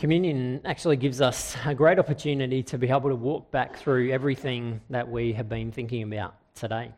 Communion 0.00 0.62
actually 0.64 0.96
gives 0.96 1.20
us 1.20 1.54
a 1.66 1.74
great 1.74 1.98
opportunity 1.98 2.62
to 2.62 2.78
be 2.78 2.88
able 2.88 3.10
to 3.10 3.14
walk 3.14 3.50
back 3.50 3.76
through 3.76 4.10
everything 4.10 4.80
that 4.88 5.06
we 5.06 5.34
have 5.34 5.46
been 5.46 5.70
thinking 5.70 6.02
about 6.02 6.34
today. 6.54 6.90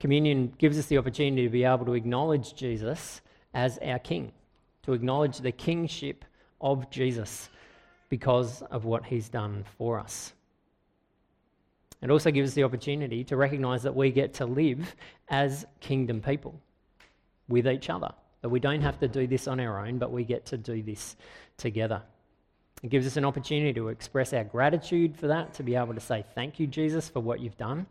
Communion 0.00 0.52
gives 0.58 0.76
us 0.76 0.86
the 0.86 0.98
opportunity 0.98 1.44
to 1.44 1.48
be 1.48 1.62
able 1.62 1.84
to 1.84 1.94
acknowledge 1.94 2.56
Jesus 2.56 3.20
as 3.54 3.78
our 3.78 4.00
King, 4.00 4.32
to 4.82 4.92
acknowledge 4.92 5.38
the 5.38 5.52
kingship 5.52 6.24
of 6.60 6.90
Jesus 6.90 7.48
because 8.08 8.62
of 8.72 8.84
what 8.84 9.04
he's 9.04 9.28
done 9.28 9.64
for 9.78 10.00
us. 10.00 10.32
It 12.02 12.10
also 12.10 12.32
gives 12.32 12.50
us 12.50 12.54
the 12.54 12.64
opportunity 12.64 13.22
to 13.22 13.36
recognize 13.36 13.84
that 13.84 13.94
we 13.94 14.10
get 14.10 14.34
to 14.34 14.46
live 14.46 14.96
as 15.28 15.64
kingdom 15.78 16.20
people 16.20 16.58
with 17.46 17.68
each 17.68 17.88
other. 17.88 18.12
That 18.40 18.48
we 18.48 18.58
don't 18.58 18.82
have 18.82 18.98
to 18.98 19.06
do 19.06 19.28
this 19.28 19.46
on 19.46 19.60
our 19.60 19.86
own, 19.86 19.98
but 19.98 20.10
we 20.10 20.24
get 20.24 20.44
to 20.46 20.56
do 20.56 20.82
this 20.82 21.14
together. 21.56 22.02
It 22.82 22.90
gives 22.90 23.06
us 23.06 23.16
an 23.16 23.24
opportunity 23.24 23.72
to 23.74 23.88
express 23.88 24.32
our 24.32 24.44
gratitude 24.44 25.16
for 25.16 25.28
that, 25.28 25.54
to 25.54 25.62
be 25.62 25.76
able 25.76 25.94
to 25.94 26.00
say, 26.00 26.24
Thank 26.34 26.58
you, 26.58 26.66
Jesus, 26.66 27.08
for 27.08 27.20
what 27.20 27.40
you've 27.40 27.56
done. 27.56 27.86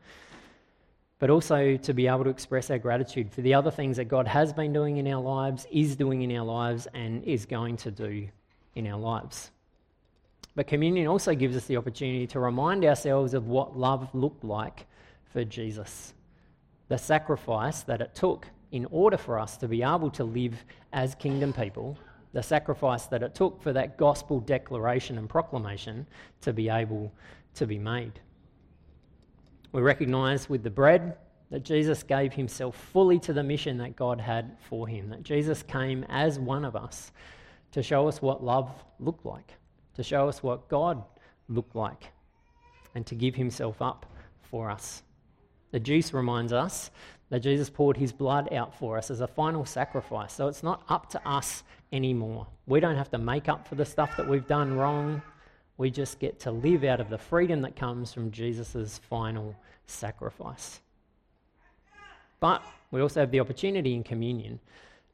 But 1.19 1.29
also 1.29 1.77
to 1.77 1.93
be 1.93 2.07
able 2.07 2.23
to 2.25 2.29
express 2.29 2.69
our 2.71 2.79
gratitude 2.79 3.31
for 3.31 3.41
the 3.41 3.53
other 3.53 3.71
things 3.71 3.97
that 3.97 4.05
God 4.05 4.27
has 4.27 4.51
been 4.51 4.73
doing 4.73 4.97
in 4.97 5.07
our 5.07 5.21
lives, 5.21 5.67
is 5.71 5.95
doing 5.95 6.23
in 6.23 6.35
our 6.35 6.45
lives, 6.45 6.87
and 6.93 7.23
is 7.23 7.45
going 7.45 7.77
to 7.77 7.91
do 7.91 8.27
in 8.75 8.87
our 8.87 8.99
lives. 8.99 9.51
But 10.55 10.67
communion 10.67 11.07
also 11.07 11.33
gives 11.33 11.55
us 11.55 11.65
the 11.65 11.77
opportunity 11.77 12.27
to 12.27 12.39
remind 12.39 12.83
ourselves 12.83 13.33
of 13.33 13.47
what 13.47 13.77
love 13.77 14.09
looked 14.13 14.43
like 14.43 14.85
for 15.31 15.45
Jesus, 15.45 16.13
the 16.89 16.97
sacrifice 16.97 17.83
that 17.83 18.01
it 18.01 18.13
took 18.15 18.47
in 18.71 18.85
order 18.91 19.17
for 19.17 19.39
us 19.39 19.57
to 19.57 19.67
be 19.67 19.83
able 19.83 20.09
to 20.11 20.23
live 20.23 20.65
as 20.91 21.15
kingdom 21.15 21.53
people, 21.53 21.97
the 22.33 22.41
sacrifice 22.41 23.05
that 23.07 23.23
it 23.23 23.35
took 23.35 23.61
for 23.61 23.73
that 23.73 23.97
gospel 23.97 24.39
declaration 24.39 25.17
and 25.17 25.29
proclamation 25.29 26.07
to 26.41 26.53
be 26.53 26.69
able 26.69 27.11
to 27.55 27.67
be 27.67 27.77
made. 27.77 28.19
We 29.71 29.81
recognize 29.81 30.49
with 30.49 30.63
the 30.63 30.69
bread 30.69 31.17
that 31.49 31.63
Jesus 31.63 32.03
gave 32.03 32.33
himself 32.33 32.75
fully 32.75 33.19
to 33.19 33.33
the 33.33 33.43
mission 33.43 33.77
that 33.77 33.95
God 33.95 34.21
had 34.21 34.57
for 34.69 34.87
him, 34.87 35.09
that 35.09 35.23
Jesus 35.23 35.63
came 35.63 36.05
as 36.09 36.39
one 36.39 36.63
of 36.63 36.75
us 36.75 37.11
to 37.73 37.83
show 37.83 38.07
us 38.07 38.21
what 38.21 38.43
love 38.43 38.69
looked 38.99 39.25
like, 39.25 39.53
to 39.95 40.03
show 40.03 40.29
us 40.29 40.41
what 40.41 40.69
God 40.69 41.03
looked 41.49 41.75
like, 41.75 42.11
and 42.95 43.05
to 43.05 43.15
give 43.15 43.35
himself 43.35 43.81
up 43.81 44.05
for 44.41 44.69
us. 44.69 45.03
The 45.71 45.79
juice 45.79 46.13
reminds 46.13 46.53
us 46.53 46.91
that 47.29 47.39
Jesus 47.39 47.69
poured 47.69 47.95
his 47.95 48.11
blood 48.11 48.53
out 48.53 48.77
for 48.77 48.97
us 48.97 49.09
as 49.09 49.21
a 49.21 49.27
final 49.27 49.65
sacrifice. 49.65 50.33
So 50.33 50.47
it's 50.47 50.63
not 50.63 50.83
up 50.89 51.09
to 51.11 51.27
us 51.27 51.63
anymore. 51.91 52.47
We 52.67 52.79
don't 52.79 52.95
have 52.95 53.11
to 53.11 53.17
make 53.17 53.49
up 53.49 53.67
for 53.67 53.75
the 53.75 53.85
stuff 53.85 54.15
that 54.17 54.27
we've 54.27 54.47
done 54.47 54.75
wrong. 54.75 55.21
We 55.77 55.89
just 55.89 56.19
get 56.19 56.39
to 56.41 56.51
live 56.51 56.83
out 56.83 56.99
of 56.99 57.09
the 57.09 57.17
freedom 57.17 57.61
that 57.61 57.75
comes 57.75 58.13
from 58.13 58.31
Jesus' 58.31 58.99
final 59.09 59.55
sacrifice. 59.85 60.79
But 62.39 62.63
we 62.91 63.01
also 63.01 63.19
have 63.19 63.31
the 63.31 63.39
opportunity 63.39 63.93
in 63.95 64.03
communion 64.03 64.59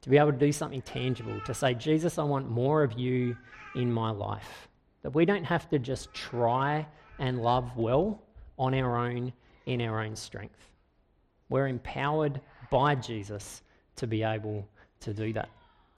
to 0.02 0.10
be 0.10 0.18
able 0.18 0.32
to 0.32 0.38
do 0.38 0.52
something 0.52 0.82
tangible, 0.82 1.40
to 1.46 1.54
say, 1.54 1.74
Jesus, 1.74 2.18
I 2.18 2.22
want 2.22 2.48
more 2.48 2.82
of 2.82 2.98
you 2.98 3.36
in 3.74 3.92
my 3.92 4.10
life. 4.10 4.68
That 5.02 5.10
we 5.10 5.24
don't 5.24 5.44
have 5.44 5.68
to 5.70 5.78
just 5.78 6.12
try 6.12 6.86
and 7.18 7.42
love 7.42 7.76
well 7.76 8.22
on 8.58 8.74
our 8.74 8.96
own 8.96 9.32
in 9.66 9.82
our 9.82 10.02
own 10.02 10.16
strength. 10.16 10.70
We're 11.50 11.68
empowered 11.68 12.40
by 12.70 12.94
Jesus 12.94 13.62
to 13.96 14.06
be 14.06 14.22
able 14.22 14.66
to 15.00 15.12
do 15.12 15.32
that. 15.34 15.48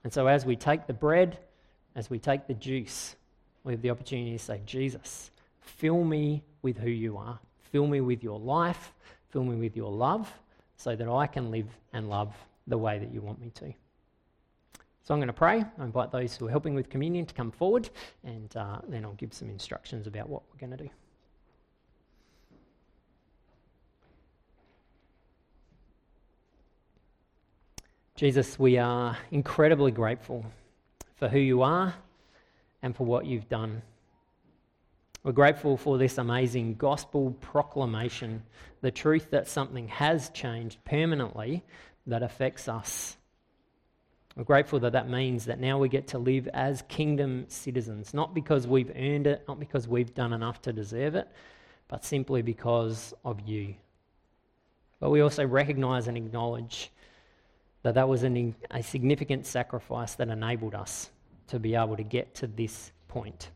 And 0.05 0.13
so, 0.13 0.27
as 0.27 0.47
we 0.47 0.57
take 0.57 0.87
the 0.87 0.95
bread, 0.95 1.39
as 1.95 2.09
we 2.09 2.19
take 2.19 2.47
the 2.47 2.55
juice, 2.55 3.17
we 3.65 3.73
have 3.73 3.83
the 3.83 3.91
opportunity 3.91 4.33
to 4.33 4.39
say, 4.39 4.63
Jesus, 4.65 5.31
fill 5.61 6.05
me 6.05 6.43
with 6.63 6.79
who 6.79 6.91
you 6.91 7.17
are. 7.17 7.39
Fill 7.71 7.87
me 7.87 8.01
with 8.01 8.23
your 8.23 8.39
life. 8.39 8.93
Fill 9.31 9.45
me 9.45 9.57
with 9.57 9.77
your 9.77 9.91
love 9.91 10.33
so 10.77 10.97
that 10.97 11.09
I 11.09 11.27
can 11.27 11.51
live 11.51 11.69
and 11.93 12.09
love 12.09 12.35
the 12.67 12.79
way 12.79 12.99
that 12.99 13.13
you 13.13 13.21
want 13.21 13.41
me 13.41 13.51
to. 13.51 13.73
So 15.03 15.15
I'm 15.15 15.21
going 15.21 15.27
to 15.27 15.33
pray. 15.33 15.65
I 15.79 15.85
invite 15.85 16.13
those 16.13 16.37
who 16.37 16.47
are 16.47 16.51
helping 16.51 16.75
with 16.75 16.89
communion 16.89 17.27
to 17.27 17.35
come 17.35 17.51
forward, 17.51 17.91
and 18.25 18.57
uh, 18.57 18.79
then 18.89 19.05
I'll 19.05 19.13
give 19.15 19.35
some 19.35 19.51
instructions 19.51 20.07
about 20.07 20.29
what 20.29 20.43
we're 20.51 20.61
going 20.61 20.77
to 20.77 20.85
do. 20.85 20.91
Jesus, 28.21 28.59
we 28.59 28.77
are 28.77 29.17
incredibly 29.31 29.91
grateful 29.91 30.45
for 31.17 31.27
who 31.27 31.39
you 31.39 31.63
are 31.63 31.95
and 32.83 32.95
for 32.95 33.07
what 33.07 33.25
you've 33.25 33.49
done. 33.49 33.81
We're 35.25 35.33
grateful 35.33 35.79
for 35.79 35.97
this 35.97 36.19
amazing 36.19 36.75
gospel 36.75 37.31
proclamation, 37.41 38.43
the 38.83 38.91
truth 38.91 39.31
that 39.31 39.49
something 39.49 39.89
has 39.89 40.29
changed 40.35 40.85
permanently 40.85 41.65
that 42.07 42.23
affects 42.23 42.69
us. 42.69 43.17
We're 44.37 44.45
grateful 44.45 44.81
that 44.81 44.93
that 44.93 45.09
means 45.09 45.47
that 45.47 45.59
now 45.59 45.79
we 45.79 45.89
get 45.89 46.09
to 46.09 46.19
live 46.19 46.47
as 46.49 46.83
kingdom 46.89 47.47
citizens, 47.49 48.13
not 48.13 48.35
because 48.35 48.67
we've 48.67 48.93
earned 48.95 49.29
it, 49.29 49.45
not 49.49 49.59
because 49.59 49.89
we've 49.89 50.13
done 50.13 50.35
enough 50.35 50.61
to 50.61 50.75
deserve 50.75 51.15
it, 51.15 51.27
but 51.89 52.05
simply 52.05 52.43
because 52.43 53.15
of 53.25 53.41
you. 53.49 53.77
But 54.99 55.09
we 55.09 55.23
also 55.23 55.47
recognize 55.47 56.07
and 56.07 56.19
acknowledge 56.19 56.91
that 57.83 57.95
that 57.95 58.09
was 58.09 58.23
an, 58.23 58.55
a 58.71 58.83
significant 58.83 59.47
sacrifice 59.47 60.15
that 60.15 60.29
enabled 60.29 60.75
us 60.75 61.11
to 61.49 61.59
be 61.59 61.75
able 61.75 61.97
to 61.97 62.03
get 62.03 62.35
to 62.37 62.47
this 62.47 62.93
point. 63.09 63.51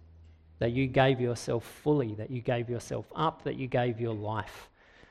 That 0.59 0.72
you 0.72 0.87
gave 0.87 1.20
yourself 1.20 1.64
fully, 1.83 2.14
that 2.14 2.31
you 2.31 2.41
gave 2.41 2.70
yourself 2.70 3.07
up, 3.14 3.43
that 3.45 3.57
you 3.57 3.66
gave 3.66 4.01
your 4.01 4.14
life 4.14 4.70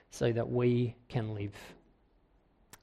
so 0.10 0.32
that 0.32 0.50
we 0.50 0.96
can 1.10 1.34
live. 1.34 1.56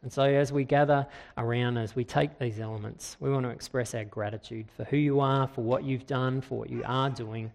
And 0.03 0.12
so, 0.12 0.22
as 0.22 0.51
we 0.51 0.64
gather 0.64 1.07
around, 1.37 1.76
as 1.76 1.95
we 1.95 2.05
take 2.05 2.39
these 2.39 2.59
elements, 2.59 3.18
we 3.20 3.31
want 3.31 3.45
to 3.45 3.51
express 3.51 3.95
our 3.95 4.05
gratitude 4.05 4.66
for 4.74 4.85
who 4.85 4.97
you 4.97 5.20
are, 5.20 5.47
for 5.47 5.62
what 5.62 5.85
you've 5.85 6.07
done, 6.07 6.41
for 6.41 6.59
what 6.59 6.70
you 6.70 6.83
are 6.87 7.11
doing, 7.11 7.53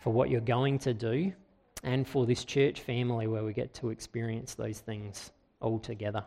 for 0.00 0.10
what 0.10 0.30
you're 0.30 0.40
going 0.40 0.78
to 0.80 0.94
do, 0.94 1.32
and 1.82 2.08
for 2.08 2.24
this 2.24 2.44
church 2.44 2.80
family 2.80 3.26
where 3.26 3.44
we 3.44 3.52
get 3.52 3.74
to 3.74 3.90
experience 3.90 4.54
those 4.54 4.78
things 4.78 5.32
all 5.60 5.78
together. 5.78 6.24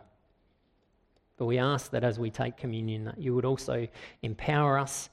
But 1.36 1.46
we 1.46 1.58
ask 1.58 1.90
that 1.90 2.04
as 2.04 2.18
we 2.18 2.30
take 2.30 2.56
communion, 2.56 3.04
that 3.04 3.18
you 3.18 3.34
would 3.34 3.44
also 3.44 3.86
empower 4.22 4.78
us 4.78 5.10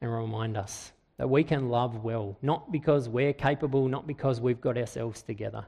and 0.00 0.12
remind 0.12 0.56
us 0.56 0.92
that 1.18 1.28
we 1.28 1.44
can 1.44 1.68
love 1.68 2.02
well, 2.02 2.36
not 2.42 2.72
because 2.72 3.08
we're 3.08 3.32
capable, 3.32 3.88
not 3.88 4.06
because 4.06 4.40
we've 4.40 4.60
got 4.60 4.76
ourselves 4.76 5.22
together, 5.22 5.64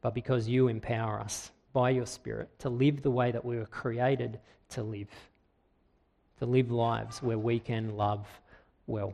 but 0.00 0.14
because 0.14 0.46
you 0.46 0.68
empower 0.68 1.18
us 1.18 1.50
by 1.72 1.90
your 1.90 2.06
Spirit 2.06 2.48
to 2.60 2.68
live 2.68 3.02
the 3.02 3.10
way 3.10 3.32
that 3.32 3.44
we 3.44 3.56
were 3.56 3.66
created 3.66 4.38
to 4.68 4.82
live, 4.82 5.08
to 6.38 6.46
live 6.46 6.70
lives 6.70 7.20
where 7.20 7.38
we 7.38 7.58
can 7.58 7.96
love 7.96 8.26
well. 8.86 9.12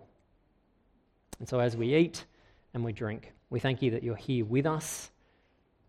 And 1.38 1.48
so 1.48 1.58
as 1.58 1.74
we 1.74 1.94
eat 1.94 2.26
and 2.74 2.84
we 2.84 2.92
drink, 2.92 3.32
we 3.48 3.60
thank 3.60 3.80
you 3.80 3.92
that 3.92 4.02
you're 4.02 4.14
here 4.14 4.44
with 4.44 4.66
us, 4.66 5.10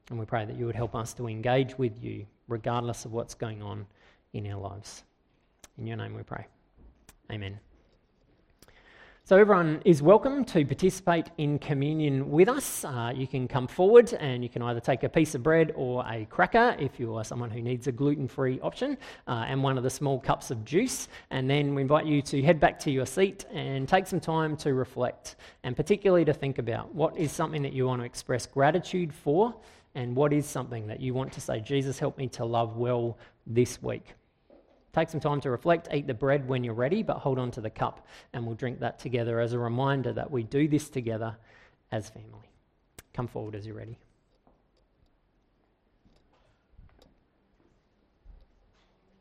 and 0.09 0.17
we 0.17 0.25
pray 0.25 0.45
that 0.45 0.55
you 0.55 0.65
would 0.65 0.75
help 0.75 0.95
us 0.95 1.13
to 1.15 1.27
engage 1.27 1.77
with 1.77 2.01
you 2.01 2.25
regardless 2.51 3.05
of 3.05 3.13
what's 3.13 3.33
going 3.33 3.61
on 3.63 3.85
in 4.33 4.45
our 4.51 4.59
lives. 4.59 5.03
In 5.77 5.87
your 5.87 5.97
name 5.97 6.13
we 6.13 6.23
pray. 6.23 6.45
Amen. 7.31 7.59
So, 9.23 9.37
everyone 9.37 9.81
is 9.85 10.01
welcome 10.01 10.43
to 10.45 10.65
participate 10.65 11.27
in 11.37 11.57
communion 11.59 12.29
with 12.29 12.49
us. 12.49 12.83
Uh, 12.83 13.13
you 13.15 13.27
can 13.27 13.47
come 13.47 13.67
forward 13.67 14.11
and 14.15 14.43
you 14.43 14.49
can 14.49 14.61
either 14.63 14.81
take 14.81 15.03
a 15.03 15.09
piece 15.09 15.35
of 15.35 15.43
bread 15.43 15.71
or 15.75 16.03
a 16.05 16.25
cracker 16.25 16.75
if 16.77 16.99
you 16.99 17.15
are 17.15 17.23
someone 17.23 17.49
who 17.49 17.61
needs 17.61 17.87
a 17.87 17.93
gluten 17.93 18.27
free 18.27 18.59
option, 18.59 18.97
uh, 19.27 19.45
and 19.47 19.63
one 19.63 19.77
of 19.77 19.83
the 19.83 19.89
small 19.89 20.19
cups 20.19 20.51
of 20.51 20.65
juice. 20.65 21.07
And 21.29 21.49
then 21.49 21.73
we 21.73 21.83
invite 21.83 22.05
you 22.05 22.21
to 22.23 22.41
head 22.41 22.59
back 22.59 22.77
to 22.79 22.91
your 22.91 23.05
seat 23.05 23.45
and 23.53 23.87
take 23.87 24.07
some 24.07 24.19
time 24.19 24.57
to 24.57 24.73
reflect, 24.73 25.37
and 25.63 25.77
particularly 25.77 26.25
to 26.25 26.33
think 26.33 26.57
about 26.57 26.93
what 26.93 27.15
is 27.15 27.31
something 27.31 27.61
that 27.61 27.73
you 27.73 27.85
want 27.85 28.01
to 28.01 28.05
express 28.05 28.45
gratitude 28.45 29.13
for 29.13 29.55
and 29.95 30.15
what 30.15 30.33
is 30.33 30.45
something 30.45 30.87
that 30.87 31.01
you 31.01 31.13
want 31.13 31.33
to 31.33 31.41
say, 31.41 31.59
Jesus, 31.59 31.99
help 31.99 32.17
me 32.17 32.27
to 32.29 32.45
love 32.45 32.77
well 32.77 33.17
this 33.45 33.81
week. 33.81 34.15
Take 34.93 35.09
some 35.09 35.21
time 35.21 35.39
to 35.41 35.49
reflect, 35.49 35.87
eat 35.93 36.07
the 36.07 36.13
bread 36.13 36.47
when 36.47 36.63
you're 36.63 36.73
ready, 36.73 37.01
but 37.01 37.17
hold 37.17 37.39
on 37.39 37.51
to 37.51 37.61
the 37.61 37.69
cup 37.69 38.05
and 38.33 38.45
we'll 38.45 38.55
drink 38.55 38.79
that 38.81 38.99
together 38.99 39.39
as 39.39 39.53
a 39.53 39.59
reminder 39.59 40.11
that 40.13 40.29
we 40.29 40.43
do 40.43 40.67
this 40.67 40.89
together 40.89 41.37
as 41.91 42.09
family. 42.09 42.49
Come 43.13 43.27
forward 43.27 43.55
as 43.55 43.65
you're 43.65 43.75
ready. 43.75 43.97